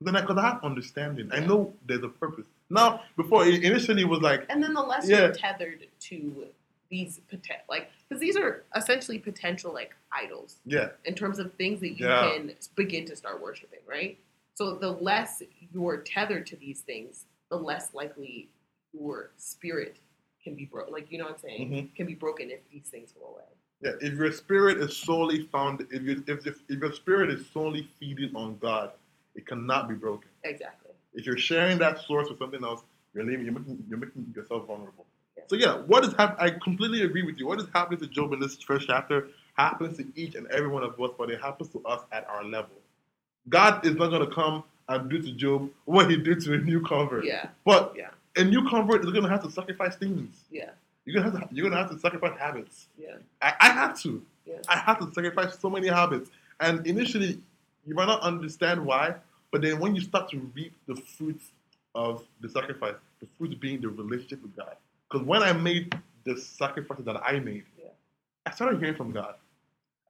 Then 0.00 0.14
I 0.14 0.20
because 0.20 0.36
I, 0.38 0.42
have 0.42 0.62
understanding, 0.62 1.28
I 1.32 1.40
know 1.40 1.74
there's 1.86 2.04
a 2.04 2.08
purpose. 2.08 2.46
Now 2.70 3.00
before 3.16 3.44
it 3.46 3.64
initially 3.64 4.02
it 4.02 4.08
was 4.08 4.20
like 4.20 4.46
and 4.48 4.62
then 4.62 4.74
the 4.74 4.80
less 4.82 5.08
Yeah. 5.08 5.18
you're 5.22 5.32
tethered 5.32 5.86
to 6.08 6.46
these 6.92 7.20
poten- 7.32 7.64
like 7.70 7.90
because 8.08 8.20
these 8.20 8.36
are 8.36 8.62
essentially 8.76 9.18
potential 9.18 9.72
like 9.72 9.96
idols 10.12 10.56
yeah 10.66 10.90
in 11.06 11.14
terms 11.14 11.38
of 11.38 11.52
things 11.54 11.80
that 11.80 11.98
you 11.98 12.06
Yeah. 12.06 12.30
can 12.30 12.52
begin 12.76 13.04
to 13.06 13.16
start 13.16 13.40
worshiping, 13.42 13.80
right? 13.88 14.18
So 14.54 14.74
the 14.76 14.92
less 14.92 15.42
you're 15.72 15.96
tethered 16.16 16.46
to 16.48 16.56
these 16.56 16.82
things, 16.82 17.24
the 17.50 17.56
less 17.56 17.94
likely 17.94 18.50
your 18.92 19.30
spirit 19.38 19.96
can 20.44 20.54
be 20.54 20.66
broken. 20.66 20.92
Like 20.92 21.10
you 21.10 21.16
know 21.18 21.24
what 21.24 21.32
I'm 21.34 21.38
saying? 21.48 21.70
Mhm. 21.70 21.94
Can 21.96 22.06
be 22.06 22.14
broken 22.14 22.50
if 22.50 22.60
these 22.70 22.88
things 22.94 23.12
go 23.18 23.24
away. 23.32 23.48
yeah. 23.84 23.94
If 24.08 24.12
your 24.20 24.30
spirit 24.30 24.76
is 24.84 24.94
solely 24.94 25.40
found, 25.54 25.74
if 25.96 26.02
you 26.02 26.22
if, 26.32 26.46
if 26.46 26.56
if 26.68 26.78
your 26.84 26.92
spirit 26.92 27.30
is 27.30 27.40
solely 27.54 27.88
feeding 27.98 28.36
on 28.36 28.58
God, 28.58 28.92
it 29.34 29.46
cannot 29.46 29.88
be 29.88 29.94
broken. 29.94 30.28
Exactly. 30.44 30.92
If 31.14 31.24
you're 31.26 31.38
sharing 31.50 31.78
that 31.78 31.94
source 32.08 32.28
with 32.28 32.38
something 32.38 32.62
else, 32.62 32.82
you're 33.14 33.24
leaving. 33.24 33.44
You're 33.46 33.58
making 33.58 33.82
you're 33.88 33.98
making 34.06 34.22
yourself 34.36 34.66
vulnerable. 34.66 35.06
So 35.48 35.56
yeah, 35.56 35.76
what 35.78 36.04
is 36.04 36.12
happening? 36.14 36.52
I 36.54 36.58
completely 36.58 37.02
agree 37.02 37.22
with 37.22 37.38
you. 37.38 37.46
What 37.46 37.60
is 37.60 37.66
happening 37.74 38.00
to 38.00 38.06
Job 38.06 38.32
in 38.32 38.40
this 38.40 38.56
first 38.56 38.86
chapter 38.86 39.28
happens 39.54 39.98
to 39.98 40.06
each 40.16 40.34
and 40.34 40.46
every 40.48 40.68
one 40.68 40.82
of 40.82 40.98
us, 41.00 41.10
but 41.18 41.30
it 41.30 41.40
happens 41.40 41.68
to 41.70 41.84
us 41.84 42.00
at 42.12 42.26
our 42.28 42.44
level. 42.44 42.76
God 43.48 43.84
is 43.84 43.96
not 43.96 44.08
going 44.08 44.26
to 44.26 44.34
come 44.34 44.64
and 44.88 45.10
do 45.10 45.20
to 45.20 45.32
Job 45.32 45.70
what 45.84 46.10
He 46.10 46.16
did 46.16 46.40
to 46.42 46.54
a 46.54 46.58
new 46.58 46.80
convert. 46.80 47.24
Yeah. 47.24 47.48
But 47.64 47.94
Yeah. 47.96 48.10
a 48.36 48.44
new 48.44 48.66
convert 48.68 49.04
is 49.04 49.10
going 49.10 49.24
to 49.24 49.28
have 49.28 49.42
to 49.42 49.50
sacrifice 49.50 49.96
things. 49.96 50.34
Yeah. 50.50 50.70
You're 51.04 51.20
gonna 51.20 51.36
have 51.36 51.48
to, 51.50 51.54
you're 51.54 51.68
gonna 51.68 51.82
have 51.82 51.90
to 51.90 51.98
sacrifice 51.98 52.38
habits. 52.38 52.86
Yeah. 52.96 53.16
I, 53.40 53.54
I 53.60 53.68
had 53.70 53.94
to. 54.02 54.22
Yeah. 54.46 54.58
I 54.68 54.76
had 54.78 54.94
to 55.00 55.12
sacrifice 55.12 55.58
so 55.58 55.68
many 55.68 55.88
habits. 55.88 56.30
And 56.60 56.86
initially, 56.86 57.40
you 57.84 57.94
might 57.96 58.06
not 58.06 58.20
understand 58.22 58.84
why, 58.86 59.16
but 59.50 59.62
then 59.62 59.80
when 59.80 59.96
you 59.96 60.00
start 60.00 60.30
to 60.30 60.38
reap 60.54 60.72
the 60.86 60.94
fruits 60.94 61.46
of 61.96 62.22
the 62.40 62.48
sacrifice, 62.48 62.94
the 63.20 63.26
fruits 63.36 63.56
being 63.56 63.80
the 63.80 63.88
relationship 63.88 64.42
with 64.42 64.54
God. 64.56 64.76
Because 65.12 65.26
when 65.26 65.42
I 65.42 65.52
made 65.52 65.94
the 66.24 66.38
sacrifices 66.38 67.04
that 67.04 67.16
I 67.22 67.38
made, 67.38 67.64
Yeah. 67.78 67.90
I 68.46 68.50
started 68.52 68.78
hearing 68.80 68.96
from 68.96 69.12
God. 69.12 69.34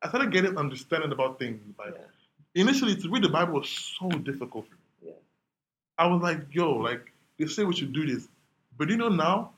I 0.01 0.09
started 0.09 0.31
getting 0.33 0.57
understanding 0.57 1.11
about 1.11 1.39
things 1.41 1.61
in 1.61 1.75
the 1.77 1.99
Yeah. 1.99 2.07
Initially, 2.55 2.95
to 2.97 3.11
read 3.11 3.25
the 3.25 3.29
Bible 3.29 3.55
was 3.55 3.69
so 3.69 4.09
difficult 4.11 4.67
for 4.69 4.75
me. 4.75 4.81
Yeah. 5.09 5.13
I 5.99 6.07
was 6.07 6.23
like, 6.23 6.55
yo, 6.55 6.75
like, 6.75 7.13
they 7.39 7.47
say 7.47 7.65
we 7.65 7.75
should 7.75 7.93
do 7.93 8.07
this. 8.07 8.29
But 8.79 8.91
you 8.91 8.97
know 8.97 9.09
now, 9.09 9.53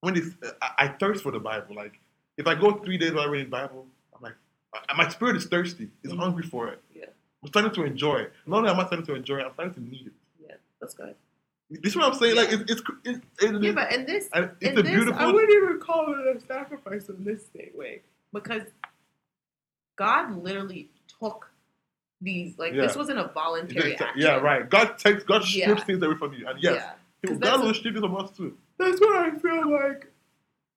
when 0.00 0.16
it's, 0.16 0.34
I, 0.60 0.70
I 0.84 0.88
thirst 0.88 1.22
for 1.22 1.32
the 1.32 1.40
Bible. 1.40 1.74
Like, 1.74 1.98
if 2.36 2.46
I 2.46 2.54
go 2.54 2.72
three 2.72 2.98
days 2.98 3.12
without 3.12 3.30
reading 3.30 3.46
the 3.46 3.56
Bible, 3.56 3.86
I'm 4.14 4.22
like, 4.22 4.36
I- 4.74 4.96
my 4.96 5.08
spirit 5.08 5.36
is 5.36 5.46
thirsty. 5.46 5.90
It's 6.02 6.12
Mhm. 6.12 6.18
hungry 6.18 6.42
for 6.42 6.68
it. 6.68 6.82
Yeah. 6.94 7.06
I'm 7.42 7.48
starting 7.48 7.72
to 7.72 7.84
enjoy 7.84 8.16
it. 8.16 8.32
Not 8.44 8.58
only 8.58 8.70
am 8.70 8.80
I 8.80 8.86
starting 8.86 9.06
to 9.06 9.14
enjoy 9.14 9.38
it, 9.38 9.46
I'm 9.46 9.54
starting 9.54 9.74
to 9.74 9.80
need 9.80 10.06
it. 10.08 10.12
Yeah. 10.40 10.56
That's 10.80 10.94
good. 10.94 11.16
This 11.70 11.92
is 11.92 11.96
what 11.96 12.12
I'm 12.12 12.18
saying. 12.18 12.36
Like, 12.36 12.52
it's, 12.52 12.70
it's, 12.70 12.82
it's, 13.04 13.20
it's, 13.40 13.64
Yeah, 13.64 13.72
but 13.72 13.92
in 13.92 14.06
this, 14.06 14.28
it's 14.32 14.54
in 14.62 14.78
a 14.78 14.82
this, 14.82 14.90
beautiful. 14.92 15.20
I 15.20 15.26
wouldn't 15.32 15.50
even 15.52 15.80
call 15.80 16.14
it 16.14 16.36
a 16.36 16.40
sacrifice 16.40 17.08
in 17.08 17.24
this 17.24 17.44
way 17.74 18.02
because 18.32 18.62
God 19.96 20.42
literally 20.42 20.90
took 21.20 21.50
these. 22.20 22.58
Like 22.58 22.74
this 22.74 22.94
wasn't 22.96 23.18
a 23.18 23.28
voluntary 23.34 23.92
a- 23.94 24.02
action. 24.02 24.08
yeah, 24.16 24.36
right. 24.36 24.68
God 24.68 24.98
takes, 24.98 25.24
God 25.24 25.42
strips 25.42 25.80
Yeah. 25.80 25.84
things 25.84 26.02
away 26.02 26.16
from 26.16 26.34
you. 26.34 26.46
And 26.46 26.62
yes, 26.62 26.82
Yeah. 27.24 27.30
God 27.30 27.40
that's 27.40 27.62
will 27.62 27.74
strip 27.74 27.96
it 27.96 28.00
from 28.00 28.16
us 28.16 28.30
too. 28.36 28.56
That's 28.78 29.00
what 29.00 29.16
I 29.16 29.30
feel 29.32 29.70
like. 29.72 30.12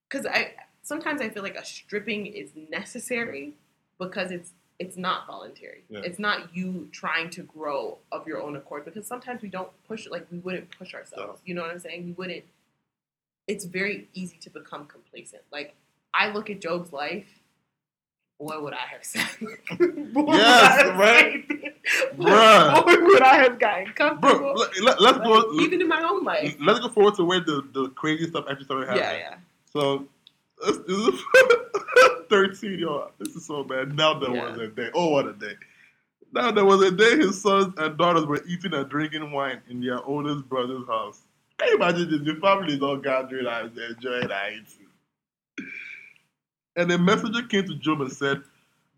Because 0.09 0.25
I 0.25 0.53
sometimes 0.81 1.21
I 1.21 1.29
feel 1.29 1.43
like 1.43 1.55
a 1.55 1.63
stripping 1.65 2.25
is 2.25 2.49
necessary 2.71 3.53
because 3.99 4.31
it's 4.31 4.53
it's 4.79 4.95
not 4.95 5.27
voluntary. 5.27 5.83
Yeah. 5.89 5.99
It's 6.03 6.19
not 6.19 6.55
you 6.55 6.87
trying 6.91 7.29
to 7.31 7.43
grow 7.43 7.97
of 8.13 8.25
your 8.25 8.41
own 8.41 8.55
accord. 8.55 8.85
Because 8.85 9.05
sometimes 9.05 9.41
we 9.41 9.49
don't 9.49 9.69
push 9.87 10.07
like 10.09 10.25
we 10.31 10.39
wouldn't 10.39 10.71
push 10.77 10.93
ourselves. 10.93 11.41
You 11.45 11.53
know 11.53 11.61
what 11.61 11.71
I'm 11.71 11.79
saying? 11.79 12.05
We 12.05 12.13
wouldn't. 12.13 12.45
It's 13.47 13.65
very 13.65 14.07
easy 14.13 14.37
to 14.41 14.49
become 14.49 14.85
complacent. 14.85 15.43
Like 15.51 15.75
I 16.13 16.31
look 16.31 16.49
at 16.49 16.61
Job's 16.61 16.93
life. 16.93 17.27
Boy, 18.39 18.57
would 18.61 18.73
I 18.73 18.85
have 18.89 19.03
said. 19.03 19.27
boy, 19.77 20.21
would 20.21 20.35
Yes, 20.37 20.79
I 20.79 20.83
have 20.85 20.97
right? 20.97 21.47
Bruh. 22.17 22.85
Boy, 22.85 23.05
would 23.05 23.21
I 23.21 23.35
have 23.35 23.59
gotten 23.59 23.91
comfortable. 23.91 24.39
Bro, 24.39 24.55
let, 24.81 24.97
us 25.01 25.17
go. 25.17 25.59
Even 25.59 25.81
in 25.81 25.89
my 25.89 26.01
own 26.01 26.23
life. 26.23 26.55
Let's 26.61 26.79
go 26.79 26.87
forward 26.87 27.15
to 27.15 27.25
where 27.25 27.41
the, 27.41 27.67
the 27.73 27.89
crazy 27.89 28.29
stuff 28.29 28.45
actually 28.49 28.63
started 28.63 28.87
happening. 28.87 29.03
Yeah, 29.03 29.31
yeah. 29.31 29.35
So, 29.73 30.07
this 30.65 30.77
is 30.87 31.21
13, 32.29 32.79
yo. 32.79 33.11
This 33.19 33.35
is 33.35 33.45
so 33.45 33.63
bad. 33.63 33.95
Now 33.95 34.19
there 34.19 34.33
Yeah. 34.33 34.51
was 34.51 34.59
a 34.59 34.67
day. 34.67 34.89
Oh, 34.93 35.09
what 35.09 35.27
a 35.27 35.33
day. 35.33 35.53
Now 36.31 36.51
there 36.51 36.65
was 36.65 36.81
a 36.83 36.91
day 36.91 37.17
his 37.17 37.41
sons 37.41 37.73
and 37.77 37.97
daughters 37.97 38.25
were 38.25 38.43
eating 38.47 38.73
and 38.73 38.87
drinking 38.89 39.31
wine 39.31 39.61
in 39.69 39.81
their 39.81 40.03
oldest 40.03 40.47
brother's 40.47 40.87
house. 40.87 41.21
Can 41.57 41.69
you 41.69 41.75
imagine 41.75 42.09
this? 42.11 42.21
The 42.35 42.39
family 42.39 42.75
is 42.75 42.81
all 42.83 42.97
gathering 42.97 43.47
and 43.47 43.75
enjoying 43.77 44.29
and 44.31 44.65
eating. 45.57 45.65
And 46.75 46.91
a 46.91 46.97
messenger 46.97 47.41
came 47.43 47.65
to 47.67 47.75
Job 47.75 48.01
and 48.01 48.11
said, 48.11 48.43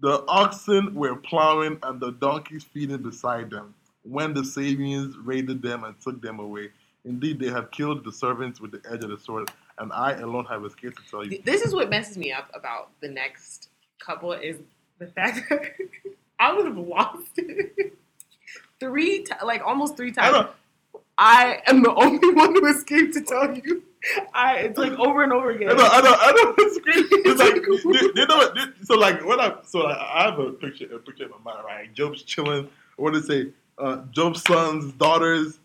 The 0.01 0.23
oxen 0.27 0.93
were 0.93 1.15
plowing 1.15 1.79
and 1.83 1.99
the 1.99 2.11
donkeys 2.11 2.63
feeding 2.65 3.01
beside 3.01 3.49
them 3.49 3.73
when 4.03 4.33
the 4.33 4.43
Sabeans 4.43 5.15
raided 5.23 5.61
them 5.61 5.83
and 5.85 5.99
took 6.01 6.21
them 6.21 6.39
away. 6.39 6.69
Indeed, 7.05 7.39
they 7.39 7.49
have 7.49 7.71
killed 7.71 8.03
the 8.03 8.11
servants 8.11 8.59
with 8.61 8.71
the 8.71 8.81
edge 8.91 9.03
of 9.03 9.09
the 9.09 9.17
sword, 9.17 9.49
and 9.81 9.91
I 9.91 10.13
alone 10.13 10.45
have 10.45 10.63
escaped 10.63 10.97
to 10.97 11.09
tell 11.09 11.25
you. 11.25 11.41
This 11.43 11.63
is 11.63 11.73
what 11.73 11.89
messes 11.89 12.15
me 12.17 12.31
up 12.31 12.49
about 12.53 12.91
the 13.01 13.09
next 13.09 13.69
couple 13.99 14.31
is 14.31 14.57
the 14.99 15.07
fact 15.07 15.41
that 15.49 15.61
I 16.39 16.53
would 16.53 16.65
have 16.65 16.77
lost 16.77 17.31
it 17.37 17.97
three, 18.79 19.23
ti 19.23 19.33
like 19.43 19.61
almost 19.65 19.97
three 19.97 20.11
times. 20.11 20.33
know. 20.33 20.49
I 21.17 21.61
am 21.67 21.83
the 21.83 21.93
only 21.93 22.33
one 22.33 22.53
who 22.53 22.65
escaped 22.67 23.13
to 23.15 23.21
tell 23.21 23.55
you. 23.55 23.83
I 24.33 24.57
it's 24.57 24.77
like 24.77 24.93
over 24.93 25.23
and 25.23 25.33
over 25.33 25.51
again. 25.51 25.69
I 25.69 25.73
know, 25.73 25.87
I 25.91 26.01
know, 26.01 26.15
I 26.19 26.31
know. 26.31 26.55
It's. 26.57 26.79
It's 26.85 27.39
like, 27.39 27.55
you, 27.55 28.13
you 28.15 28.25
know 28.25 28.37
what? 28.37 28.57
So 28.83 28.95
like, 28.95 29.23
when 29.25 29.39
I 29.39 29.55
so 29.63 29.79
like, 29.79 29.97
I 29.97 30.23
have 30.23 30.39
a 30.39 30.51
picture, 30.51 30.85
a 30.95 30.99
picture 30.99 31.25
in 31.25 31.31
my 31.31 31.53
mind, 31.53 31.65
right? 31.65 31.93
Job's 31.93 32.23
chilling. 32.23 32.67
What 32.97 33.13
did 33.13 33.23
it 33.23 33.27
say? 33.27 33.51
Uh, 33.77 34.01
Job's 34.11 34.43
sons, 34.43 34.93
daughters, 34.93 35.59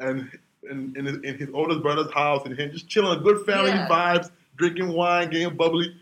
and 0.00 0.28
in, 0.70 0.94
in, 0.96 1.04
his, 1.06 1.16
in 1.18 1.38
his 1.38 1.48
oldest 1.54 1.82
brother's 1.82 2.12
house, 2.12 2.44
and 2.46 2.58
him 2.58 2.70
just 2.72 2.88
chilling, 2.88 3.22
good 3.22 3.44
family 3.46 3.70
Yeah. 3.70 3.88
vibes, 3.88 4.30
drinking 4.56 4.88
wine, 4.92 5.30
getting 5.30 5.56
bubbly. 5.56 5.94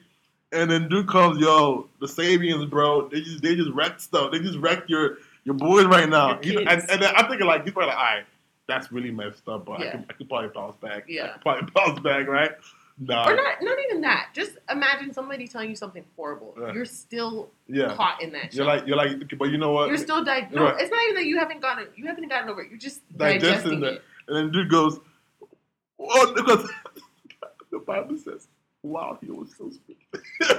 And 0.53 0.71
then 0.71 0.89
dude 0.89 1.09
comes, 1.09 1.39
yo, 1.41 1.89
the 2.01 2.07
Sabeans, 2.07 2.69
bro. 2.71 3.09
They 3.09 3.21
just 3.23 3.43
they 3.43 3.57
just 3.57 3.71
wrecked 3.71 4.01
stuff. 4.01 4.31
They 4.33 4.39
just 4.39 4.59
wrecked 4.59 4.89
your 4.89 5.19
your 5.45 5.55
boys 5.57 5.87
right 5.87 6.09
now. 6.09 6.39
Your 6.43 6.61
You 6.61 6.65
know, 6.65 6.71
and, 6.71 6.83
and 6.91 7.03
then 7.03 7.13
I'm 7.17 7.27
thinking 7.29 7.47
like, 7.47 7.65
he's 7.65 7.73
probably 7.73 7.89
like, 7.89 7.99
all 7.99 8.05
right, 8.05 8.25
that's 8.69 8.93
really 8.93 9.11
messed 9.11 9.47
up, 9.49 9.67
but 9.67 9.81
I, 9.81 9.91
could, 9.91 10.05
I 10.09 10.13
could 10.13 10.29
probably 10.29 10.49
bounce 10.55 10.77
back. 10.77 11.03
I 11.03 11.05
Yeah. 11.09 11.33
could 11.33 11.43
probably 11.43 11.71
bounce 11.75 12.01
back, 12.01 12.27
right? 12.29 12.53
Nah. 12.97 13.29
or 13.29 13.35
not 13.35 13.57
not 13.61 13.77
even 13.91 14.03
that. 14.03 14.29
Just 14.35 14.53
imagine 14.71 15.13
somebody 15.13 15.49
telling 15.49 15.69
you 15.69 15.75
something 15.75 16.05
horrible. 16.15 16.55
Yeah. 16.57 16.73
You're 16.73 16.85
still 16.85 17.51
Yeah. 17.67 17.93
caught 17.97 18.23
in 18.23 18.31
that. 18.35 18.55
You're 18.55 18.65
like 18.67 18.87
you're 18.87 18.97
like, 18.97 19.37
but 19.37 19.47
you 19.51 19.59
know 19.59 19.73
what? 19.73 19.89
you're 19.89 19.99
still 19.99 20.23
di- 20.25 20.49
no. 20.53 20.63
Right. 20.67 20.81
It's 20.81 20.93
not 20.93 21.03
even 21.03 21.17
that 21.17 21.25
you 21.27 21.37
haven't 21.41 21.61
gotten 21.61 21.89
you 21.97 22.07
haven't 22.07 22.29
gotten 22.29 22.49
over 22.49 22.63
it. 22.63 22.71
You're 22.71 22.79
just 22.79 23.01
Digesting 23.19 23.81
digesting, 23.81 23.85
it. 23.97 24.03
And 24.29 24.37
then 24.37 24.51
dude 24.53 24.71
goes, 24.71 24.99
"Oh, 25.99 26.33
because 26.35 26.69
the 27.71 27.79
Bible 27.81 28.17
says, 28.19 28.49
wow, 28.83 29.19
he 29.21 29.31
was 29.31 29.51
so 29.57 29.71
sweet." 29.71 29.99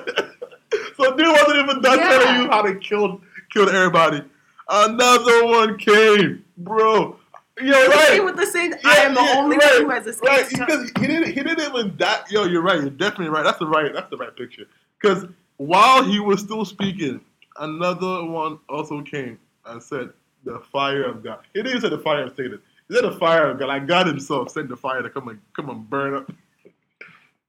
so 0.97 1.16
dude 1.16 1.28
wasn't 1.28 1.57
even 1.70 1.82
done 1.82 1.99
Yeah. 1.99 2.09
telling 2.09 2.41
you 2.41 2.47
how 2.49 2.61
to 2.61 2.76
kill 2.76 3.22
killed 3.51 3.70
everybody. 3.70 4.22
Another 4.70 5.45
one 5.45 5.78
came, 5.78 6.43
bro. 6.57 7.18
You're 7.61 7.88
Right. 7.89 8.22
With 8.24 8.36
the 8.36 8.45
same, 8.45 8.74
I 8.84 8.97
am 8.97 9.13
the 9.13 9.22
Yeah, 9.22 9.36
only 9.38 9.55
right, 9.57 9.74
one 9.76 9.84
who 9.84 9.89
has 9.91 10.07
escaped. 10.07 10.28
Right, 10.30 10.49
because 10.49 10.91
he 10.99 11.07
didn't. 11.07 11.28
He 11.32 11.41
didn't 11.41 11.61
even 11.61 11.95
that. 11.97 12.30
Yo, 12.30 12.43
you're 12.43 12.61
right. 12.61 12.82
You're 12.82 12.89
definitely 12.89 13.30
right. 13.30 13.43
That's 13.45 13.59
the 13.59 13.68
right. 13.68 13.93
That's 13.93 14.09
the 14.09 14.18
right 14.18 14.36
picture. 14.36 14.66
Because 14.99 15.26
while 15.57 16.03
he 16.03 16.20
was 16.20 16.41
still 16.41 16.66
speaking, 16.66 17.22
another 17.59 18.26
one 18.26 18.59
also 18.68 19.01
came 19.03 19.39
and 19.68 19.82
said, 19.82 20.09
"The 20.43 20.59
fire 20.72 21.03
of 21.03 21.24
God." 21.24 21.39
He 21.53 21.63
didn't 21.63 21.80
say 21.82 21.88
the 21.89 21.99
fire 21.99 22.24
of 22.26 22.36
Satan. 22.36 22.59
Said 22.92 23.04
the 23.04 23.12
fire 23.14 23.54
God. 23.54 23.68
Like 23.68 23.88
God 23.88 24.08
Himself 24.08 24.52
sent 24.52 24.70
the 24.70 24.78
fire 24.78 25.02
to 25.02 25.10
come 25.10 25.28
and 25.28 25.40
come 25.56 25.70
and 25.70 25.90
burn 25.90 26.14
up. 26.14 26.32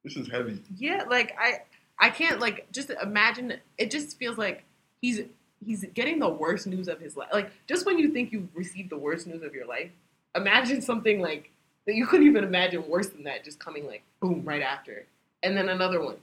this 0.04 0.16
is 0.16 0.30
heavy. 0.30 0.62
Yeah, 0.76 1.04
like 1.08 1.36
I 1.38 1.60
I 1.98 2.10
can't 2.10 2.40
like 2.40 2.70
just 2.72 2.90
imagine 2.90 3.54
it 3.78 3.90
just 3.90 4.18
feels 4.18 4.38
like 4.38 4.64
he's 5.00 5.20
he's 5.64 5.84
getting 5.94 6.18
the 6.18 6.28
worst 6.28 6.66
news 6.66 6.88
of 6.88 7.00
his 7.00 7.16
life. 7.16 7.28
Like 7.32 7.50
just 7.66 7.86
when 7.86 7.98
you 7.98 8.12
think 8.12 8.32
you've 8.32 8.48
received 8.54 8.90
the 8.90 8.98
worst 8.98 9.26
news 9.26 9.42
of 9.42 9.54
your 9.54 9.66
life, 9.66 9.90
imagine 10.34 10.80
something 10.80 11.20
like 11.20 11.50
that 11.86 11.94
you 11.94 12.06
couldn't 12.06 12.26
even 12.26 12.44
imagine 12.44 12.86
worse 12.88 13.08
than 13.08 13.24
that 13.24 13.44
just 13.44 13.58
coming 13.58 13.86
like 13.86 14.02
boom 14.20 14.42
right 14.44 14.62
after. 14.62 15.06
And 15.42 15.56
then 15.56 15.68
another 15.68 16.02
one. 16.02 16.16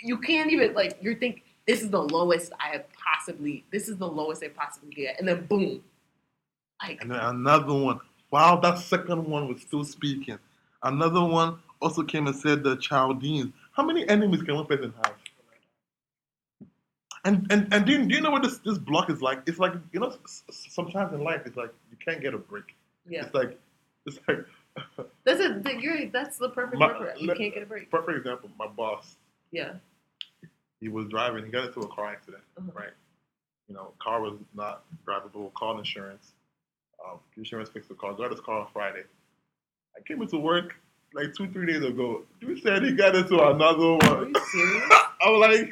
You 0.00 0.18
can't 0.18 0.50
even 0.52 0.74
like 0.74 0.98
you 1.00 1.14
think 1.14 1.42
this 1.66 1.82
is 1.82 1.90
the 1.90 2.02
lowest 2.02 2.52
I 2.60 2.70
have 2.70 2.84
possibly 2.92 3.64
this 3.72 3.88
is 3.88 3.96
the 3.96 4.08
lowest 4.08 4.42
I 4.42 4.48
possibly 4.48 4.90
get 4.90 5.18
and 5.18 5.28
then 5.28 5.46
boom. 5.46 5.82
Like 6.82 7.00
And 7.00 7.10
then 7.10 7.20
another 7.20 7.74
one. 7.74 8.00
While 8.30 8.60
that 8.60 8.78
second 8.78 9.24
one 9.26 9.48
was 9.48 9.62
still 9.62 9.84
speaking, 9.84 10.38
another 10.82 11.24
one 11.24 11.58
also 11.80 12.02
came 12.02 12.26
and 12.26 12.36
said 12.36 12.62
the 12.62 12.76
Chaldeans. 12.76 13.52
How 13.72 13.84
many 13.84 14.06
enemies 14.08 14.42
can 14.42 14.54
one 14.56 14.66
person 14.66 14.92
have? 15.02 15.14
And 17.24 17.46
and 17.50 17.72
and 17.72 17.84
do 17.84 17.92
you, 17.92 18.06
do 18.06 18.14
you 18.14 18.20
know 18.20 18.30
what 18.30 18.42
this 18.42 18.58
this 18.58 18.78
block 18.78 19.10
is 19.10 19.20
like? 19.20 19.42
It's 19.46 19.58
like 19.58 19.72
you 19.92 20.00
know 20.00 20.14
sometimes 20.50 21.12
in 21.12 21.22
life 21.22 21.42
it's 21.46 21.56
like 21.56 21.72
you 21.90 21.96
can't 22.04 22.20
get 22.22 22.32
a 22.34 22.38
break. 22.38 22.74
yeah. 23.08 23.24
It's 23.24 23.34
like 23.34 23.58
it's 24.06 24.18
like 24.28 24.44
That's 25.24 25.40
a 25.40 25.60
that- 25.64 25.80
you're 25.80 26.06
that's 26.06 26.38
the 26.38 26.48
perfect 26.50 26.78
My- 26.78 26.98
word. 26.98 27.14
You 27.18 27.34
can't 27.34 27.52
get 27.52 27.62
a 27.62 27.66
break. 27.66 27.90
perfect 27.90 28.18
example. 28.18 28.50
My 28.58 28.68
boss, 28.68 29.16
Yeah. 29.50 29.72
he 30.80 30.88
was 30.88 31.08
driving. 31.08 31.44
He 31.44 31.50
got 31.50 31.66
into 31.66 31.80
a 31.80 31.88
car 31.88 32.06
accident. 32.06 32.42
Uh-huh. 32.56 32.70
Right. 32.74 32.92
You 33.68 33.74
know, 33.74 33.92
car 33.98 34.20
was 34.20 34.34
not 34.54 34.84
drivable. 35.06 35.52
Called 35.54 35.78
insurance. 35.80 36.32
Um, 37.04 37.18
insurance 37.36 37.68
fixed 37.68 37.88
the 37.88 37.94
car. 37.94 38.12
Got 38.14 38.30
his 38.32 38.40
car 38.40 38.60
on 38.60 38.66
Friday. 38.72 39.02
I 39.96 40.00
came 40.02 40.20
into 40.22 40.38
work 40.38 40.74
like 41.14 41.32
two, 41.34 41.48
three 41.48 41.66
days 41.66 41.82
ago. 41.84 42.22
Dude 42.40 42.62
said 42.62 42.82
he 42.82 42.92
got 42.92 43.14
into 43.14 43.34
another 43.40 43.84
Are 43.84 43.96
one. 44.18 44.34
you 44.34 44.42
serious? 44.52 44.92
I'm 45.22 45.34
like, 45.40 45.70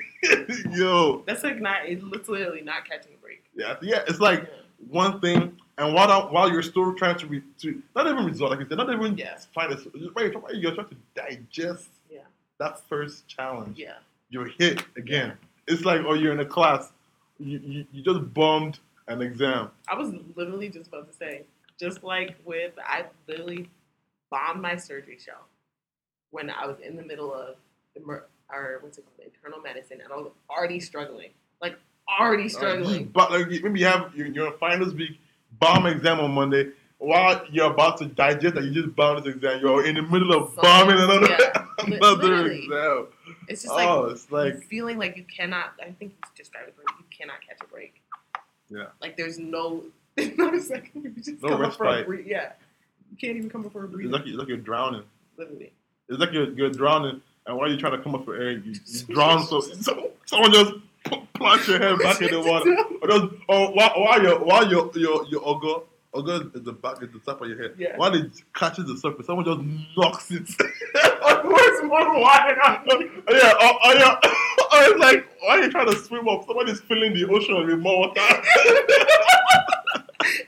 yo, 0.76 1.22
That's 1.26 1.44
like 1.44 1.60
not. 1.60 1.86
It's 1.86 2.02
literally 2.02 2.62
not 2.62 2.88
catching 2.88 3.12
a 3.14 3.16
break. 3.18 3.44
yeah, 3.54 3.76
yeah. 3.82 4.02
It's 4.08 4.18
like 4.20 4.48
one 4.88 5.20
thing, 5.20 5.56
and 5.78 5.94
while 5.94 6.10
I- 6.10 6.30
while 6.32 6.50
you're 6.50 6.62
still 6.62 6.94
trying 6.94 7.16
to 7.18 7.26
re, 7.26 7.42
to 7.60 7.82
not 7.94 8.06
even 8.06 8.24
resolve, 8.24 8.50
like 8.52 8.60
you 8.60 8.66
said, 8.68 8.78
not 8.78 8.90
even 8.92 9.16
Yeah. 9.16 9.36
find 9.54 9.72
a, 9.72 9.76
right, 10.16 10.32
you're 10.54 10.74
trying 10.74 10.88
to 10.88 10.96
digest 11.14 11.88
Yeah. 12.10 12.20
that 12.58 12.80
first 12.88 13.26
challenge. 13.28 13.78
Yeah. 13.78 13.94
You're 14.30 14.46
hit 14.58 14.82
again. 14.96 15.34
It's 15.68 15.84
like, 15.84 16.00
oh, 16.06 16.14
you're 16.14 16.32
in 16.32 16.40
a 16.40 16.44
class, 16.44 16.90
you, 17.38 17.58
you, 17.58 17.86
you 17.92 18.02
just 18.02 18.32
bombed 18.34 18.78
an 19.08 19.22
exam. 19.22 19.70
I 19.88 19.96
was 19.96 20.12
literally 20.34 20.68
just 20.68 20.88
about 20.88 21.10
to 21.10 21.16
say, 21.16 21.42
just 21.78 22.02
like 22.02 22.36
with, 22.44 22.72
I 22.84 23.06
literally 23.28 23.68
bombed 24.30 24.62
my 24.62 24.76
surgery 24.76 25.18
show 25.18 25.38
when 26.30 26.50
I 26.50 26.66
was 26.66 26.76
in 26.80 26.96
the 26.96 27.02
middle 27.02 27.32
of 27.32 27.56
or 28.52 28.78
what's 28.80 28.98
it 28.98 29.04
called, 29.04 29.32
internal 29.32 29.60
medicine, 29.60 30.00
and 30.02 30.12
I 30.12 30.16
was 30.16 30.30
already 30.50 30.80
struggling, 30.80 31.30
like 31.60 31.78
already 32.20 32.48
struggling. 32.48 33.06
bo- 33.06 33.28
like, 33.30 33.48
maybe 33.48 33.80
you 33.80 33.86
have 33.86 34.14
you're 34.14 34.52
finals 34.52 34.94
week, 34.94 35.18
bomb 35.58 35.86
exam 35.86 36.20
on 36.20 36.32
Monday. 36.32 36.70
While 36.98 37.42
you're 37.50 37.70
about 37.70 37.98
to 37.98 38.06
digest 38.06 38.54
that, 38.54 38.64
you 38.64 38.72
just 38.72 38.94
bombed 38.96 39.24
this 39.24 39.34
exam. 39.34 39.60
You're 39.60 39.84
in 39.86 39.96
the 39.96 40.02
middle 40.02 40.32
of 40.32 40.54
So, 40.54 40.62
bombing 40.62 40.98
another 40.98 41.28
yeah, 41.28 41.66
another 41.78 42.46
exam. 42.46 43.06
It's 43.48 43.62
just 43.62 43.74
oh, 43.74 44.02
like 44.02 44.12
it's 44.12 44.32
like 44.32 44.64
feeling 44.64 44.98
like 44.98 45.16
you 45.16 45.24
cannot. 45.24 45.74
I 45.80 45.90
think 45.90 46.12
you 46.12 46.30
described 46.36 46.68
it. 46.68 46.74
Right, 46.78 46.96
you 46.98 47.04
cannot 47.10 47.36
catch 47.46 47.58
a 47.62 47.66
break. 47.66 47.95
Yeah. 48.70 48.86
Like 49.00 49.16
there's 49.16 49.38
no, 49.38 49.84
there's 50.16 50.36
not 50.38 50.54
a 50.54 50.60
second. 50.60 51.04
You 51.04 51.10
just 51.10 51.42
No 51.42 51.50
come 51.50 51.62
up 51.64 51.74
for 51.74 51.84
a 51.84 51.88
respite. 51.88 52.06
breathe. 52.06 52.26
Yeah. 52.26 52.52
You 53.10 53.16
can't 53.18 53.36
even 53.36 53.48
come 53.50 53.64
up 53.66 53.72
for 53.72 53.82
a 53.82 53.84
it's 53.86 53.94
breathe. 53.94 54.10
like, 54.10 54.26
it's 54.26 54.36
like 54.36 54.48
you're 54.48 54.56
drowning. 54.56 55.02
Literally. 55.38 55.72
It's 56.08 56.18
like 56.18 56.32
you're, 56.32 56.50
you're 56.52 56.70
drowning, 56.70 57.20
and 57.46 57.56
while 57.56 57.68
you're 57.68 57.78
trying 57.78 57.96
to 57.96 58.02
come 58.02 58.14
up 58.14 58.24
for 58.24 58.36
air, 58.36 58.52
you, 58.52 58.74
you 58.86 59.02
drown. 59.14 59.44
So, 59.46 59.60
so 59.60 60.10
someone 60.24 60.52
just 60.52 60.72
pl- 61.04 61.26
plunge 61.34 61.68
your 61.68 61.78
head 61.78 61.98
back 61.98 62.20
in 62.22 62.30
the 62.30 62.40
water, 62.40 62.76
or 63.02 63.08
just 63.08 63.34
or 63.48 63.72
while, 63.72 63.92
while 63.96 64.22
your 64.22 64.38
while 64.44 64.68
your 64.70 64.90
your 64.94 65.24
your 65.26 65.40
ogo 65.42 65.82
ogo 66.14 66.54
is 66.56 66.62
the 66.62 66.72
back 66.72 67.02
is 67.02 67.10
the 67.12 67.18
top 67.20 67.42
of 67.42 67.48
your 67.48 67.60
head. 67.60 67.74
Yeah. 67.76 67.96
While 67.96 68.14
it 68.14 68.30
catches 68.54 68.86
the 68.86 68.96
surface, 68.96 69.26
someone 69.26 69.44
just 69.44 69.60
knocks 69.96 70.30
it. 70.30 70.48
Where's 71.44 71.82
more 71.84 72.20
water 72.20 72.56
yeah, 72.56 73.52
or, 73.60 73.72
or, 73.86 73.94
yeah, 73.94 74.18
or 74.72 74.82
it's 74.82 74.98
like 75.00 75.26
why 75.40 75.58
are 75.58 75.62
you 75.62 75.70
trying 75.70 75.86
to 75.86 75.96
swim 75.96 76.28
up? 76.28 76.46
Somebody's 76.46 76.80
filling 76.80 77.14
the 77.14 77.26
ocean 77.28 77.66
with 77.66 77.78
more 77.78 78.08
water. 78.08 78.20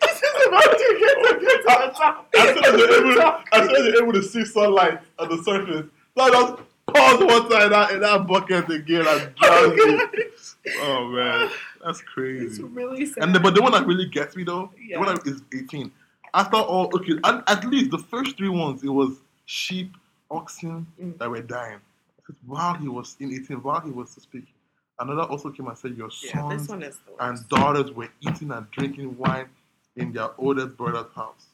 This 0.01 0.23
is 0.23 0.47
about 0.47 0.63
to 0.63 0.97
get 0.99 1.15
to, 1.23 1.41
get 1.41 1.59
to 1.63 1.87
the 1.87 1.93
top. 1.95 2.29
as 2.37 2.55
soon 2.55 2.65
as 2.65 2.81
you're 2.81 3.11
able, 3.13 3.23
as 3.53 3.67
soon 3.67 3.77
as 3.77 3.85
you're 3.85 4.03
able 4.03 4.13
to 4.13 4.23
see 4.23 4.45
sunlight 4.45 5.01
on 5.19 5.29
the 5.29 5.43
surface, 5.43 5.87
so 6.17 6.23
I 6.23 6.31
just 6.31 6.63
pause 6.87 7.21
water 7.21 7.65
in 7.65 7.71
that 7.71 7.91
in 7.93 8.01
that 8.01 8.27
bucket 8.27 8.69
again 8.71 9.07
and 9.07 9.35
drown 9.37 9.77
you. 9.77 10.09
Oh 10.81 11.09
man, 11.09 11.51
that's 11.83 12.03
crazy. 12.03 12.45
It's 12.45 12.59
really 12.59 13.07
sad. 13.07 13.25
And 13.25 13.35
the, 13.35 13.41
but 13.41 13.55
the 13.55 13.63
one 13.63 13.73
that 13.73 13.87
really 13.87 14.05
gets 14.07 14.37
me 14.37 14.45
though, 14.45 14.71
Yeah. 14.79 14.97
the 14.99 15.07
one 15.07 15.15
that 15.15 15.27
is 15.27 15.41
18. 15.55 15.91
After 16.35 16.57
all, 16.57 16.91
okay, 16.95 17.15
at, 17.25 17.43
at 17.49 17.65
least 17.65 17.91
the 17.91 17.97
first 17.99 18.37
three 18.37 18.51
ones, 18.51 18.83
it 18.85 18.91
was 18.91 19.17
sheep, 19.47 19.97
oxen 20.31 20.87
Mm. 21.01 21.19
that 21.19 21.31
were 21.31 21.43
dying. 21.43 21.81
While 22.47 22.75
he 22.75 22.89
was 22.89 23.17
in 23.21 23.33
18, 23.33 23.63
while 23.63 23.81
he 23.81 23.91
was 23.91 24.11
speaking, 24.11 24.53
another 24.99 25.23
also 25.23 25.51
came 25.51 25.67
and 25.69 25.79
said, 25.79 25.97
Your 25.97 26.11
yeah, 26.23 26.33
sons 26.33 26.63
this 26.63 26.69
one 26.69 26.83
is 26.83 26.99
and 27.21 27.49
daughters 27.49 27.91
were 27.93 28.09
eating 28.21 28.51
and 28.51 28.71
drinking 28.71 29.17
wine 29.17 29.49
in 29.97 30.13
their 30.13 30.31
oldest 30.39 30.77
brother's 30.77 31.11
house. 31.15 31.47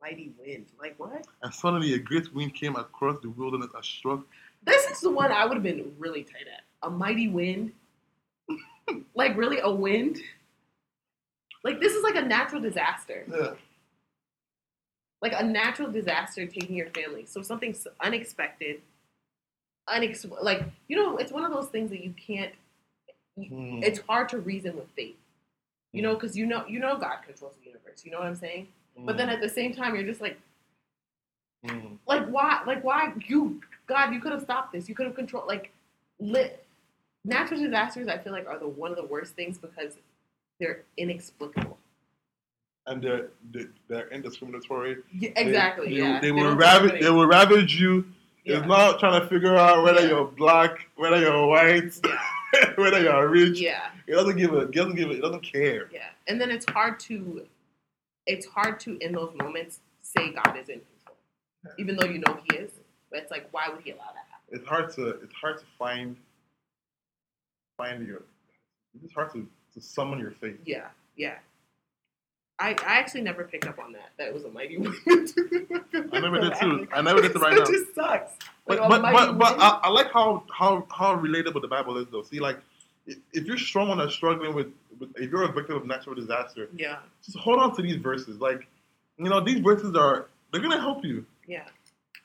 Mighty 0.00 0.32
wind. 0.38 0.66
Like 0.80 0.94
what? 0.98 1.26
And 1.42 1.52
suddenly 1.52 1.94
a 1.94 1.98
great 1.98 2.32
wind 2.34 2.54
came 2.54 2.76
across 2.76 3.18
the 3.20 3.28
wilderness 3.30 3.70
and 3.74 3.84
struck. 3.84 4.20
This 4.62 4.86
is 4.90 5.00
the 5.00 5.10
one 5.10 5.30
I 5.32 5.44
would 5.44 5.54
have 5.54 5.62
been 5.62 5.94
really 5.98 6.22
tight 6.22 6.46
at. 6.52 6.62
A 6.82 6.90
mighty 6.90 7.28
wind. 7.28 7.72
like 9.14 9.36
really 9.36 9.58
a 9.60 9.70
wind. 9.70 10.18
Like 11.64 11.80
this 11.80 11.92
is 11.92 12.02
like 12.02 12.14
a 12.16 12.22
natural 12.22 12.62
disaster. 12.62 13.24
Yeah. 13.30 13.52
Like 15.22 15.34
a 15.36 15.44
natural 15.44 15.90
disaster 15.90 16.46
taking 16.46 16.76
your 16.76 16.88
family. 16.90 17.26
So 17.26 17.42
something 17.42 17.74
unexpected. 18.00 18.80
Unex 19.88 20.24
like 20.42 20.62
you 20.88 20.96
know, 20.96 21.16
it's 21.16 21.32
one 21.32 21.44
of 21.44 21.52
those 21.52 21.68
things 21.68 21.90
that 21.90 22.02
you 22.02 22.14
can't. 22.26 22.52
Mm. 23.38 23.82
It's 23.82 24.00
hard 24.00 24.28
to 24.30 24.38
reason 24.38 24.76
with 24.76 24.88
faith. 24.96 25.16
You 25.92 26.02
know, 26.02 26.14
because 26.14 26.36
you 26.36 26.46
know 26.46 26.64
you 26.66 26.78
know 26.78 26.96
God 26.96 27.18
controls 27.26 27.54
the 27.60 27.66
universe. 27.66 28.04
You 28.04 28.12
know 28.12 28.18
what 28.18 28.26
I'm 28.26 28.36
saying? 28.36 28.68
But 29.04 29.16
then 29.16 29.28
at 29.30 29.40
the 29.40 29.48
same 29.48 29.74
time, 29.74 29.94
you're 29.94 30.04
just 30.04 30.20
like, 30.20 30.38
Mm. 31.66 31.98
like 32.06 32.26
why, 32.28 32.62
like 32.66 32.82
why 32.82 33.12
you, 33.28 33.60
God, 33.86 34.14
you 34.14 34.20
could 34.20 34.32
have 34.32 34.40
stopped 34.40 34.72
this. 34.72 34.88
You 34.88 34.94
could 34.94 35.04
have 35.04 35.14
controlled. 35.14 35.46
Like, 35.46 35.70
lit, 36.18 36.64
natural 37.24 37.60
disasters. 37.60 38.08
I 38.08 38.16
feel 38.16 38.32
like 38.32 38.46
are 38.48 38.58
the 38.58 38.66
one 38.66 38.90
of 38.90 38.96
the 38.96 39.04
worst 39.04 39.34
things 39.34 39.58
because 39.58 39.98
they're 40.58 40.84
inexplicable. 40.96 41.76
And 42.90 43.00
they're 43.00 43.28
they're, 43.52 43.70
they're 43.88 44.08
indiscriminatory. 44.10 44.98
Yeah, 45.12 45.30
exactly. 45.36 45.90
They, 45.90 46.02
yeah. 46.02 46.20
they 46.20 46.32
will 46.32 46.54
ravage. 46.56 47.00
They 47.00 47.10
will 47.10 47.26
ravage 47.26 47.80
you. 47.80 48.04
Yeah. 48.44 48.58
It's 48.58 48.66
not 48.66 48.98
trying 48.98 49.20
to 49.20 49.28
figure 49.28 49.56
out 49.56 49.84
whether 49.84 50.00
Yeah. 50.00 50.08
you're 50.08 50.24
black, 50.26 50.88
whether 50.96 51.18
you're 51.20 51.46
white, 51.46 51.92
Yeah. 52.04 52.72
whether 52.76 53.00
you're 53.00 53.28
rich. 53.28 53.60
Yeah. 53.60 53.90
It 54.06 54.12
doesn't 54.12 54.36
give 54.36 54.52
a. 54.52 54.60
It 54.60 54.72
doesn't 54.72 54.96
give 54.96 55.10
a. 55.10 55.12
It 55.12 55.20
doesn't 55.22 55.42
care. 55.42 55.88
Yeah. 55.92 56.08
And 56.26 56.40
then 56.40 56.50
it's 56.50 56.66
hard 56.70 56.98
to, 57.00 57.46
it's 58.26 58.46
hard 58.46 58.80
to 58.80 58.98
in 58.98 59.12
those 59.12 59.32
moments 59.36 59.80
say 60.02 60.32
God 60.32 60.56
is 60.58 60.68
in 60.68 60.80
control, 60.80 61.16
even 61.78 61.96
though 61.96 62.06
you 62.06 62.18
know 62.18 62.40
He 62.50 62.56
is. 62.58 62.72
But 63.10 63.20
it's 63.20 63.30
like, 63.30 63.48
why 63.52 63.68
would 63.68 63.82
He 63.82 63.90
allow 63.92 64.10
that 64.14 64.26
happen? 64.30 64.58
It's 64.58 64.66
hard 64.66 64.92
to. 64.94 65.08
It's 65.22 65.34
hard 65.34 65.58
to 65.58 65.64
find. 65.78 66.16
Find 67.76 68.06
your. 68.06 68.22
It's 69.04 69.12
hard 69.12 69.32
to, 69.34 69.46
to 69.74 69.80
summon 69.80 70.18
your 70.18 70.32
faith. 70.32 70.58
Yeah. 70.64 70.88
Yeah. 71.16 71.36
I, 72.60 72.70
I 72.86 72.98
actually 72.98 73.22
never 73.22 73.44
picked 73.44 73.66
up 73.66 73.78
on 73.78 73.92
that. 73.92 74.10
That 74.18 74.28
it 74.28 74.34
was 74.34 74.44
a 74.44 74.50
mighty 74.50 74.76
wind. 74.78 74.96
I 76.12 76.20
never 76.20 76.40
did 76.40 76.54
too. 76.60 76.86
I 76.92 77.00
never 77.00 77.22
did 77.22 77.32
the 77.32 77.38
right 77.38 77.54
It 77.54 77.60
now. 77.60 77.64
just 77.64 77.94
sucks. 77.94 78.32
But 78.66 78.80
Like, 78.80 78.90
but 78.90 79.02
but, 79.12 79.38
but. 79.38 79.58
I, 79.58 79.80
I 79.84 79.88
like 79.88 80.12
how 80.12 80.44
how 80.52 80.86
how 80.90 81.16
relatable 81.16 81.62
the 81.62 81.68
Bible 81.68 81.96
is 81.96 82.06
though. 82.12 82.22
See, 82.22 82.38
like 82.38 82.58
if, 83.06 83.46
you're 83.46 83.56
someone 83.56 83.98
that's 83.98 84.12
struggling 84.12 84.54
with, 84.54 84.68
with 84.98 85.10
if 85.16 85.30
you're 85.30 85.44
a 85.44 85.52
victim 85.52 85.76
of 85.76 85.86
natural 85.86 86.14
disaster, 86.14 86.68
yeah. 86.76 86.98
just 87.24 87.38
hold 87.38 87.58
on 87.58 87.74
to 87.76 87.82
these 87.82 87.96
verses. 87.96 88.40
Like 88.40 88.66
you 89.16 89.30
know, 89.30 89.40
these 89.40 89.60
verses 89.60 89.96
are 89.96 90.26
they're 90.52 90.60
gonna 90.60 90.80
help 90.80 91.02
you. 91.02 91.24
Yeah. 91.46 91.64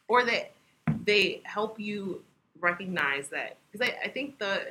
Or 0.10 0.26
that 0.26 0.52
they 1.06 1.42
help 1.46 1.80
you 1.80 2.22
recognize 2.60 3.30
that 3.30 3.58
because 3.72 3.88
I, 3.88 4.08
I 4.08 4.10
think 4.10 4.38
the 4.38 4.68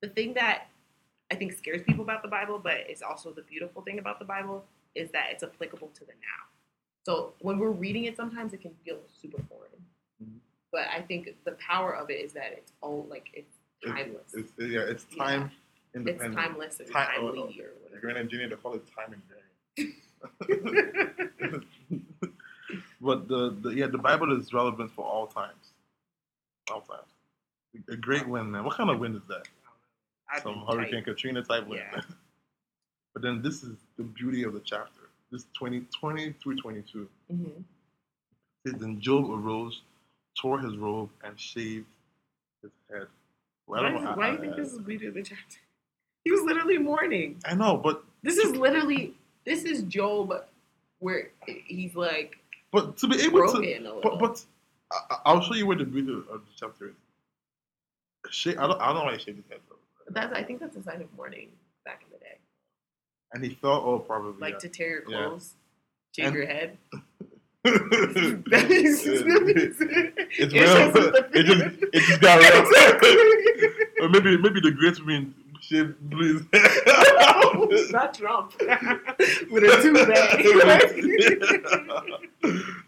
the 0.00 0.08
thing 0.08 0.32
that 0.34 0.68
I 1.30 1.34
think 1.34 1.52
scares 1.52 1.82
people 1.82 2.04
about 2.04 2.22
the 2.22 2.28
Bible, 2.28 2.58
but 2.58 2.76
it's 2.88 3.02
also 3.02 3.32
the 3.32 3.42
beautiful 3.42 3.82
thing 3.82 3.98
about 3.98 4.18
the 4.18 4.24
Bible 4.24 4.64
is 4.94 5.10
that 5.12 5.26
it's 5.30 5.42
applicable 5.42 5.88
to 5.94 6.00
the 6.00 6.12
now. 6.12 6.42
So 7.04 7.34
when 7.40 7.58
we're 7.58 7.70
reading 7.70 8.04
it, 8.04 8.16
sometimes 8.16 8.52
it 8.52 8.60
can 8.62 8.72
feel 8.84 8.98
super 9.20 9.42
foreign. 9.48 9.70
Mhm. 10.22 10.38
But 10.72 10.88
I 10.88 11.02
think 11.02 11.34
the 11.44 11.52
power 11.52 11.94
of 11.94 12.10
it 12.10 12.14
is 12.24 12.32
that 12.32 12.52
it's 12.52 12.72
all 12.80 13.06
like 13.10 13.28
it's 13.34 13.56
It's- 13.82 13.96
timeless. 13.98 14.34
It's 14.34 14.52
yeah, 14.58 14.80
it's 14.80 15.06
Yeah. 15.10 15.24
time 15.24 15.50
It's, 15.94 16.22
timeless 16.34 16.80
and 16.80 16.90
Time- 16.90 17.06
timely 17.08 17.38
oh, 17.38 17.42
or 17.42 17.46
whatever. 17.46 18.00
you're 18.02 18.10
an 18.10 18.16
engineer, 18.16 18.48
they 18.48 18.56
call 18.56 18.74
it 18.74 18.84
time 18.96 19.14
invariant. 19.14 19.34
but 23.00 23.28
the, 23.28 23.50
the 23.60 23.70
yeah, 23.70 23.86
the 23.86 23.98
Bible 23.98 24.36
is 24.38 24.52
relevant 24.52 24.90
for 24.92 25.04
all 25.04 25.26
times. 25.26 25.72
All 26.72 26.80
times. 26.80 27.06
A 27.90 27.96
great 27.96 28.26
wind, 28.26 28.50
man. 28.52 28.64
What 28.64 28.76
kind 28.76 28.88
of 28.90 28.98
wind 28.98 29.16
is 29.16 29.22
that? 29.28 29.46
I'd 30.32 30.42
Some 30.42 30.64
Hurricane 30.66 30.94
tight. 31.04 31.04
Katrina 31.04 31.42
type 31.42 31.66
wind. 31.66 31.82
Yeah. 31.92 32.00
But 33.14 33.22
then 33.22 33.40
this 33.42 33.62
is 33.62 33.76
the 33.96 34.02
beauty 34.04 34.42
of 34.42 34.52
the 34.52 34.60
chapter. 34.60 35.08
This 35.30 35.46
20, 35.58 35.86
20 35.98 36.32
through 36.42 36.56
22. 36.56 37.08
Mhm. 37.32 37.46
It 38.64 38.70
says, 38.72 38.80
Then 38.80 39.00
Job 39.00 39.30
arose, 39.30 39.82
tore 40.40 40.58
his 40.60 40.76
robe, 40.76 41.10
and 41.22 41.38
shaved 41.38 41.86
his 42.62 42.70
head. 42.90 43.06
Well, 43.66 43.82
Why, 43.82 43.90
don't 43.90 44.16
why 44.16 44.26
I- 44.26 44.30
do 44.30 44.34
you 44.36 44.40
think 44.42 44.52
I- 44.54 44.56
this 44.56 44.72
is 44.72 44.78
beauty 44.80 45.06
of 45.06 45.14
the 45.14 45.22
chapter? 45.22 45.58
He 46.24 46.30
was 46.30 46.42
literally 46.42 46.78
mourning. 46.78 47.40
I 47.44 47.54
know, 47.54 47.76
but 47.76 48.04
This 48.22 48.36
is 48.38 48.56
literally 48.56 49.14
this 49.44 49.64
is 49.64 49.82
Job 49.82 50.32
where 51.00 51.30
he's 51.46 51.94
like 51.94 52.38
but 52.72 52.96
to 52.98 53.06
be 53.06 53.16
able 53.20 53.46
to 53.46 53.52
broken 53.52 53.86
a 53.86 53.94
little. 53.94 54.00
But, 54.02 54.18
but 54.18 54.44
I, 54.90 55.18
I'll 55.26 55.40
show 55.42 55.54
you 55.54 55.66
where 55.66 55.76
the 55.76 55.84
beauty 55.84 56.12
of 56.12 56.26
the 56.26 56.52
chapter 56.56 56.88
is. 56.88 56.94
Sha- 58.30 58.52
I 58.52 58.66
don't, 58.66 58.80
I 58.80 58.86
don't 58.86 58.94
know 58.96 59.04
why 59.04 59.12
he 59.12 59.18
shaved 59.18 59.36
his 59.36 59.46
head 59.50 59.60
though. 59.68 59.76
that's 60.10 60.32
I 60.32 60.42
think 60.42 60.60
that's 60.60 60.76
a 60.76 60.82
sign 60.82 61.02
of 61.02 61.12
mourning 61.14 61.50
back 61.84 62.02
in 62.04 62.10
the 62.10 62.18
day. 62.18 62.38
And 63.34 63.44
he 63.44 63.50
felt, 63.60 63.84
oh, 63.84 63.98
probably. 63.98 64.40
Like 64.40 64.58
to 64.60 64.68
tear 64.68 65.02
your 65.02 65.10
Yeah. 65.10 65.26
clothes, 65.28 65.54
shave 66.16 66.26
And- 66.26 66.34
your 66.36 66.46
head. 66.46 66.78
yeah. 67.64 67.72
it's 68.52 69.06
it's 69.06 69.22
real. 69.24 69.48
It 71.34 71.44
just, 71.46 71.62
it 71.92 72.00
just 72.02 72.20
got 72.20 72.38
real. 72.40 74.04
or 74.04 74.08
maybe, 74.10 74.36
maybe 74.36 74.60
the 74.60 74.70
greats 74.70 75.00
mean 75.00 75.34
shaved 75.60 75.94
his 76.12 76.42
head. 76.52 77.90
Not 77.90 78.12
Trump 78.14 78.52
with 79.50 79.64
a 79.64 79.80
toupee. 79.82 80.04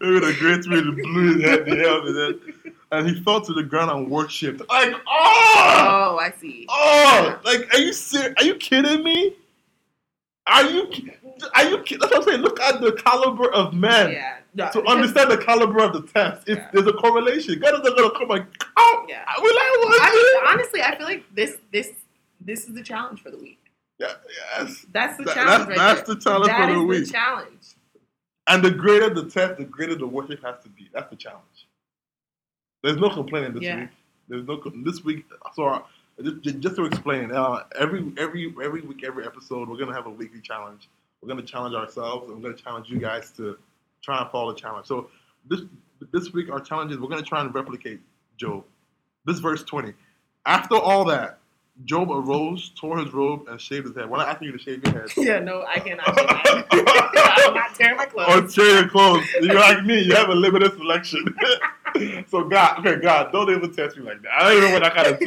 Maybe 0.01 0.21
the 0.21 0.37
greats 0.39 0.67
mean 0.69 0.95
blew 0.95 1.35
his 1.35 1.43
head, 1.45 1.65
the 1.67 1.77
hell 1.77 2.03
with. 2.05 2.73
And 2.93 3.09
he 3.09 3.21
fell 3.23 3.41
to 3.41 3.53
the 3.53 3.63
ground 3.65 3.91
and 3.91 4.11
worshipped. 4.11 4.61
Like, 4.69 4.95
oh! 4.95 4.99
oh, 5.09 6.19
I 6.21 6.33
see. 6.39 6.67
Oh, 6.69 7.39
like, 7.45 7.73
are 7.75 7.79
you? 7.81 7.93
Are 8.37 8.45
you 8.45 8.55
kidding 8.57 9.03
me? 9.03 9.35
Are 10.49 10.65
you? 10.65 10.91
Are 11.55 11.65
you? 11.65 11.77
That's 11.79 12.01
what 12.01 12.17
I'm 12.17 12.23
saying. 12.23 12.41
Look 12.41 12.61
at 12.61 12.81
the 12.81 12.93
caliber 12.93 13.53
of 13.53 13.75
men 13.75 14.13
Yeah. 14.13 14.39
No, 14.55 14.71
to 14.73 14.85
understand 14.87 15.31
the 15.31 15.39
caliber 15.39 15.81
of 15.83 15.93
the 15.93 16.03
test. 16.13 16.49
It's, 16.49 16.59
Yeah. 16.61 16.71
There's 16.73 16.87
a 16.87 16.93
correlation. 16.95 17.59
God 17.59 17.75
isn't 17.81 17.97
gonna 17.97 18.11
come 18.19 18.29
like, 18.29 18.47
oh, 18.77 19.07
Yeah. 19.09 19.25
will 19.39 19.45
I 19.51 19.83
watch 19.85 19.99
I 20.01 20.13
mean, 20.15 20.53
honestly, 20.61 20.83
I 20.83 20.97
feel 20.97 21.07
like 21.07 21.25
this 21.35 21.57
this 21.73 21.93
this 22.41 22.67
is 22.69 22.75
the 22.75 22.83
challenge 22.83 23.23
for 23.23 23.31
the 23.31 23.39
week. 23.39 23.59
Yeah, 23.99 24.13
yes. 24.59 24.87
That's 24.93 25.17
the 25.19 25.25
That- 25.25 25.35
challenge. 25.35 25.59
that's 25.59 25.69
right 25.69 25.79
that's 25.97 26.03
the 26.09 26.17
challenge 26.17 26.47
That 26.47 26.69
for 26.69 26.75
the 26.75 26.81
is 26.81 26.87
week. 26.87 27.07
the 27.07 27.13
challenge. 27.13 27.67
And 28.49 28.65
the 28.65 28.71
greater 28.71 29.11
the 29.13 29.29
test, 29.29 29.59
the 29.59 29.65
greater 29.65 29.97
the 29.97 30.07
worship 30.07 30.43
has 30.45 30.63
to 30.63 30.69
be. 30.69 30.89
That's 30.93 31.11
the 31.11 31.17
challenge. 31.17 31.67
There's 32.83 32.97
no 32.99 33.11
complaining 33.11 33.55
this 33.55 33.63
Yeah. 33.65 33.81
week. 33.81 33.89
There's 34.29 34.47
no 34.47 34.63
this 34.85 35.03
week. 35.03 35.25
So 35.55 35.85
just, 36.23 36.61
just 36.61 36.77
to 36.77 36.85
explain, 36.85 37.33
uh, 37.33 37.65
every 37.79 38.13
every 38.17 38.55
every 38.63 38.81
week, 38.83 39.05
every 39.05 39.27
episode, 39.27 39.69
we're 39.69 39.77
gonna 39.77 39.95
have 39.95 40.07
a 40.07 40.11
weekly 40.11 40.41
challenge. 40.41 40.89
We're 41.21 41.29
gonna 41.29 41.43
challenge 41.43 41.75
ourselves, 41.75 42.31
and 42.31 42.37
we're 42.37 42.51
gonna 42.51 42.63
challenge 42.63 42.89
you 42.89 42.99
guys 42.99 43.31
to 43.33 43.59
try 44.03 44.21
and 44.21 44.31
follow 44.31 44.53
the 44.53 44.61
challenge. 44.61 44.87
So 44.87 45.11
this 45.49 45.63
this 46.13 46.33
week, 46.33 46.51
our 46.51 46.61
challenge 46.61 46.93
is 46.93 46.99
we're 46.99 47.09
gonna 47.09 47.23
try 47.23 47.41
and 47.41 47.55
replicate 47.55 48.01
Job. 48.37 48.65
This 49.25 49.39
verse 49.39 49.63
twenty. 49.63 49.93
After 50.47 50.77
all 50.77 51.05
that, 51.07 51.39
Job 51.85 52.11
arose, 52.11 52.71
tore 52.75 52.99
his 52.99 53.13
robe, 53.13 53.49
and 53.49 53.61
shaved 53.61 53.87
his 53.87 53.95
head. 53.95 54.09
We're 54.09 54.17
not 54.17 54.29
asking 54.29 54.47
you 54.47 54.53
to 54.53 54.59
shave 54.59 54.83
your 54.85 54.95
head. 54.95 55.11
Yeah, 55.17 55.41
no, 55.41 55.63
I 55.69 55.79
cannot 55.79 56.07
do 56.07 56.13
that. 56.15 56.67
I'm 57.47 57.55
not 57.55 57.75
tearing 57.75 57.97
my 57.97 58.07
clothes. 58.07 58.59
or 58.59 58.65
tear 58.65 58.81
your 58.81 58.89
clothes. 58.89 59.27
You're 59.43 59.55
like 59.55 59.85
me. 59.85 60.01
You 60.03 60.15
have 60.15 60.31
a 60.31 60.35
limited 60.35 60.73
selection. 60.77 61.25
so 62.29 62.45
God, 62.45 62.79
okay, 62.79 63.01
God, 63.01 63.31
don't 63.33 63.51
even 63.51 63.73
test 63.75 63.97
me 63.99 64.05
like 64.05 64.23
that. 64.23 64.33
I 64.33 64.43
don't 64.49 64.57
even 64.57 64.69
know 64.69 64.75
what 64.75 64.83
that 64.83 64.95
kind 64.95 65.09
of 65.09 65.21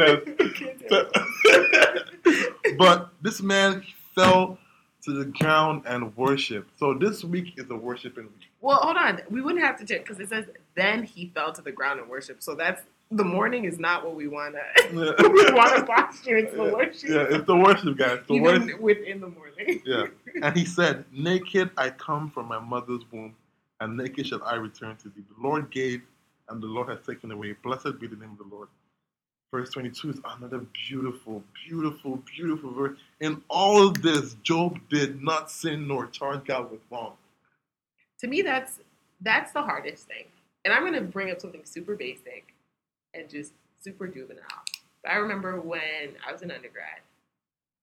test. 2.43 2.77
but 2.77 3.09
this 3.21 3.41
man 3.41 3.83
fell 4.15 4.57
to 5.03 5.11
the 5.11 5.25
ground 5.25 5.83
and 5.85 6.15
worshiped. 6.17 6.77
So 6.79 6.93
this 6.93 7.23
week 7.23 7.53
is 7.57 7.69
a 7.69 7.75
worshiping 7.75 8.25
week. 8.25 8.49
Well, 8.61 8.77
hold 8.77 8.97
on. 8.97 9.21
We 9.29 9.41
wouldn't 9.41 9.63
have 9.63 9.77
to 9.79 9.85
check 9.85 10.03
because 10.03 10.19
it 10.19 10.29
says 10.29 10.45
then 10.75 11.03
he 11.03 11.31
fell 11.33 11.53
to 11.53 11.61
the 11.61 11.71
ground 11.71 11.99
and 11.99 12.09
worshiped. 12.09 12.43
So 12.43 12.55
that's 12.55 12.81
the 13.11 13.23
morning 13.23 13.65
is 13.65 13.79
not 13.79 14.05
what 14.05 14.15
we 14.15 14.27
want 14.27 14.55
to. 14.55 14.89
we 14.93 15.51
want 15.51 15.75
to 15.75 15.83
posture 15.83 16.37
into 16.37 16.55
the 16.55 16.63
worship. 16.63 17.09
Yeah, 17.09 17.25
it's 17.29 17.45
the 17.45 17.55
worship, 17.55 17.97
guys. 17.97 18.19
The 18.27 18.35
Even 18.35 18.61
worship. 18.61 18.79
within 18.79 19.21
the 19.21 19.29
morning. 19.29 19.81
Yeah. 19.85 20.07
And 20.43 20.55
he 20.55 20.65
said, 20.65 21.05
Naked 21.11 21.71
I 21.77 21.89
come 21.89 22.29
from 22.29 22.47
my 22.47 22.59
mother's 22.59 23.01
womb, 23.11 23.35
and 23.79 23.97
naked 23.97 24.27
shall 24.27 24.43
I 24.43 24.55
return 24.55 24.95
to 24.97 25.09
thee. 25.09 25.23
The 25.35 25.41
Lord 25.41 25.71
gave, 25.71 26.01
and 26.49 26.61
the 26.61 26.67
Lord 26.67 26.89
has 26.89 26.99
taken 27.05 27.31
away. 27.31 27.55
Blessed 27.63 27.99
be 27.99 28.07
the 28.07 28.15
name 28.15 28.37
of 28.39 28.49
the 28.49 28.55
Lord. 28.55 28.67
Verse 29.51 29.71
22 29.71 30.11
is 30.11 30.19
another 30.37 30.59
beautiful, 30.87 31.43
beautiful, 31.67 32.17
beautiful 32.35 32.71
verse. 32.71 32.97
In 33.19 33.41
all 33.49 33.87
of 33.87 34.03
this, 34.03 34.35
Job 34.43 34.79
did 34.89 35.23
not 35.23 35.49
sin 35.49 35.87
nor 35.87 36.05
charge 36.07 36.45
God 36.45 36.69
with 36.69 36.81
wrong. 36.91 37.13
to 38.19 38.27
me, 38.27 38.43
that's 38.43 38.79
that's 39.21 39.51
the 39.51 39.63
hardest 39.63 40.07
thing. 40.07 40.25
And 40.63 40.71
I'm 40.71 40.83
gonna 40.83 41.01
bring 41.01 41.31
up 41.31 41.41
something 41.41 41.61
super 41.65 41.95
basic 41.95 42.53
and 43.13 43.29
just 43.29 43.53
super 43.79 44.07
juvenile. 44.07 44.43
But 45.03 45.11
I 45.11 45.15
remember 45.15 45.59
when 45.61 46.15
I 46.27 46.31
was 46.31 46.41
an 46.41 46.51
undergrad, 46.51 46.99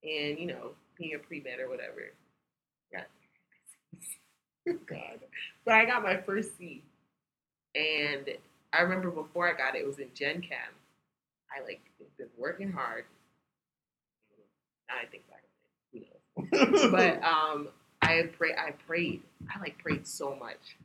and 0.03 0.39
you 0.39 0.47
know, 0.47 0.71
being 0.99 1.15
a 1.15 1.19
pre 1.19 1.41
med 1.41 1.61
or 1.61 1.69
whatever. 1.69 2.13
Yeah. 2.93 3.05
God. 4.87 5.21
But 5.65 5.75
I 5.75 5.85
got 5.85 6.03
my 6.03 6.17
first 6.17 6.57
C, 6.59 6.83
and 7.75 8.29
I 8.73 8.83
remember 8.83 9.11
before 9.11 9.49
I 9.49 9.57
got 9.57 9.75
it, 9.75 9.81
it 9.81 9.87
was 9.87 9.99
in 9.99 10.09
Gen 10.15 10.41
Chem. 10.41 10.59
I 11.57 11.63
like 11.65 11.81
been 12.19 12.29
working 12.39 12.73
hard. 12.73 13.05
Now 14.89 14.95
I 15.03 15.07
think 15.07 15.25
back 15.29 15.43
on 15.93 16.51
it, 16.51 16.59
who 16.59 16.81
knows? 16.81 16.91
but 16.91 17.23
um, 17.25 17.69
I 18.03 18.29
pray. 18.37 18.53
I 18.53 18.73
prayed. 18.87 19.23
I 19.55 19.61
like 19.61 19.79
prayed 19.79 20.07
so 20.07 20.35
much. 20.37 20.77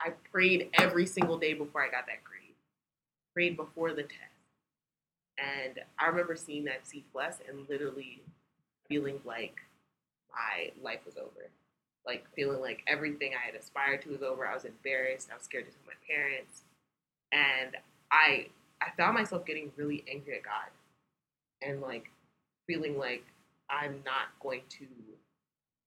I 0.00 0.10
prayed 0.30 0.70
every 0.74 1.06
single 1.06 1.38
day 1.38 1.54
before 1.54 1.82
I 1.82 1.86
got 1.90 2.06
that 2.06 2.22
grade. 2.24 2.37
Prayed 3.38 3.56
before 3.56 3.92
the 3.92 4.02
test, 4.02 4.50
and 5.38 5.78
I 5.96 6.06
remember 6.06 6.34
seeing 6.34 6.64
that 6.64 6.88
C 6.88 7.04
plus 7.12 7.36
and 7.48 7.68
literally 7.68 8.20
feeling 8.88 9.20
like 9.24 9.54
my 10.32 10.72
life 10.82 10.98
was 11.06 11.16
over. 11.16 11.48
Like 12.04 12.26
feeling 12.34 12.60
like 12.60 12.82
everything 12.88 13.34
I 13.34 13.46
had 13.46 13.54
aspired 13.54 14.02
to 14.02 14.08
was 14.08 14.22
over. 14.22 14.44
I 14.44 14.54
was 14.54 14.64
embarrassed. 14.64 15.28
I 15.30 15.36
was 15.36 15.44
scared 15.44 15.66
to 15.66 15.70
tell 15.70 15.82
my 15.86 15.94
parents, 16.12 16.62
and 17.30 17.76
I 18.10 18.48
I 18.82 18.88
found 18.96 19.14
myself 19.14 19.46
getting 19.46 19.70
really 19.76 20.02
angry 20.10 20.34
at 20.34 20.42
God, 20.42 20.72
and 21.62 21.80
like 21.80 22.10
feeling 22.66 22.98
like 22.98 23.22
I'm 23.70 24.02
not 24.04 24.36
going 24.42 24.62
to. 24.80 24.86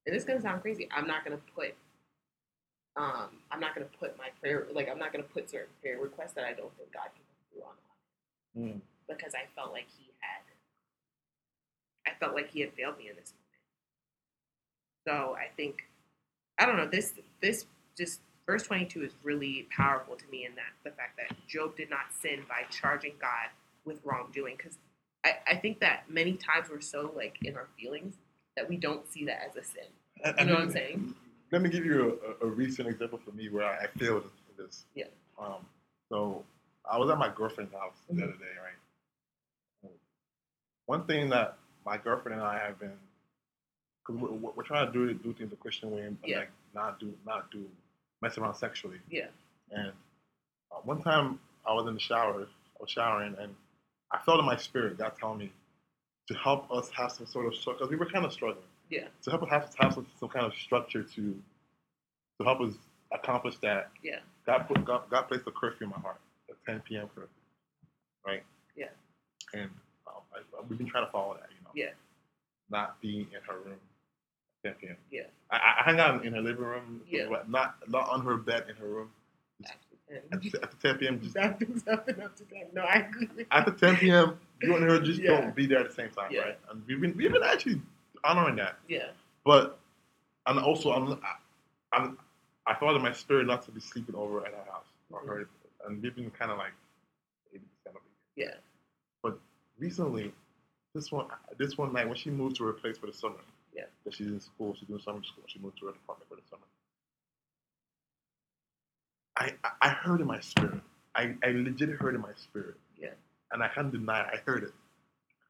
And 0.06 0.16
this 0.16 0.24
is 0.24 0.26
gonna 0.26 0.40
sound 0.40 0.62
crazy. 0.62 0.88
I'm 0.90 1.06
not 1.06 1.26
gonna 1.26 1.42
put. 1.54 1.76
Um, 2.96 3.42
I'm 3.52 3.60
not 3.60 3.76
gonna 3.76 3.90
put 4.00 4.18
my 4.18 4.30
prayer 4.40 4.68
like 4.74 4.88
I'm 4.90 5.00
not 5.00 5.12
gonna 5.12 5.26
put 5.26 5.50
certain 5.50 5.74
prayer 5.82 6.00
requests 6.00 6.32
that 6.36 6.46
I 6.46 6.54
don't 6.54 6.74
think 6.78 6.94
God 6.94 7.10
can 7.14 7.24
come 7.54 7.62
through 8.54 8.64
on 8.64 8.72
Mm. 8.74 8.82
because 9.08 9.34
I 9.34 9.46
felt 9.56 9.72
like 9.72 9.88
He 9.98 10.12
had. 10.20 10.42
I 12.12 12.16
felt 12.20 12.36
like 12.36 12.50
He 12.50 12.60
had 12.62 12.74
failed 12.74 12.98
me 12.98 13.10
in 13.10 13.16
this 13.16 13.34
moment. 13.34 13.38
So 15.08 15.36
I 15.36 15.48
think, 15.56 15.84
I 16.60 16.66
don't 16.66 16.78
know. 16.78 16.88
This 16.88 17.14
this 17.42 17.66
just 17.98 18.20
verse 18.46 18.64
22 18.64 19.04
is 19.04 19.12
really 19.24 19.68
powerful 19.76 20.16
to 20.16 20.26
me 20.28 20.46
in 20.46 20.56
that 20.56 20.74
the 20.84 20.92
fact 20.92 21.18
that 21.18 21.36
Job 21.48 21.76
did 21.78 21.90
not 21.90 22.12
sin 22.22 22.42
by 22.50 22.64
charging 22.70 23.14
God 23.20 23.50
with 23.86 24.00
wrongdoing 24.04 24.56
because 24.58 24.78
I, 25.26 25.36
I 25.48 25.56
think 25.56 25.80
that 25.80 26.04
many 26.10 26.34
times 26.34 26.68
we're 26.70 26.82
so 26.82 27.12
like 27.16 27.38
in 27.44 27.56
our 27.56 27.68
feelings 27.80 28.16
that 28.58 28.68
we 28.68 28.76
don't 28.78 29.10
see 29.12 29.26
that 29.26 29.42
as 29.50 29.56
a 29.56 29.64
sin. 29.64 29.84
And- 30.24 30.38
You 30.40 30.46
know 30.48 30.54
what 30.56 30.64
I'm 30.64 30.72
saying? 30.72 31.16
Let 31.52 31.62
me 31.62 31.70
give 31.70 31.84
you 31.86 32.20
a, 32.42 32.46
a, 32.46 32.50
a 32.50 32.52
recent 32.52 32.88
example 32.88 33.20
for 33.26 33.32
me 33.32 33.50
where 33.50 33.66
I 33.66 33.88
failed 33.98 34.24
in 34.24 34.64
this. 34.66 34.86
Yeah. 34.96 35.06
Um, 35.38 35.66
so 36.10 36.46
I 36.90 36.98
was 36.98 37.10
at 37.10 37.18
my 37.18 37.30
girlfriend's 37.30 37.74
house 37.74 37.94
the 38.10 38.24
other 38.24 38.34
day, 38.34 38.56
right? 38.62 39.92
One 40.86 41.06
thing 41.06 41.30
that 41.30 41.58
my 41.86 41.98
girlfriend 41.98 42.40
and 42.40 42.48
I 42.48 42.58
have 42.60 42.80
been, 42.80 42.92
because 44.06 44.22
we're, 44.22 44.52
we're 44.56 44.64
trying 44.64 44.88
to 44.88 44.92
do 44.92 45.14
do 45.14 45.34
things 45.34 45.50
the 45.50 45.56
Christian 45.56 45.92
way 45.92 46.02
and 46.02 46.18
Yeah. 46.26 46.40
like 46.40 46.50
not 46.74 47.00
do 47.00 47.14
not 47.26 47.50
do 47.52 47.66
mess 48.22 48.38
around 48.38 48.56
sexually. 48.56 48.98
Yeah. 49.10 49.28
And 49.72 49.90
uh, 50.72 50.80
one 50.84 51.02
time 51.02 51.40
I 51.66 51.74
was 51.74 51.88
in 51.88 51.94
the 51.94 52.00
shower, 52.00 52.34
I 52.42 52.46
was 52.80 52.90
showering, 52.90 53.36
and 53.40 53.56
I 54.12 54.20
felt 54.26 54.40
in 54.40 54.46
my 54.46 54.58
spirit 54.58 54.98
God 54.98 55.14
telling 55.20 55.40
me 55.40 55.52
to 56.28 56.34
help 56.36 56.70
us 56.72 56.90
have 56.90 57.12
some 57.12 57.26
sort 57.28 57.46
of 57.46 57.56
structure 57.56 57.80
because 57.80 57.90
we 57.92 57.96
were 57.98 58.06
kind 58.06 58.26
of 58.26 58.34
struggling. 58.34 58.66
Yeah. 58.90 59.06
To 59.24 59.30
help 59.30 59.44
us 59.44 59.50
have, 59.50 59.74
have 59.80 59.94
some, 59.94 60.06
some 60.20 60.30
kind 60.30 60.46
of 60.46 60.54
structure 60.56 61.04
to 61.04 61.36
to 62.40 62.44
help 62.44 62.60
us 62.62 62.74
accomplish 63.14 63.56
that. 63.62 63.90
Yeah. 64.04 64.20
God 64.46 64.68
put 64.68 64.84
God, 64.84 65.04
God 65.10 65.24
placed 65.24 65.48
a 65.48 65.52
curfew 65.52 65.86
in 65.86 65.90
my 65.92 66.00
heart, 66.00 66.20
10 66.66 66.82
p.m. 66.82 67.08
curfew, 67.16 67.28
right? 68.26 68.44
Yeah. 68.76 68.86
And 69.54 69.70
um, 70.08 70.22
I, 70.34 70.40
we've 70.70 70.78
been 70.78 70.88
trying 70.88 71.06
to 71.06 71.12
follow 71.12 71.34
that, 71.36 71.50
you 71.50 71.64
know. 71.64 71.72
Yeah. 71.74 71.94
Not 72.70 73.00
being 73.02 73.28
in 73.34 73.40
her 73.48 73.60
room 73.66 73.78
at 74.66 74.72
10 74.80 74.82
p.m. 74.82 74.96
Yeah. 75.12 75.22
I, 75.52 75.56
I 75.80 75.84
hang 75.86 76.00
out 76.00 76.26
in 76.26 76.34
her 76.34 76.42
living 76.42 76.64
room, 76.64 77.02
Yeah. 77.10 77.26
but 77.30 77.50
not 77.50 77.76
not 77.90 78.10
on 78.10 78.24
her 78.26 78.38
bed 78.38 78.66
in 78.70 78.76
her 78.78 78.88
room. 78.88 79.10
At, 79.66 80.24
After 80.34 80.50
10. 80.50 80.64
after 80.64 80.78
10 80.90 80.98
p.m., 81.00 81.22
just 81.22 81.38
After 81.38 81.66
something 81.86 82.22
up 82.22 82.36
to 82.38 82.44
10. 82.46 82.64
No, 82.74 82.82
I 82.84 82.96
agree. 83.10 83.46
after 83.52 83.72
10 83.72 83.98
p.m., 83.98 84.38
you 84.62 84.76
and 84.76 84.84
her 84.84 85.00
just 85.00 85.22
Yeah. 85.22 85.42
don't 85.42 85.56
be 85.56 85.66
there 85.66 85.80
at 85.80 85.88
the 85.90 85.94
same 85.96 86.10
time, 86.12 86.32
Yeah. 86.32 86.42
right? 86.42 86.60
And 86.70 86.84
we've 86.88 87.02
been 87.02 87.16
we've 87.18 87.32
been 87.32 87.44
actually 87.44 87.82
honoring 88.24 88.56
that. 88.58 88.78
Yeah. 88.88 89.08
But 89.46 89.80
and 90.48 90.60
also 90.60 90.92
I'm 90.92 91.20
I'm 91.92 92.18
I 92.68 92.76
thought 92.76 92.96
in 92.96 93.02
my 93.02 93.12
spirit 93.12 93.48
not 93.48 93.64
to 93.64 93.72
be 93.72 93.82
sleeping 93.82 94.16
over 94.16 94.46
at 94.46 94.54
her 94.54 94.64
house 94.72 94.86
or 95.12 95.20
her 95.26 95.48
and 95.88 96.02
we've 96.02 96.16
been 96.16 96.32
kind 96.32 96.52
of 96.52 96.58
like 96.58 96.74
maybe 97.52 97.66
it's 97.66 97.82
gonna 97.86 98.00
be. 98.04 98.44
Yeah. 98.44 98.56
But 99.24 99.40
recently, 99.80 100.34
this 100.96 101.12
one 101.12 101.28
this 101.58 101.78
one 101.78 101.94
night 101.94 102.08
when 102.08 102.18
she 102.18 102.30
moved 102.30 102.58
to 102.58 102.66
her 102.66 102.74
place 102.74 102.98
for 102.98 103.08
the 103.08 103.14
summer. 103.14 103.36
Yeah. 103.76 103.84
That 104.06 104.14
she's 104.14 104.28
in 104.28 104.40
school, 104.42 104.76
she's 104.78 104.88
doing 104.88 105.02
summer 105.02 105.24
school. 105.24 105.44
She 105.48 105.60
moved 105.60 105.78
to 105.80 105.86
her 105.88 105.92
apartment 105.94 106.30
for 106.30 106.36
the 106.36 106.42
summer. 106.50 106.64
I 109.38 109.54
I- 109.64 109.88
I 109.88 109.90
heard 109.90 110.22
in 110.22 110.28
my 110.28 110.40
spirit. 110.40 110.82
I, 111.16 111.36
I 111.44 111.48
legit 111.52 111.90
heard 111.90 112.16
in 112.16 112.22
my 112.22 112.34
spirit. 112.36 112.76
Yeah. 112.98 113.10
And 113.52 113.62
I 113.64 113.68
can't 113.70 113.92
deny 113.92 114.22
it. 114.22 114.28
I 114.34 114.38
heard 114.46 114.64
it. 114.64 114.74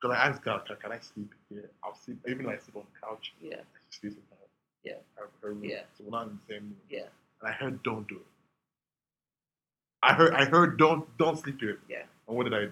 Because 0.01 0.17
I 0.17 0.27
asked 0.29 0.43
God, 0.43 0.65
can, 0.65 0.75
can 0.77 0.91
I 0.91 0.99
sleep 0.99 1.33
here? 1.49 1.69
I'll 1.83 1.95
sleep, 1.95 2.17
even 2.27 2.45
if 2.47 2.51
I 2.51 2.57
sleep 2.57 2.77
on 2.77 2.83
the 2.91 2.99
couch. 3.07 3.33
Yeah. 3.41 3.57
She 3.91 3.99
sleeps 3.99 4.15
in 4.15 4.23
Yeah. 4.83 4.97
her, 5.15 5.29
her 5.41 5.49
room. 5.53 5.63
Yeah. 5.63 5.81
So 5.97 6.05
we're 6.05 6.11
not 6.11 6.27
in 6.27 6.39
the 6.47 6.53
same 6.53 6.63
room. 6.63 6.77
Yeah. 6.89 7.05
And 7.41 7.49
I 7.49 7.51
heard, 7.53 7.83
don't 7.83 8.07
do 8.07 8.15
it. 8.15 8.25
I 10.03 10.13
heard, 10.13 10.33
I 10.33 10.45
heard, 10.45 10.77
don't, 10.77 11.05
don't 11.17 11.37
sleep 11.37 11.59
here. 11.59 11.79
Yeah. 11.89 12.03
And 12.27 12.35
what 12.37 12.43
did 12.45 12.53
I 12.53 12.65
do? 12.65 12.71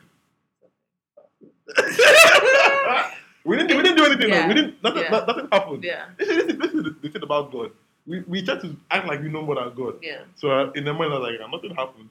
we 3.46 3.56
didn't, 3.58 3.78
we 3.78 3.84
didn't 3.84 3.98
do 3.98 4.06
anything. 4.06 4.30
Yeah. 4.30 4.48
We 4.48 4.54
didn't. 4.56 4.84
Nothing, 4.84 5.04
Yeah. 5.04 5.26
nothing 5.28 5.48
happened. 5.52 5.84
Yeah. 5.84 6.06
This 6.18 6.28
is, 6.30 6.58
this 6.58 6.74
is, 6.74 6.84
the, 7.02 7.10
thing 7.10 7.22
about 7.24 7.52
God. 7.52 7.72
We, 8.08 8.22
we 8.22 8.42
try 8.44 8.58
to 8.60 8.76
act 8.90 9.08
like 9.08 9.22
we 9.22 9.30
know 9.30 9.44
more 9.44 9.56
than 9.56 9.74
God. 9.76 9.96
Yeah. 10.02 10.22
So 10.36 10.50
uh, 10.50 10.72
in 10.72 10.86
the 10.86 10.94
moment, 10.94 11.14
I 11.14 11.18
was 11.20 11.30
like, 11.40 11.52
nothing 11.52 11.76
happened, 11.76 12.10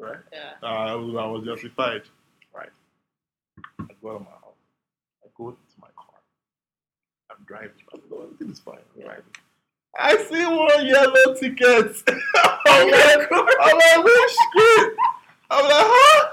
right? 0.00 0.18
Yeah. 0.32 0.52
Uh, 0.62 0.66
I 0.66 0.94
was, 0.94 1.14
I 1.16 1.26
was 1.26 1.44
justified. 1.44 2.02
Right. 2.54 2.70
I 3.80 3.84
go 4.02 4.10
out 4.12 4.16
of 4.16 4.20
my 4.22 4.30
house. 4.30 4.56
I 5.22 5.28
go 5.36 5.50
to 5.50 5.56
my 5.80 5.88
car. 5.96 6.14
I'm 7.30 7.44
driving. 7.46 7.70
I'm 7.92 8.00
going, 8.08 8.24
everything 8.24 8.50
is 8.50 8.60
fine. 8.60 8.76
I'm 8.76 9.00
Yeah. 9.00 9.04
driving. 9.06 9.24
I 9.98 10.16
see 10.16 10.44
one 10.44 10.86
yellow 10.86 11.34
ticket. 11.38 12.02
I'm 12.66 12.90
like, 12.90 13.28
I'm 13.32 13.76
like, 13.78 14.04
which 14.04 14.30
street? 14.32 14.92
I'm 15.50 15.64
like, 15.64 15.86
huh? 15.86 16.28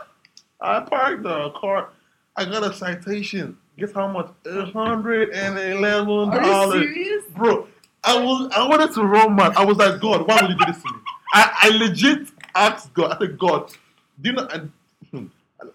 I 0.62 0.80
parked 0.82 1.24
the 1.24 1.50
car. 1.52 1.90
I 2.36 2.46
got 2.46 2.64
a 2.64 2.74
citation. 2.74 3.58
Guess 3.78 3.94
how 3.94 4.08
much? 4.08 4.30
hundred 4.74 5.30
and 5.30 5.58
eleven 5.58 6.30
Are 6.32 6.42
you 6.42 6.52
dollars. 6.52 6.84
serious? 6.84 7.26
Bro, 7.36 7.68
I 8.04 8.18
was 8.24 8.52
I 8.56 8.68
wanted 8.68 8.94
to 8.94 9.04
run 9.04 9.36
mad. 9.36 9.54
I 9.56 9.66
was 9.66 9.78
like, 9.78 10.00
God, 10.02 10.28
why 10.28 10.42
would 10.42 10.52
you 10.52 10.58
do 10.58 10.66
this 10.66 10.82
to 10.84 10.92
me? 10.94 11.00
I, 11.34 11.58
I 11.64 11.70
legit 11.78 12.28
asked 12.56 12.94
God. 12.94 13.12
I 13.14 13.20
said, 13.20 13.38
God, 13.40 13.72
do 14.22 14.30
you 14.30 14.36
know? 14.36 14.48
And, 14.52 14.72
hmm, 15.12 15.26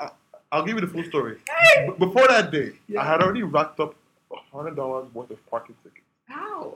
I, 0.00 0.10
I'll 0.52 0.64
give 0.64 0.74
you 0.76 0.80
the 0.82 0.86
full 0.86 1.04
story. 1.04 1.38
B- 1.86 1.92
before 1.98 2.28
that 2.28 2.50
day, 2.50 2.72
Yeah. 2.88 3.00
I 3.02 3.04
had 3.06 3.22
already 3.22 3.42
racked 3.42 3.80
up 3.80 3.94
hundred 4.52 4.76
dollars 4.76 5.08
worth 5.14 5.30
of 5.30 5.44
parking 5.50 5.74
tickets. 5.82 6.04
How? 6.28 6.74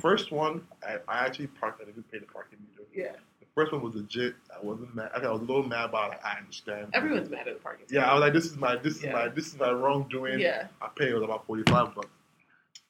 The 0.00 0.08
first 0.08 0.32
one, 0.32 0.62
I, 0.82 0.96
I 1.08 1.26
actually 1.26 1.48
parked. 1.48 1.82
I 1.82 1.84
didn't 1.84 2.10
pay 2.10 2.18
the 2.18 2.24
parking 2.24 2.58
meter. 2.70 2.88
Yeah. 2.94 3.12
The 3.38 3.46
first 3.54 3.70
one 3.70 3.82
was 3.82 3.94
legit. 3.94 4.34
I 4.50 4.64
wasn't 4.64 4.94
mad. 4.94 5.10
I 5.14 5.28
was 5.30 5.42
a 5.42 5.44
little 5.44 5.62
mad 5.62 5.90
about 5.90 6.14
it. 6.14 6.20
I 6.24 6.38
understand. 6.38 6.88
Everyone's 6.94 7.28
mad 7.28 7.46
at 7.46 7.54
the 7.58 7.60
parking. 7.60 7.84
Yeah, 7.90 8.10
I 8.10 8.14
was 8.14 8.22
like, 8.22 8.32
this 8.32 8.46
is 8.46 8.56
my 8.56 8.76
this 8.76 8.96
is 8.96 9.02
Yeah. 9.04 9.12
my 9.12 9.28
this 9.28 9.48
is 9.48 9.58
my 9.58 9.70
wrongdoing. 9.70 10.40
Yeah. 10.40 10.68
I 10.80 10.88
paid 10.96 11.08
it 11.08 11.14
was 11.14 11.22
about 11.22 11.46
45 11.46 11.94
bucks. 11.94 12.08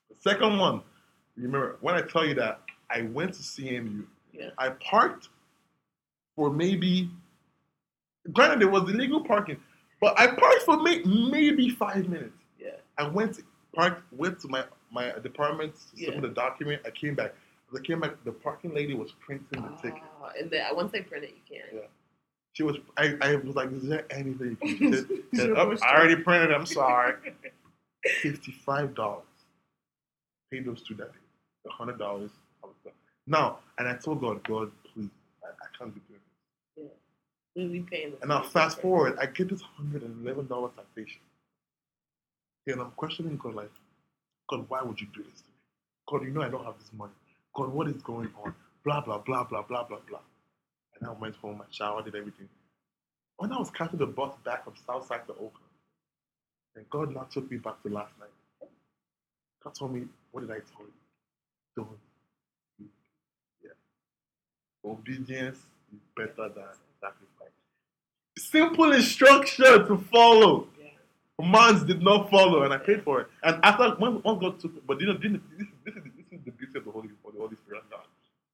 The 0.09 0.31
second 0.31 0.57
one, 0.59 0.83
remember, 1.37 1.79
when 1.81 1.97
I 1.97 2.03
tell 2.03 2.25
you 2.25 2.35
that 2.35 2.61
I 2.89 3.03
went 3.03 3.35
to 3.35 3.41
CMU, 3.43 4.05
Yeah. 4.33 4.51
I 4.57 4.69
parked 4.69 5.31
for 6.37 6.49
maybe, 6.53 7.11
granted, 8.33 8.63
it 8.63 8.71
was 8.71 8.89
illegal 8.89 9.25
parking, 9.25 9.57
but 10.01 10.17
I 10.17 10.29
parked 10.29 10.63
for 10.63 10.81
may, 10.81 11.01
maybe 11.03 11.71
five 11.71 12.09
minutes. 12.09 12.37
Yeah. 12.61 12.77
I 12.99 13.09
went, 13.09 13.35
to, 13.35 13.43
parked, 13.75 14.05
went 14.13 14.39
to 14.43 14.49
my, 14.49 14.63
my 14.91 15.11
department, 15.20 15.74
to 15.97 16.01
Yeah. 16.12 16.20
the 16.20 16.28
document. 16.28 16.82
I 16.86 16.91
came 16.91 17.14
back. 17.14 17.34
As 17.72 17.78
I 17.78 17.82
came 17.82 18.01
back, 18.01 18.22
the 18.24 18.32
parking 18.32 18.74
lady 18.74 18.95
was 18.95 19.12
printing 19.12 19.62
the 19.62 19.68
ticket. 19.82 20.03
Ah, 20.22 20.32
and 20.38 20.51
then 20.51 20.64
once 20.74 20.91
they 20.93 21.03
print 21.03 21.24
it, 21.24 21.30
you 21.30 21.43
can. 21.57 21.66
Yeah. 21.78 21.86
She 22.53 22.64
was, 22.64 22.76
I, 22.97 23.16
I 23.20 23.36
was 23.36 23.55
like, 23.55 23.70
is 23.72 23.84
there 23.84 24.05
anything 24.11 24.57
you 24.61 24.76
can 24.76 24.91
do? 24.91 25.22
Said, 25.34 25.51
"Oh, 25.53 25.76
I 25.82 25.95
already 25.97 26.16
printed. 26.16 26.53
I'm 26.53 26.66
sorry. 26.66 27.14
Fifty-five 28.22 28.95
dollars. 28.95 29.24
Paid 30.51 30.64
those 30.66 30.82
two 30.82 30.95
that 30.97 31.12
day. 31.12 31.18
The 31.64 31.70
hundred 31.70 31.99
dollars. 31.99 32.30
I 32.64 32.66
was 32.66 32.74
done. 32.82 32.93
Now, 33.26 33.59
and 33.78 33.86
I 33.86 33.95
told 33.95 34.20
God, 34.20 34.43
God, 34.43 34.72
please, 34.93 35.11
I, 35.45 35.49
I 35.49 35.66
can't 35.78 35.95
be 35.95 36.01
doing 36.09 36.20
this. 36.76 36.86
We'll 37.55 37.68
be 37.68 37.80
paying. 37.82 38.14
And 38.20 38.30
now 38.30 38.43
fast 38.43 38.80
forward, 38.80 39.16
I 39.20 39.26
get 39.26 39.49
this 39.51 39.62
hundred 39.62 40.03
and 40.03 40.26
eleven 40.26 40.49
dollar 40.49 40.70
taxation. 40.70 41.20
And 42.66 42.80
I'm 42.80 42.91
questioning 42.93 43.36
God, 43.36 43.55
like, 43.55 43.70
God, 44.51 44.66
why 44.68 44.82
would 44.82 45.01
you 45.01 45.07
do 45.14 45.22
this 45.22 45.40
to 45.42 45.46
me? 45.46 45.55
God, 46.09 46.24
you 46.24 46.30
know 46.32 46.42
I 46.42 46.48
don't 46.51 46.64
have 46.64 46.78
this 46.78 46.92
money. 46.92 47.12
God, 47.55 47.72
what 47.72 47.88
is 47.88 48.03
going 48.03 48.30
on? 48.44 48.55
Blah 48.84 49.03
blah 49.03 49.18
blah 49.18 49.44
blah 49.44 49.62
blah 49.62 49.84
blah 49.84 50.01
blah. 50.09 50.20
And 51.01 51.09
I 51.09 51.12
went 51.12 51.36
home, 51.36 51.62
I 51.62 51.66
showered, 51.70 52.07
did 52.07 52.16
everything. 52.16 52.48
When 53.36 53.53
I 53.53 53.59
was 53.59 53.70
catching 53.70 53.98
the 53.98 54.07
bus 54.07 54.34
back 54.44 54.64
from 54.64 54.74
Southside 54.86 55.26
to 55.28 55.32
Oakland, 55.34 55.70
and 56.76 56.90
God 56.90 57.14
now 57.14 57.26
took 57.30 57.51
me 57.51 57.59
back 57.59 57.82
to 57.84 57.88
last 57.88 58.12
night. 58.18 58.30
God 59.64 59.74
told 59.74 59.94
me, 59.94 60.05
what 60.32 60.42
did 60.42 60.51
I 60.51 60.61
tell 60.61 60.86
you? 60.86 60.92
Don't. 61.76 61.88
Yeah. 63.62 63.70
Obedience 64.90 65.59
is 65.92 66.01
better 66.16 66.48
than 66.48 66.64
sacrifice. 67.01 67.55
Simple 68.38 68.92
instruction 68.92 69.86
to 69.86 69.98
follow. 70.12 70.66
Yeah. 71.41 71.51
Mans 71.51 71.84
did 71.84 72.03
not 72.03 72.30
follow, 72.30 72.62
and 72.62 72.72
I 72.72 72.78
paid 72.78 73.03
for 73.03 73.20
it. 73.20 73.28
And 73.43 73.61
after 73.62 73.91
when 73.97 74.22
once 74.22 74.41
God 74.41 74.61
took, 74.61 74.86
but 74.86 75.01
you 75.01 75.07
know, 75.07 75.16
didn't, 75.16 75.43
this, 75.59 75.66
this 75.84 75.95
is 75.95 76.03
this 76.05 76.38
is 76.38 76.45
the 76.45 76.51
beauty 76.53 76.78
of 76.78 76.84
the 76.84 76.91
Holy 76.91 77.09
of 77.09 77.32
the 77.32 77.41
Holy 77.41 77.57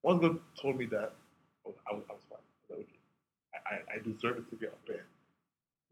One 0.02 0.18
girl 0.18 0.38
told 0.60 0.76
me 0.76 0.86
that 0.86 1.12
oh, 1.66 1.74
I 1.90 1.94
was, 1.94 2.04
I 2.08 2.12
was 2.12 2.22
fine. 2.30 2.38
I 2.38 2.74
was 2.74 2.78
like, 2.78 2.78
okay, 2.80 2.98
I, 3.54 3.94
I, 3.94 3.96
I 3.96 3.98
deserve 3.98 4.38
it 4.38 4.50
to 4.50 4.56
get 4.56 4.68
up 4.70 4.80
there. 4.86 5.04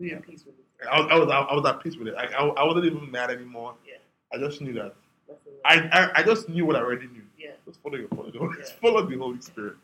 Be 0.01 0.12
at 0.12 0.26
peace 0.26 0.45
with 0.45 0.55
it. 0.55 0.86
I 0.90 1.01
was, 1.01 1.09
I 1.11 1.18
was, 1.18 1.47
I 1.51 1.55
was 1.55 1.66
at 1.66 1.82
peace 1.82 1.97
with 1.97 2.09
it. 2.09 2.14
I, 2.16 2.24
I, 2.26 2.47
I 2.47 2.64
wasn't 2.64 2.86
even 2.86 3.11
mad 3.11 3.30
anymore. 3.30 3.74
Yeah. 3.86 3.95
I 4.32 4.38
just 4.38 4.61
knew 4.61 4.72
that. 4.74 4.95
That's 5.28 5.40
the 5.45 5.51
way. 5.51 5.57
I, 5.64 5.76
I, 5.92 6.11
I 6.20 6.22
just 6.22 6.49
knew 6.49 6.66
what 6.66 6.76
I 6.76 6.80
already 6.80 7.07
knew. 7.07 7.22
yeah. 7.38 7.53
Just 7.66 7.80
follow 7.82 7.97
your 7.97 8.09
follow. 8.09 8.30
Yeah. 8.34 8.64
follow 8.82 9.07
the 9.07 9.16
Holy 9.16 9.40
Spirit. 9.40 9.76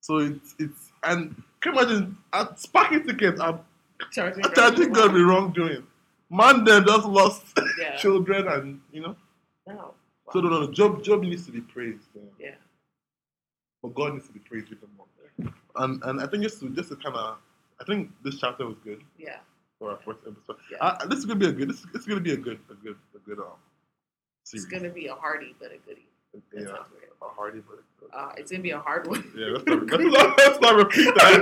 So 0.00 0.18
it's 0.18 0.54
it's 0.58 0.92
and 1.02 1.42
can 1.60 1.74
you 1.74 1.80
imagine 1.80 2.16
I'm 2.32 2.56
sparking 2.56 3.04
tickets. 3.04 3.40
I'm 3.40 3.60
Charging 4.12 4.44
I'm 4.44 4.54
charging 4.54 4.92
God 4.92 5.12
with 5.12 5.22
wrongdoing. 5.22 5.86
Man, 6.30 6.64
them 6.64 6.84
just 6.86 7.06
lost 7.06 7.44
Yeah. 7.78 7.96
children 7.96 8.48
and 8.48 8.80
you 8.92 9.00
know. 9.00 9.16
No. 9.66 9.94
So 10.32 10.40
no, 10.40 10.48
no, 10.50 10.60
no. 10.66 10.72
Job, 10.72 11.02
Job 11.02 11.22
needs 11.22 11.46
to 11.46 11.52
be 11.52 11.60
praised. 11.62 12.04
Man. 12.14 12.26
Yeah. 12.38 12.54
But 13.82 13.94
God 13.94 14.14
needs 14.14 14.26
to 14.26 14.32
be 14.32 14.40
praised 14.40 14.66
even 14.66 14.88
more. 14.96 15.06
And 15.76 16.02
and 16.04 16.20
I 16.20 16.26
think 16.26 16.42
just 16.42 16.60
to 16.60 16.68
just 16.70 16.88
to 16.90 16.96
kind 16.96 17.16
of, 17.16 17.38
I 17.80 17.84
think 17.84 18.10
this 18.24 18.38
chapter 18.38 18.66
was 18.66 18.76
good 18.84 19.02
Yeah. 19.18 19.38
for 19.78 19.90
our 19.92 19.98
first 20.04 20.20
episode. 20.26 20.56
Yeah. 20.70 20.78
Uh, 20.80 21.06
this 21.06 21.18
is 21.20 21.24
gonna 21.26 21.38
be 21.40 21.46
a 21.46 21.52
good. 21.52 21.70
This, 21.70 21.82
this 21.92 22.02
is 22.02 22.06
gonna 22.08 22.20
be 22.20 22.32
a 22.32 22.36
good, 22.36 22.58
a 22.70 22.74
good, 22.74 22.96
a 23.14 23.18
good 23.20 23.38
um. 23.38 23.56
It's 24.52 24.64
gonna 24.64 24.88
be 24.90 25.06
a 25.06 25.14
hardy 25.14 25.54
but 25.60 25.72
a 25.72 25.78
goodie. 25.86 26.06
That 26.52 26.62
yeah, 26.62 26.84
a 27.22 27.28
hardy, 27.28 27.60
but 27.66 27.80
Uh, 28.16 28.32
it's 28.36 28.50
gonna 28.50 28.62
be 28.62 28.70
a 28.70 28.78
hard 28.78 29.06
one. 29.06 29.24
yeah. 29.36 29.56
Let's 29.66 29.66
not, 29.66 30.38
let's 30.38 30.60
not 30.60 30.74
repeat 30.76 31.14
that. 31.14 31.40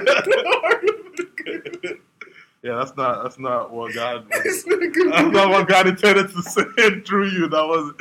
yeah, 2.62 2.76
that's 2.76 2.96
not 2.96 3.22
that's 3.22 3.38
not 3.38 3.72
what 3.72 3.94
God. 3.94 4.26
It's 4.44 4.66
not 4.66 4.78
gonna 4.94 5.10
that's 5.10 5.32
not 5.34 5.48
what 5.50 5.68
God 5.68 5.86
intended 5.86 6.30
to 6.30 6.42
say 6.42 7.00
through 7.06 7.28
you. 7.28 7.48
That 7.48 7.64
was 7.66 7.92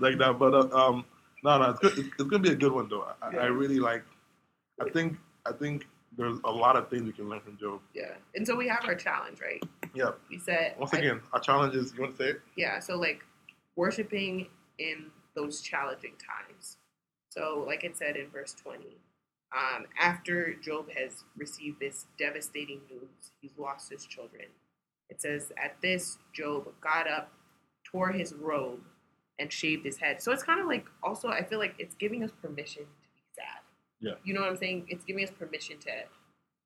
like 0.00 0.18
that. 0.18 0.38
But 0.38 0.54
uh, 0.54 0.68
um, 0.88 1.04
no, 1.42 1.58
no, 1.58 1.70
it's 1.70 1.80
good. 1.80 1.98
It's, 1.98 2.08
it's 2.08 2.30
gonna 2.30 2.42
be 2.42 2.50
a 2.50 2.54
good 2.54 2.72
one 2.72 2.88
though. 2.88 3.06
I, 3.22 3.36
I 3.36 3.46
really 3.46 3.78
like. 3.78 4.04
I 4.80 4.88
think 4.90 5.16
I 5.46 5.52
think 5.52 5.86
there's 6.16 6.38
a 6.44 6.50
lot 6.50 6.76
of 6.76 6.88
things 6.88 7.02
we 7.02 7.12
can 7.12 7.28
learn 7.28 7.40
from 7.40 7.56
Job. 7.58 7.80
Yeah. 7.92 8.12
And 8.36 8.46
so 8.46 8.54
we 8.54 8.68
have 8.68 8.84
our 8.86 8.94
challenge, 8.94 9.40
right? 9.40 9.62
Yeah. 9.94 10.12
We 10.30 10.38
said 10.38 10.74
Once 10.78 10.94
I- 10.94 10.98
again, 10.98 11.20
our 11.32 11.40
challenge 11.40 11.74
is. 11.74 11.92
You 11.94 12.02
want 12.02 12.16
to 12.16 12.22
say 12.22 12.30
it? 12.30 12.40
yeah, 12.56 12.78
so 12.78 12.96
like 12.96 13.24
worshiping 13.76 14.46
in 14.78 15.06
those 15.34 15.60
challenging 15.60 16.12
times. 16.18 16.76
So, 17.30 17.64
like 17.66 17.82
it 17.82 17.96
said 17.96 18.16
in 18.16 18.28
verse 18.28 18.54
20, 18.54 18.96
um, 19.56 19.84
after 20.00 20.54
Job 20.54 20.88
has 20.96 21.24
received 21.36 21.80
this 21.80 22.06
devastating 22.18 22.80
news, 22.90 23.30
he's 23.40 23.52
lost 23.58 23.90
his 23.90 24.04
children. 24.06 24.46
It 25.10 25.20
says, 25.20 25.52
At 25.62 25.80
this, 25.82 26.18
Job 26.32 26.66
got 26.80 27.08
up, 27.08 27.30
tore 27.84 28.10
his 28.10 28.34
robe, 28.34 28.80
and 29.38 29.52
shaved 29.52 29.84
his 29.84 29.98
head. 29.98 30.20
So 30.22 30.32
it's 30.32 30.42
kind 30.42 30.60
of 30.60 30.66
like 30.66 30.86
also, 31.02 31.28
I 31.28 31.42
feel 31.44 31.58
like 31.58 31.74
it's 31.78 31.94
giving 31.94 32.22
us 32.24 32.30
permission 32.42 32.82
to 32.82 32.88
be 32.88 33.22
sad. 33.36 33.60
Yeah. 34.00 34.12
You 34.24 34.34
know 34.34 34.40
what 34.40 34.50
I'm 34.50 34.56
saying? 34.56 34.86
It's 34.88 35.04
giving 35.04 35.24
us 35.24 35.30
permission 35.30 35.78
to 35.80 35.90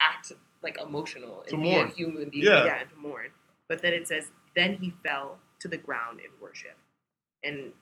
act 0.00 0.32
like 0.62 0.78
emotional 0.80 1.40
and 1.42 1.48
To 1.50 1.56
be 1.56 1.62
mourn. 1.70 1.88
a 1.88 1.90
human 1.90 2.28
being. 2.30 2.44
Yeah. 2.44 2.64
yeah, 2.64 2.80
and 2.80 2.90
to 2.90 2.96
mourn. 2.96 3.28
But 3.68 3.82
then 3.82 3.92
it 3.92 4.08
says, 4.08 4.30
Then 4.56 4.74
he 4.80 4.94
fell 5.04 5.38
to 5.60 5.68
the 5.68 5.76
ground 5.76 6.20
in 6.20 6.30
worship 6.40 6.76
and 7.44 7.72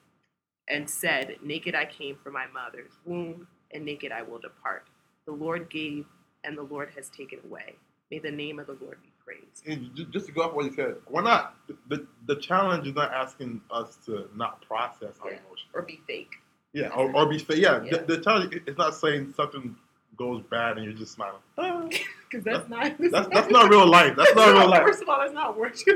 and 0.68 0.88
said, 0.90 1.36
Naked 1.44 1.74
I 1.76 1.84
came 1.84 2.16
from 2.16 2.32
my 2.32 2.46
mother's 2.52 2.92
womb, 3.04 3.46
and 3.72 3.84
naked 3.84 4.10
I 4.10 4.22
will 4.22 4.38
depart. 4.40 4.86
The 5.26 5.32
Lord 5.32 5.68
gave, 5.70 6.06
and 6.44 6.56
the 6.56 6.62
Lord 6.62 6.90
has 6.96 7.08
taken 7.10 7.40
away. 7.48 7.74
May 8.10 8.20
the 8.20 8.30
name 8.30 8.58
of 8.60 8.66
the 8.68 8.76
Lord 8.80 8.98
be 9.02 9.10
praised. 9.24 9.66
And 9.66 9.90
just 10.12 10.26
to 10.26 10.32
go 10.32 10.42
off 10.42 10.54
what 10.54 10.66
you 10.66 10.72
said, 10.74 10.94
we're 11.10 11.22
not. 11.22 11.56
The, 11.88 12.06
the 12.26 12.36
challenge 12.36 12.86
is 12.86 12.94
not 12.94 13.12
asking 13.12 13.60
us 13.70 13.98
to 14.06 14.28
not 14.36 14.62
process 14.62 15.14
our 15.22 15.30
Yeah. 15.32 15.38
emotions. 15.38 15.70
Or 15.74 15.82
be 15.82 16.00
fake. 16.06 16.30
Yeah, 16.72 16.88
or, 16.88 17.12
or 17.16 17.26
be 17.28 17.38
fake. 17.38 17.58
Yeah, 17.58 17.82
Yeah. 17.82 17.98
The, 17.98 18.16
the 18.16 18.20
challenge 18.22 18.60
is 18.66 18.76
not 18.78 18.94
saying 18.94 19.34
something 19.36 19.74
goes 20.16 20.42
bad 20.50 20.76
and 20.76 20.84
you're 20.84 20.94
just 20.94 21.12
smiling. 21.12 21.40
Ah. 21.58 21.88
Because 22.30 22.44
that's 22.44 22.68
not 22.68 22.92
That's 22.98 23.28
that's 23.28 23.50
not 23.50 23.70
real 23.70 23.86
life. 23.86 24.14
That's 24.16 24.34
not 24.34 24.48
real 24.58 24.68
life. 24.68 24.82
First 24.82 25.02
of 25.02 25.08
all, 25.08 25.18
that's 25.20 25.32
not 25.32 25.56
worship. 25.56 25.86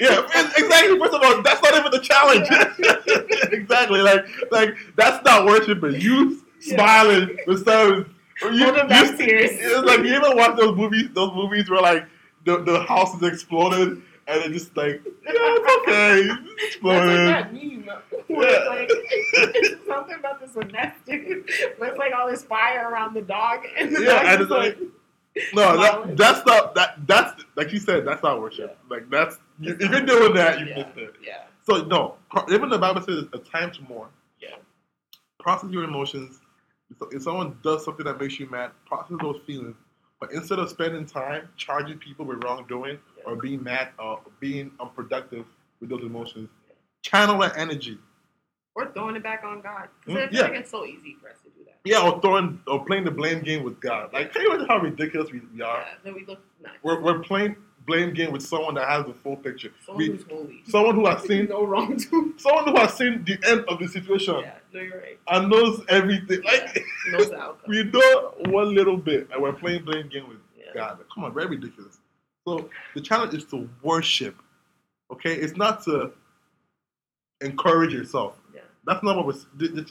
Yeah, 0.00 0.22
exactly. 0.56 0.98
First 0.98 1.14
of 1.14 1.22
all, 1.22 1.42
that's 1.42 1.62
not 1.62 1.74
even 1.76 1.90
the 1.90 2.00
challenge. 2.00 2.46
exactly. 3.52 4.00
Like 4.00 4.24
like 4.52 4.76
that's 4.96 5.24
not 5.24 5.46
worshiping. 5.46 6.00
You 6.00 6.40
Yeah. 6.62 6.76
smiling 6.76 7.36
with 7.46 7.64
some. 7.64 8.13
You, 8.42 8.64
Hold 8.64 8.76
them 8.76 8.88
back 8.88 9.16
tears. 9.16 9.50
It's 9.52 9.86
like 9.86 10.00
you 10.00 10.12
ever 10.14 10.34
watch 10.34 10.56
those 10.56 10.76
movies? 10.76 11.08
Those 11.14 11.32
movies 11.34 11.70
where 11.70 11.80
like 11.82 12.06
the, 12.44 12.58
the 12.62 12.80
house 12.82 13.14
is 13.14 13.22
exploded 13.22 14.02
and 14.26 14.42
it's 14.44 14.64
just 14.64 14.76
like 14.76 15.02
yeah, 15.04 15.32
it's 15.34 15.88
okay, 15.88 16.30
it's 16.58 16.76
That's 16.82 16.82
like 16.82 17.24
that 17.26 17.52
meme. 17.54 17.88
Where 18.26 18.48
it's 18.48 18.68
like, 18.68 18.88
it's 19.54 19.86
something 19.86 20.16
about 20.18 20.40
this 20.40 20.54
one 20.54 20.68
nesting. 20.68 21.44
But 21.78 21.90
it's 21.90 21.98
like 21.98 22.12
all 22.12 22.28
this 22.28 22.42
fire 22.44 22.88
around 22.90 23.14
the 23.14 23.22
dog. 23.22 23.60
And 23.78 23.94
the 23.94 24.02
Yeah, 24.02 24.22
dog's 24.22 24.28
and 24.28 24.42
it's 24.42 24.50
like, 24.50 24.78
no, 25.54 25.76
that, 25.80 26.16
that's 26.16 26.46
not 26.46 26.74
that. 26.76 27.06
That's 27.06 27.42
like 27.56 27.72
you 27.72 27.78
said. 27.78 28.04
That's 28.06 28.22
not 28.22 28.40
worship. 28.40 28.78
Like 28.88 29.10
that's 29.10 29.36
you, 29.60 29.76
if 29.78 29.90
you're 29.90 30.00
doing 30.06 30.34
that, 30.34 30.60
you 30.60 30.66
yeah, 30.66 30.76
missed 30.76 30.96
it. 30.96 31.14
yeah. 31.22 31.42
So 31.66 31.84
no, 31.84 32.16
even 32.50 32.68
the 32.68 32.78
Bible 32.78 33.02
says 33.02 33.24
a 33.32 33.38
time 33.38 33.70
to 33.72 33.82
mourn. 33.82 34.08
Yeah. 34.40 34.56
Process 35.40 35.70
your 35.70 35.84
emotions. 35.84 36.40
If- 36.90 37.14
If 37.16 37.22
someone 37.22 37.58
does 37.62 37.84
something 37.84 38.04
that 38.06 38.20
makes 38.20 38.38
you 38.38 38.48
mad, 38.48 38.72
process 38.86 39.16
those 39.20 39.40
feelings. 39.46 39.76
But 40.20 40.32
instead 40.32 40.58
of 40.58 40.68
spending 40.70 41.06
time 41.06 41.48
charging 41.56 41.98
people 41.98 42.24
with 42.24 42.42
wrongdoing 42.44 42.98
Yeah. 43.18 43.24
or 43.26 43.36
being 43.36 43.62
mad 43.62 43.88
or 43.98 44.20
being 44.40 44.70
unproductive 44.80 45.44
with 45.80 45.90
those 45.90 46.02
emotions, 46.02 46.48
channel 47.02 47.38
that 47.40 47.56
energy. 47.58 47.98
Or 48.76 48.86
throwing 48.92 49.16
it 49.16 49.22
back 49.22 49.44
on 49.44 49.60
God. 49.60 49.88
Mm, 49.88 50.06
Because 50.06 50.22
I 50.22 50.26
feel 50.28 50.36
yeah. 50.40 50.42
like 50.48 50.60
it's 50.60 50.70
so 50.70 50.84
easy 50.84 51.16
for 51.20 51.28
us 51.30 51.36
to 51.44 51.50
do 51.50 51.64
that. 51.66 51.78
Yeah, 51.84 52.02
or 52.08 52.20
throwing 52.20 52.60
or 52.66 52.84
playing 52.84 53.04
the 53.04 53.10
blame 53.10 53.42
game 53.42 53.62
with 53.62 53.78
God. 53.80 54.12
Like, 54.12 54.32
can 54.32 54.42
you 54.42 54.48
imagine 54.50 54.66
how 54.68 54.78
ridiculous 54.78 55.30
we, 55.30 55.40
we 55.54 55.62
are? 55.62 55.80
Yeah, 55.80 55.94
then 56.02 56.14
we 56.14 56.24
look 56.24 56.40
nice. 56.62 56.72
We're, 56.82 57.00
we're 57.00 57.18
playing 57.20 57.56
blame 57.86 58.14
game 58.14 58.32
with 58.32 58.42
someone 58.42 58.74
that 58.74 58.88
has 58.88 59.04
the 59.06 59.14
full 59.14 59.36
picture. 59.36 59.70
Someone 59.84 60.06
who's 60.06 60.24
holy. 60.28 60.62
someone 60.66 60.94
who 60.94 61.06
has 61.06 61.22
seen 61.22 61.46
no 61.46 61.64
wrong 61.64 61.96
to. 61.98 62.34
someone 62.38 62.64
who 62.68 62.76
has 62.76 62.94
seen 62.94 63.24
the 63.24 63.38
end 63.46 63.64
of 63.68 63.78
the 63.78 63.88
situation 63.88 64.36
Yeah, 64.40 64.54
no, 64.72 64.80
you're 64.80 64.98
right. 65.00 65.18
and 65.28 65.50
knows 65.50 65.82
everything. 65.88 66.42
Like 66.44 66.74
Yeah, 66.76 66.82
knows 67.12 67.30
the 67.30 67.38
outcome. 67.40 67.68
we 67.70 67.84
know 67.84 68.34
one 68.46 68.74
little 68.74 68.96
bit, 68.96 69.28
and 69.32 69.42
we're 69.42 69.52
playing 69.52 69.84
blame 69.84 70.08
game 70.08 70.28
with 70.28 70.38
Yeah. 70.56 70.64
God. 70.74 70.98
Come 71.14 71.24
on, 71.24 71.34
very 71.34 71.46
ridiculous. 71.46 71.98
So 72.46 72.68
the 72.94 73.00
challenge 73.00 73.34
is 73.34 73.44
to 73.46 73.68
worship. 73.82 74.36
Okay, 75.12 75.34
it's 75.34 75.56
not 75.56 75.82
to 75.84 76.12
encourage 77.40 77.92
yourself. 77.92 78.38
Yeah. 78.54 78.60
That's 78.86 79.02
not 79.02 79.16
what 79.16 79.26
we're. 79.26 79.32
The, 79.56 79.68
the, 79.68 79.86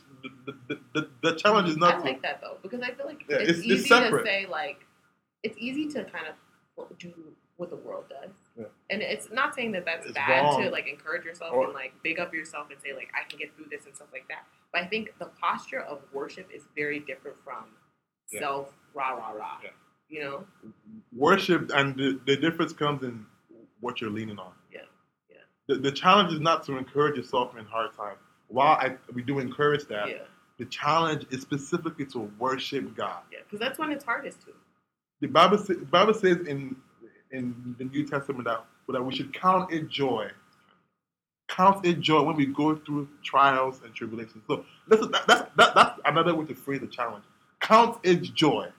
the, 0.46 0.56
the, 0.68 0.80
the, 0.94 1.10
the 1.24 1.36
challenge 1.36 1.70
is 1.70 1.76
I 1.78 1.80
not 1.80 2.00
to. 2.00 2.06
like 2.06 2.22
that 2.22 2.42
though 2.42 2.58
because 2.62 2.82
I 2.82 2.92
feel 2.92 3.06
like 3.06 3.24
Yeah, 3.30 3.38
it's, 3.38 3.60
it's- 3.60 3.60
it's 3.60 3.92
easy 3.92 4.10
to 4.10 4.22
say 4.24 4.46
like 4.50 4.86
it's 5.44 5.58
easy 5.60 5.88
to 5.90 6.06
kind 6.06 6.26
of 6.28 6.98
do 6.98 7.12
what 7.58 7.70
the 7.70 7.76
world 7.76 8.06
does, 8.10 8.32
Yeah. 8.58 8.66
and 8.90 9.02
it's 9.02 9.30
not 9.32 9.54
saying 9.54 9.72
that 9.74 9.86
that's 9.86 10.06
It's 10.06 10.16
bad 10.16 10.42
wrong. 10.44 10.64
to 10.64 10.70
like 10.72 10.88
encourage 10.88 11.24
yourself 11.24 11.54
Or- 11.54 11.66
and 11.66 11.74
like 11.74 11.94
big 12.04 12.20
up 12.20 12.34
yourself 12.34 12.70
and 12.72 12.82
say 12.82 12.94
like 12.94 13.12
I 13.14 13.28
can 13.30 13.38
get 13.38 13.56
through 13.56 13.68
this 13.70 13.86
and 13.86 13.96
stuff 13.96 14.08
like 14.12 14.28
that. 14.30 14.46
But 14.72 14.82
I 14.84 14.88
think 14.88 15.14
the 15.20 15.28
posture 15.40 15.82
of 15.82 16.02
worship 16.12 16.50
is 16.52 16.64
very 16.76 17.00
different 17.00 17.38
from 17.44 17.66
Yeah. 18.32 18.40
self 18.40 18.74
rah 18.94 19.12
rah 19.12 19.32
rah. 19.32 19.60
Yeah. 19.64 19.70
You 20.10 20.20
know, 20.24 20.48
worship 21.16 21.72
and 21.74 21.96
the, 21.96 22.20
the 22.26 22.36
difference 22.38 22.74
comes 22.74 23.04
in 23.04 23.26
what 23.80 24.02
you're 24.02 24.10
leaning 24.10 24.40
on. 24.40 24.54
Yeah, 24.72 24.82
yeah. 25.30 25.38
The, 25.68 25.76
the 25.76 25.92
challenge 25.92 26.34
is 26.34 26.40
not 26.40 26.64
to 26.66 26.78
encourage 26.78 27.18
yourself 27.18 27.58
in 27.58 27.66
hard 27.66 27.94
times. 27.96 28.20
While 28.48 28.74
I, 28.78 28.96
we 29.14 29.22
do 29.24 29.40
encourage 29.40 29.86
that, 29.86 30.10
yeah, 30.10 30.18
the 30.58 30.66
challenge 30.66 31.26
is 31.32 31.42
specifically 31.42 32.06
to 32.08 32.20
worship 32.38 32.96
God. 32.96 33.24
yeah, 33.32 33.40
because 33.44 33.60
that's 33.60 33.80
when 33.80 33.92
it's 33.92 34.04
hardest 34.06 34.42
to. 34.42 34.54
The 35.22 35.28
Bible, 35.28 35.58
the 35.58 35.76
Bible 35.76 36.14
says 36.14 36.46
in 36.48 36.76
in 37.34 37.76
the 37.78 37.86
New 37.86 38.08
Testament 38.08 38.46
that, 38.46 38.64
that 38.88 39.04
we 39.04 39.14
should 39.14 39.34
count 39.34 39.74
it 39.74 39.90
joy. 39.90 40.30
Count 41.50 41.86
it 41.86 42.00
joy 42.00 42.22
when 42.22 42.36
we 42.36 42.46
go 42.46 42.76
through 42.78 43.10
trials 43.24 43.82
and 43.84 43.94
tribulations. 43.94 44.44
So 44.48 44.66
that's, 44.88 45.06
that's, 45.28 45.50
that, 45.58 45.76
that's 45.76 46.00
another 46.06 46.34
way 46.34 46.46
to 46.46 46.56
phrase 46.56 46.80
the 46.80 46.88
challenge. 46.88 47.26
Count 47.60 48.00
it 48.04 48.22
joy 48.22 48.70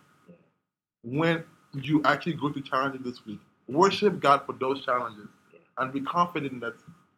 when 1.03 1.45
you 1.75 2.03
actually 2.05 2.35
go 2.35 2.53
through 2.53 2.63
challenges 2.63 3.03
this 3.05 3.27
week. 3.27 3.41
Worship 3.69 4.21
God 4.21 4.43
for 4.47 4.55
those 4.55 4.85
challenges 4.85 5.29
and 5.79 5.93
be 5.93 6.01
confident 6.01 6.61
that 6.61 6.75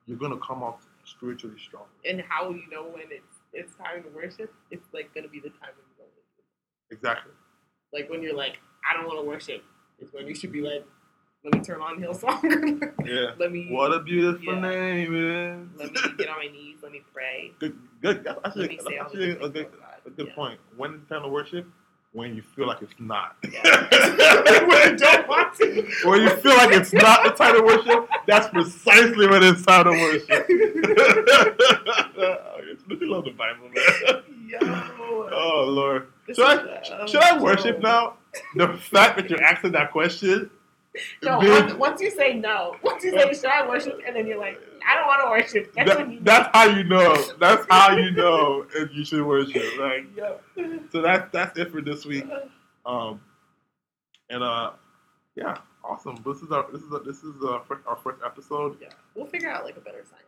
you're 0.07 0.19
going 0.19 0.33
to 0.33 0.39
come 0.39 0.63
out 0.63 0.81
spiritually 1.05 1.57
strong. 1.65 1.85
And 2.05 2.23
how 2.29 2.51
you 2.51 2.63
know 2.71 2.85
when 2.85 3.05
it's 3.11 3.37
it's 3.53 3.75
time 3.77 4.03
to 4.03 4.09
worship? 4.11 4.53
It's 4.71 4.87
like 4.93 5.15
gonna 5.15 5.29
be 5.29 5.41
the 5.41 5.49
time 5.49 5.73
when 5.77 5.87
you 5.89 5.97
don't 5.99 6.11
worship. 6.13 6.45
Exactly. 6.91 7.33
Like 7.93 8.11
when 8.11 8.23
you're 8.23 8.37
like, 8.37 8.59
I 8.89 8.95
don't 8.95 9.07
want 9.07 9.21
to 9.21 9.27
worship, 9.27 9.65
is 9.99 10.13
when 10.13 10.27
you 10.27 10.35
should 10.35 10.53
be 10.53 10.61
like, 10.61 10.85
let 11.47 11.55
me 11.55 11.61
turn 11.65 11.81
on 11.81 11.99
Hillsong. 12.01 12.43
Yeah. 13.07 13.31
let 13.39 13.53
me 13.53 13.69
What 13.71 13.93
a 13.93 14.01
beautiful 14.01 14.55
Yeah. 14.55 14.61
name 14.61 15.15
it 15.15 15.57
let 15.79 15.93
me 15.93 16.01
get 16.19 16.29
on 16.29 16.39
my 16.39 16.49
knees. 16.49 16.79
Let 16.83 16.91
me 16.93 17.03
pray. 17.15 17.53
good, 17.61 17.79
good. 18.03 18.25
That's 18.25 18.37
Let 18.37 18.47
actually, 18.47 18.69
me 18.69 18.79
say 18.79 18.85
all 18.85 18.91
the 18.91 18.99
actually 19.01 19.35
good 19.35 19.43
a 19.45 19.49
good, 19.49 19.67
a 20.07 20.11
good 20.11 20.27
Yeah. 20.29 20.35
point. 20.35 20.59
When 20.77 20.95
it's 20.95 21.09
time 21.09 21.23
to 21.23 21.29
worship? 21.29 21.67
When 22.13 22.35
you 22.35 22.43
feel 22.43 22.67
like 22.67 22.83
it's 22.83 22.95
not. 22.99 23.37
Yeah. 23.49 23.63
when 24.67 24.91
you 24.93 24.97
don't 24.97 25.29
want 25.29 25.55
to. 25.59 25.83
when 26.05 26.23
you 26.23 26.31
feel 26.37 26.57
like 26.57 26.73
it's 26.75 26.93
not 26.93 27.23
the 27.25 27.31
time 27.31 27.55
to 27.57 27.63
worship, 27.63 28.09
that's 28.27 28.49
precisely 28.49 29.29
when 29.29 29.43
it's 29.45 29.63
time 29.63 29.85
to 29.85 29.91
worship. 29.91 30.47
you 30.49 30.65
love 33.13 33.25
the 33.25 33.31
Bible, 33.37 33.69
man. 33.69 34.23
Yo. 34.49 34.59
Oh 35.33 35.65
Lord. 35.69 36.09
This 36.27 36.37
Should 36.39 36.47
I, 36.47 36.57
uh, 36.57 37.07
should 37.07 37.23
I 37.23 37.39
worship 37.41 37.79
now? 37.81 38.15
The 38.57 38.69
fact 38.79 39.17
that 39.17 39.31
you're 39.31 39.43
asking 39.43 39.73
that 39.73 39.93
question. 39.93 40.51
No, 41.23 41.39
once, 41.39 41.75
once 41.75 42.01
you 42.01 42.11
say 42.11 42.35
no, 42.35 42.77
once 42.83 43.05
you 43.05 43.11
say 43.13 43.33
should 43.35 43.47
I 43.47 43.67
worship, 43.69 44.01
and 44.07 44.15
then 44.17 44.27
you're 44.27 44.39
like, 44.39 44.59
I 44.89 44.95
don't 44.95 45.07
want 45.07 45.21
to 45.25 45.31
worship. 45.31 45.73
That's 45.75 45.91
that- 45.97 46.11
you. 46.11 46.19
that's 46.23 46.49
how 46.57 46.65
you 46.67 46.85
know. 46.85 47.15
That's 47.39 47.67
how 47.71 47.97
you 47.97 48.11
know 48.13 48.67
if 48.75 48.93
you 48.95 49.05
should 49.05 49.25
worship. 49.27 49.63
Like 49.79 50.07
Yo. 50.17 50.39
so 50.93 51.03
that's 51.03 51.31
that's 51.33 51.59
it 51.59 51.71
for 51.73 51.81
this 51.83 52.05
week. 52.07 52.25
Um, 52.85 53.21
and 54.31 54.43
uh, 54.43 54.73
yeah, 55.35 55.57
awesome. 55.85 56.23
This 56.25 56.39
is 56.43 56.51
our 56.53 56.71
this 56.73 56.83
is 56.83 56.93
a, 56.93 56.99
this 57.01 57.23
is 57.25 57.43
our 57.45 57.63
first, 57.65 57.83
our 57.87 57.97
first 57.97 58.19
episode. 58.25 58.79
Yeah, 58.81 58.89
we'll 59.15 59.27
figure 59.27 59.51
out 59.51 59.65
like 59.65 59.77
a 59.77 59.81
better 59.81 60.05
sign 60.05 60.21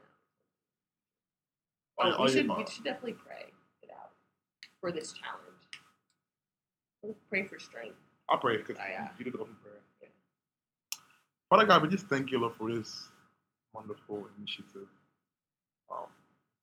out. 2.00 2.14
oh, 2.18 2.24
we 2.24 2.30
should 2.30 2.48
we 2.48 2.66
should 2.70 2.84
definitely 2.84 3.14
pray 3.14 3.46
it 3.82 3.90
out 3.92 4.10
for 4.80 4.90
this 4.92 5.12
challenge. 5.12 5.44
Let's 7.04 7.18
pray 7.30 7.44
for 7.46 7.58
strength. 7.58 7.94
I'll 8.28 8.38
pray 8.38 8.56
because 8.58 8.76
Oh, 8.78 8.84
yeah. 8.90 9.08
you 9.18 9.24
did 9.24 9.34
open 9.36 9.54
prayer. 9.62 9.67
Father 11.50 11.64
God, 11.64 11.82
we 11.82 11.88
just 11.88 12.08
thank 12.08 12.30
you, 12.30 12.40
Lord, 12.40 12.54
for 12.58 12.70
this 12.74 13.08
wonderful 13.74 14.26
initiative. 14.38 14.88
Um, 15.90 16.06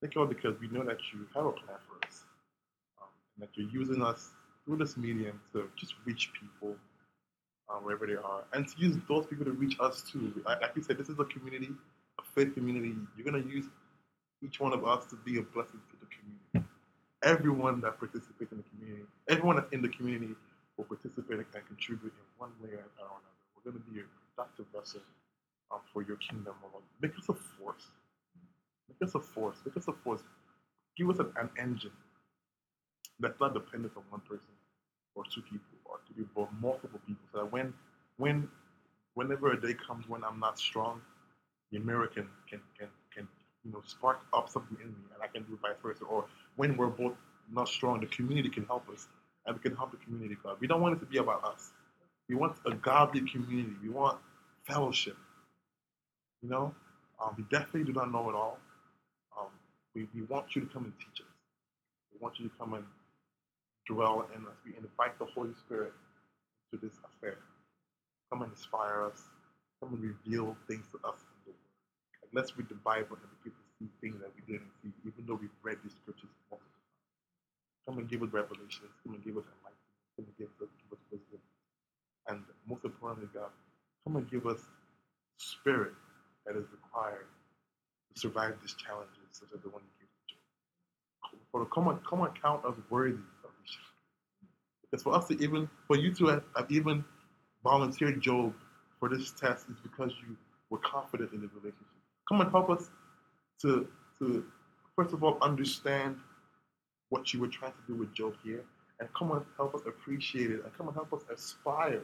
thank 0.01 0.15
you, 0.15 0.21
Lord, 0.21 0.35
because 0.35 0.59
we 0.61 0.67
know 0.67 0.85
that 0.85 0.99
you 1.13 1.27
have 1.35 1.45
a 1.45 1.51
plan 1.53 1.77
for 1.87 2.07
us, 2.07 2.23
um, 3.01 3.09
and 3.35 3.43
that 3.43 3.49
you're 3.55 3.69
using 3.69 4.03
us 4.03 4.29
through 4.65 4.77
this 4.77 4.97
medium 4.97 5.41
to 5.53 5.69
just 5.75 5.95
reach 6.05 6.31
people 6.39 6.75
um, 7.69 7.83
wherever 7.83 8.07
they 8.07 8.15
are, 8.15 8.43
and 8.53 8.67
to 8.67 8.75
use 8.79 8.97
those 9.09 9.25
people 9.27 9.45
to 9.45 9.53
reach 9.53 9.77
us 9.79 10.03
too. 10.03 10.33
Like, 10.45 10.61
you 10.75 10.83
said, 10.83 10.97
this 10.99 11.09
is 11.09 11.19
a 11.19 11.25
community, 11.25 11.69
a 12.19 12.23
faith 12.35 12.53
community. 12.53 12.95
You're 13.17 13.25
gonna 13.25 13.45
use 13.45 13.65
each 14.43 14.59
one 14.59 14.73
of 14.73 14.85
us 14.85 15.05
to 15.07 15.17
be 15.17 15.39
a 15.39 15.43
blessing 15.43 15.81
to 15.91 15.97
the 15.99 16.07
community. 16.07 16.69
Everyone 17.23 17.81
that 17.81 17.99
participates 17.99 18.51
in 18.51 18.59
the 18.59 18.65
community, 18.75 19.05
everyone 19.29 19.57
that's 19.57 19.73
in 19.73 19.81
the 19.81 19.89
community 19.89 20.35
will 20.77 20.85
participate 20.85 21.39
and 21.39 21.67
contribute 21.67 22.13
in 22.13 22.25
one 22.37 22.51
way 22.61 22.69
or 22.69 22.85
another. 22.99 23.31
We're 23.55 23.71
going 23.71 23.83
to 23.83 23.91
be 23.91 24.01
a 24.01 24.03
productive 24.35 24.65
vessel 24.73 25.01
um, 25.71 25.79
for 25.93 26.03
your 26.03 26.17
kingdom, 26.17 26.53
Lord. 26.61 26.83
Make 27.01 27.17
us 27.17 27.29
a 27.29 27.33
force. 27.33 27.87
Make 28.89 29.07
us 29.07 29.15
a 29.15 29.19
force. 29.19 29.57
Make 29.65 29.77
us 29.77 29.87
a 29.87 29.93
force. 29.93 30.21
Give 30.97 31.09
us 31.09 31.19
an, 31.19 31.31
an 31.37 31.49
engine 31.59 31.91
that's 33.19 33.39
not 33.39 33.53
dependent 33.53 33.93
on 33.97 34.03
one 34.09 34.21
person 34.21 34.53
or 35.15 35.23
two 35.33 35.41
people 35.41 35.79
or 35.85 35.99
two 36.07 36.13
people, 36.13 36.45
but 36.49 36.61
multiple 36.61 36.99
people. 37.07 37.23
So 37.31 37.39
that 37.39 37.51
when, 37.51 37.73
when, 38.17 38.47
whenever 39.13 39.51
a 39.51 39.61
day 39.61 39.75
comes 39.87 40.07
when 40.07 40.23
I'm 40.23 40.39
not 40.39 40.59
strong, 40.59 41.01
the 41.71 41.77
American 41.77 42.29
can 42.49 42.61
can 42.77 42.87
can 43.13 43.27
you 43.63 43.71
know 43.71 43.81
spark 43.85 44.19
up 44.33 44.49
something 44.49 44.77
in 44.81 44.89
me, 44.89 45.03
and 45.13 45.23
I 45.23 45.27
can 45.27 45.43
do 45.43 45.57
vice 45.61 45.75
versa. 45.81 46.05
Or 46.05 46.25
when 46.55 46.77
we're 46.77 46.87
both 46.87 47.13
not 47.51 47.67
strong, 47.67 47.99
the 48.01 48.07
community 48.07 48.49
can 48.49 48.65
help 48.65 48.87
us 48.89 49.07
and 49.45 49.55
we 49.55 49.61
can 49.61 49.75
help 49.75 49.91
the 49.91 49.97
community, 49.97 50.37
God. 50.43 50.57
We 50.59 50.67
don't 50.67 50.81
want 50.81 50.97
it 50.97 50.99
to 50.99 51.05
be 51.05 51.17
about 51.17 51.43
us. 51.43 51.71
We 52.29 52.35
want 52.35 52.57
a 52.65 52.73
godly 52.73 53.21
community. 53.29 53.75
We 53.83 53.89
want 53.89 54.19
fellowship. 54.67 55.17
You 56.41 56.49
know, 56.49 56.75
um, 57.23 57.35
we 57.37 57.43
definitely 57.51 57.85
do 57.85 57.93
not 57.93 58.11
know 58.11 58.29
it 58.29 58.35
all. 58.35 58.59
Um, 59.39 59.49
we, 59.95 60.07
we 60.15 60.23
want 60.23 60.55
you 60.55 60.61
to 60.63 60.67
come 60.67 60.85
and 60.85 60.93
teach 60.99 61.21
us. 61.21 61.33
We 62.13 62.19
want 62.21 62.39
you 62.39 62.49
to 62.49 62.55
come 62.59 62.73
and 62.75 62.85
dwell 63.87 64.27
in 64.35 64.45
us. 64.45 64.57
We 64.65 64.73
invite 64.77 65.19
the 65.19 65.25
Holy 65.25 65.53
Spirit 65.65 65.93
to 66.71 66.79
this 66.81 66.93
affair. 67.05 67.37
Come 68.31 68.43
and 68.43 68.51
inspire 68.51 69.05
us. 69.05 69.21
Come 69.81 69.93
and 69.93 70.01
reveal 70.03 70.57
things 70.67 70.85
to 70.93 70.97
us 71.07 71.19
in 71.21 71.51
the. 71.51 71.53
Like, 72.21 72.33
let's 72.33 72.57
read 72.57 72.69
the 72.69 72.81
Bible 72.81 73.17
and 73.21 73.29
begin 73.43 73.53
to 73.53 73.65
see 73.79 73.89
things 74.01 74.21
that 74.21 74.31
we 74.35 74.41
didn't 74.51 74.71
see, 74.83 74.91
even 75.05 75.25
though 75.27 75.39
we've 75.39 75.53
read 75.63 75.77
these 75.83 75.93
scriptures 76.01 76.29
multiple 76.49 76.71
times. 76.73 76.93
Come 77.85 77.97
and 77.99 78.09
give 78.09 78.23
us 78.23 78.31
revelations. 78.33 78.93
Come 79.03 79.15
and 79.15 79.23
give 79.25 79.37
us 79.37 79.45
enlightenment. 79.45 79.93
Come 80.17 80.25
and 80.29 80.37
give 80.37 80.51
us, 80.61 80.71
give 80.81 80.91
us 80.93 81.03
wisdom. 81.11 81.41
And 82.29 82.41
most 82.67 82.83
importantly, 82.83 83.29
God, 83.33 83.49
come 84.03 84.15
and 84.15 84.29
give 84.29 84.45
us 84.45 84.59
spirit 85.37 85.93
that 86.45 86.55
is 86.55 86.65
required 86.71 87.27
to 88.13 88.19
survive 88.19 88.55
these 88.61 88.73
challenges, 88.73 89.15
such 89.31 89.49
as 89.55 89.61
the 89.61 89.69
one 89.69 89.81
you 89.83 90.05
gave 90.05 91.31
to 91.31 91.37
For 91.51 91.65
come 91.65 91.87
on, 91.87 91.99
come 92.07 92.21
on, 92.21 92.31
count 92.41 92.65
us 92.65 92.75
worthy 92.89 93.13
of 93.13 93.19
challenges. 93.41 93.77
Because 94.83 95.03
for 95.03 95.15
us 95.15 95.27
to 95.27 95.43
even, 95.43 95.69
for 95.87 95.97
you 95.97 96.13
to 96.15 96.27
have, 96.27 96.43
have 96.55 96.71
even 96.71 97.03
volunteered 97.63 98.21
Job 98.21 98.53
for 98.99 99.09
this 99.09 99.31
test 99.31 99.65
is 99.69 99.77
because 99.83 100.11
you 100.27 100.35
were 100.69 100.79
confident 100.79 101.31
in 101.33 101.41
the 101.41 101.47
relationship. 101.47 101.85
Come 102.29 102.41
and 102.41 102.51
help 102.51 102.69
us 102.69 102.89
to, 103.61 103.87
to 104.19 104.45
first 104.95 105.13
of 105.13 105.23
all, 105.23 105.37
understand 105.41 106.17
what 107.09 107.33
you 107.33 107.39
were 107.39 107.47
trying 107.47 107.73
to 107.73 107.93
do 107.93 107.95
with 107.95 108.13
Job 108.13 108.33
here, 108.43 108.63
and 108.99 109.09
come 109.17 109.31
and 109.31 109.41
help 109.57 109.75
us 109.75 109.81
appreciate 109.85 110.51
it, 110.51 110.63
and 110.63 110.73
come 110.77 110.87
and 110.87 110.95
help 110.95 111.13
us 111.13 111.21
aspire 111.33 112.01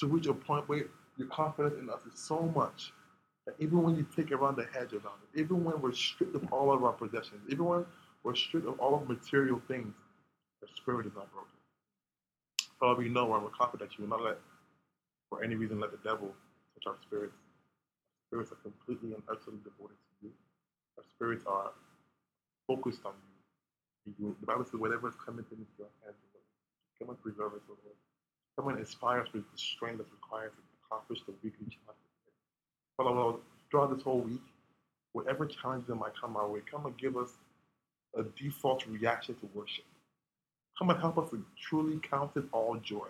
to 0.00 0.08
reach 0.08 0.26
a 0.26 0.34
point 0.34 0.68
where 0.68 0.86
your 1.18 1.28
confidence 1.28 1.76
in 1.80 1.90
us 1.90 2.02
is 2.12 2.20
so 2.20 2.40
much 2.56 2.92
that 3.46 3.56
even 3.60 3.82
when 3.82 3.96
you 3.96 4.06
take 4.16 4.32
around 4.32 4.56
the 4.56 4.66
hedge 4.74 4.92
around 4.94 5.20
it, 5.34 5.40
even 5.40 5.64
when 5.64 5.80
we're 5.82 5.92
stripped 5.94 6.36
of 6.36 6.52
all 6.52 6.72
of 6.72 6.84
our 6.84 6.92
possessions, 6.92 7.42
even 7.50 7.66
when 7.66 7.86
we're 8.24 8.36
stripped 8.36 8.66
of 8.68 8.80
all 8.80 8.96
of 8.96 9.08
material 9.08 9.60
things, 9.68 9.94
our 10.62 10.68
spirit 10.76 11.06
is 11.06 11.12
not 11.14 11.32
broken. 11.32 11.50
Father, 12.80 13.00
we 13.02 13.08
know 13.10 13.26
we're 13.26 13.50
confident 13.50 13.90
that 13.90 13.98
you 13.98 14.04
will 14.04 14.18
not 14.18 14.24
let, 14.24 14.38
for 15.30 15.44
any 15.44 15.56
reason, 15.56 15.80
let 15.80 15.92
the 15.92 15.98
devil 16.08 16.34
touch 16.74 16.86
our 16.88 16.96
spirits. 17.02 17.36
Our 17.36 18.28
spirits 18.28 18.52
are 18.52 18.62
completely 18.62 19.14
and 19.14 19.22
utterly 19.30 19.58
devoted 19.64 19.96
to 19.98 20.26
you. 20.28 20.32
Our 20.98 21.04
spirits 21.16 21.44
are 21.46 21.72
focused 22.68 23.02
on 23.06 23.14
you. 23.14 24.14
You- 24.18 24.36
The 24.40 24.46
Bible 24.46 24.64
says, 24.64 24.80
whatever 24.80 25.08
is 25.08 25.16
coming 25.16 25.44
into 25.50 25.66
your 25.78 25.88
hands, 26.04 26.16
come 26.98 27.10
and 27.10 27.22
preserve 27.22 27.54
us, 27.54 27.62
Lord. 27.68 28.09
Come 28.56 28.68
and 28.68 28.78
inspire 28.78 29.24
with 29.32 29.50
the 29.50 29.58
strength 29.58 29.98
that's 29.98 30.12
required 30.12 30.52
to 30.52 30.62
accomplish 30.84 31.20
the 31.26 31.32
weekly 31.42 31.66
challenge. 31.66 32.00
Father, 32.96 33.10
Lord, 33.10 33.36
throughout 33.70 33.94
this 33.94 34.02
whole 34.02 34.20
week, 34.20 34.42
whatever 35.12 35.46
challenges 35.46 35.88
that 35.88 35.94
might 35.94 36.12
come 36.20 36.36
our 36.36 36.48
way, 36.48 36.60
come 36.70 36.86
and 36.86 36.96
give 36.98 37.16
us 37.16 37.30
a 38.16 38.22
default 38.22 38.86
reaction 38.86 39.34
to 39.36 39.48
worship. 39.54 39.84
Come 40.78 40.90
and 40.90 41.00
help 41.00 41.18
us 41.18 41.30
to 41.30 41.44
truly 41.60 41.98
count 41.98 42.32
it 42.36 42.44
all 42.52 42.76
joy, 42.76 43.06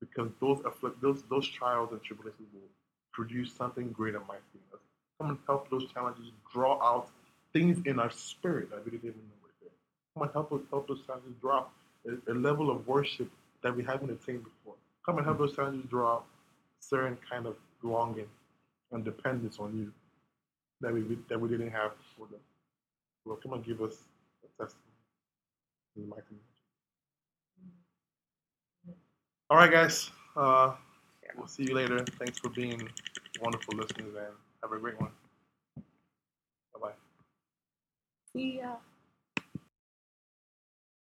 because 0.00 0.30
those 0.40 0.60
afflict, 0.64 1.00
those 1.00 1.22
those 1.30 1.46
trials 1.48 1.90
and 1.92 2.02
tribulations 2.02 2.48
will 2.52 2.68
produce 3.12 3.52
something 3.52 3.90
great 3.92 4.14
and 4.14 4.26
mighty 4.26 4.40
in 4.54 4.60
us. 4.74 4.80
Come 5.20 5.30
and 5.30 5.38
help 5.46 5.70
those 5.70 5.90
challenges 5.92 6.26
draw 6.52 6.82
out 6.82 7.08
things 7.52 7.80
in 7.86 7.98
our 8.00 8.10
spirit 8.10 8.70
that 8.70 8.84
we 8.84 8.90
didn't 8.90 9.04
even 9.10 9.20
know 9.20 9.38
were 9.42 9.50
there. 9.60 9.70
Come 10.14 10.22
and 10.24 10.32
help 10.32 10.52
us 10.52 10.60
help 10.70 10.88
those 10.88 11.00
challenges 11.06 11.32
draw 11.40 11.58
out 11.58 11.70
a, 12.06 12.32
a 12.32 12.34
level 12.34 12.70
of 12.70 12.86
worship 12.86 13.30
that 13.62 13.74
we 13.76 13.84
haven't 13.84 14.10
attained 14.10 14.44
before. 14.44 14.53
Come 15.04 15.18
and 15.18 15.26
help 15.26 15.38
those 15.38 15.54
challenges 15.54 15.88
draw 15.90 16.14
out 16.14 16.24
certain 16.80 17.18
kind 17.30 17.46
of 17.46 17.56
longing 17.82 18.28
and 18.92 19.04
dependence 19.04 19.58
on 19.58 19.76
you 19.76 19.92
that 20.80 20.92
we 20.92 21.18
that 21.28 21.40
we 21.40 21.48
didn't 21.48 21.70
have 21.70 21.92
before. 21.98 22.26
Them. 22.28 22.40
Come 23.42 23.54
and 23.54 23.64
give 23.64 23.80
us 23.80 23.96
a 24.44 24.62
testimony 24.62 24.94
in 25.96 26.02
the 26.02 26.08
mighty 26.08 26.22
name. 26.30 26.40
All 29.50 29.56
right, 29.56 29.70
guys. 29.70 30.10
Uh, 30.36 30.72
we'll 31.36 31.46
see 31.46 31.64
you 31.64 31.74
later. 31.74 32.04
Thanks 32.18 32.38
for 32.38 32.48
being 32.50 32.88
wonderful 33.40 33.74
listeners 33.76 34.14
and 34.14 34.34
have 34.62 34.72
a 34.72 34.78
great 34.78 35.00
one. 35.00 35.10
Bye 35.76 36.80
bye. 36.80 36.92
See 38.32 38.58
ya. 38.58 38.76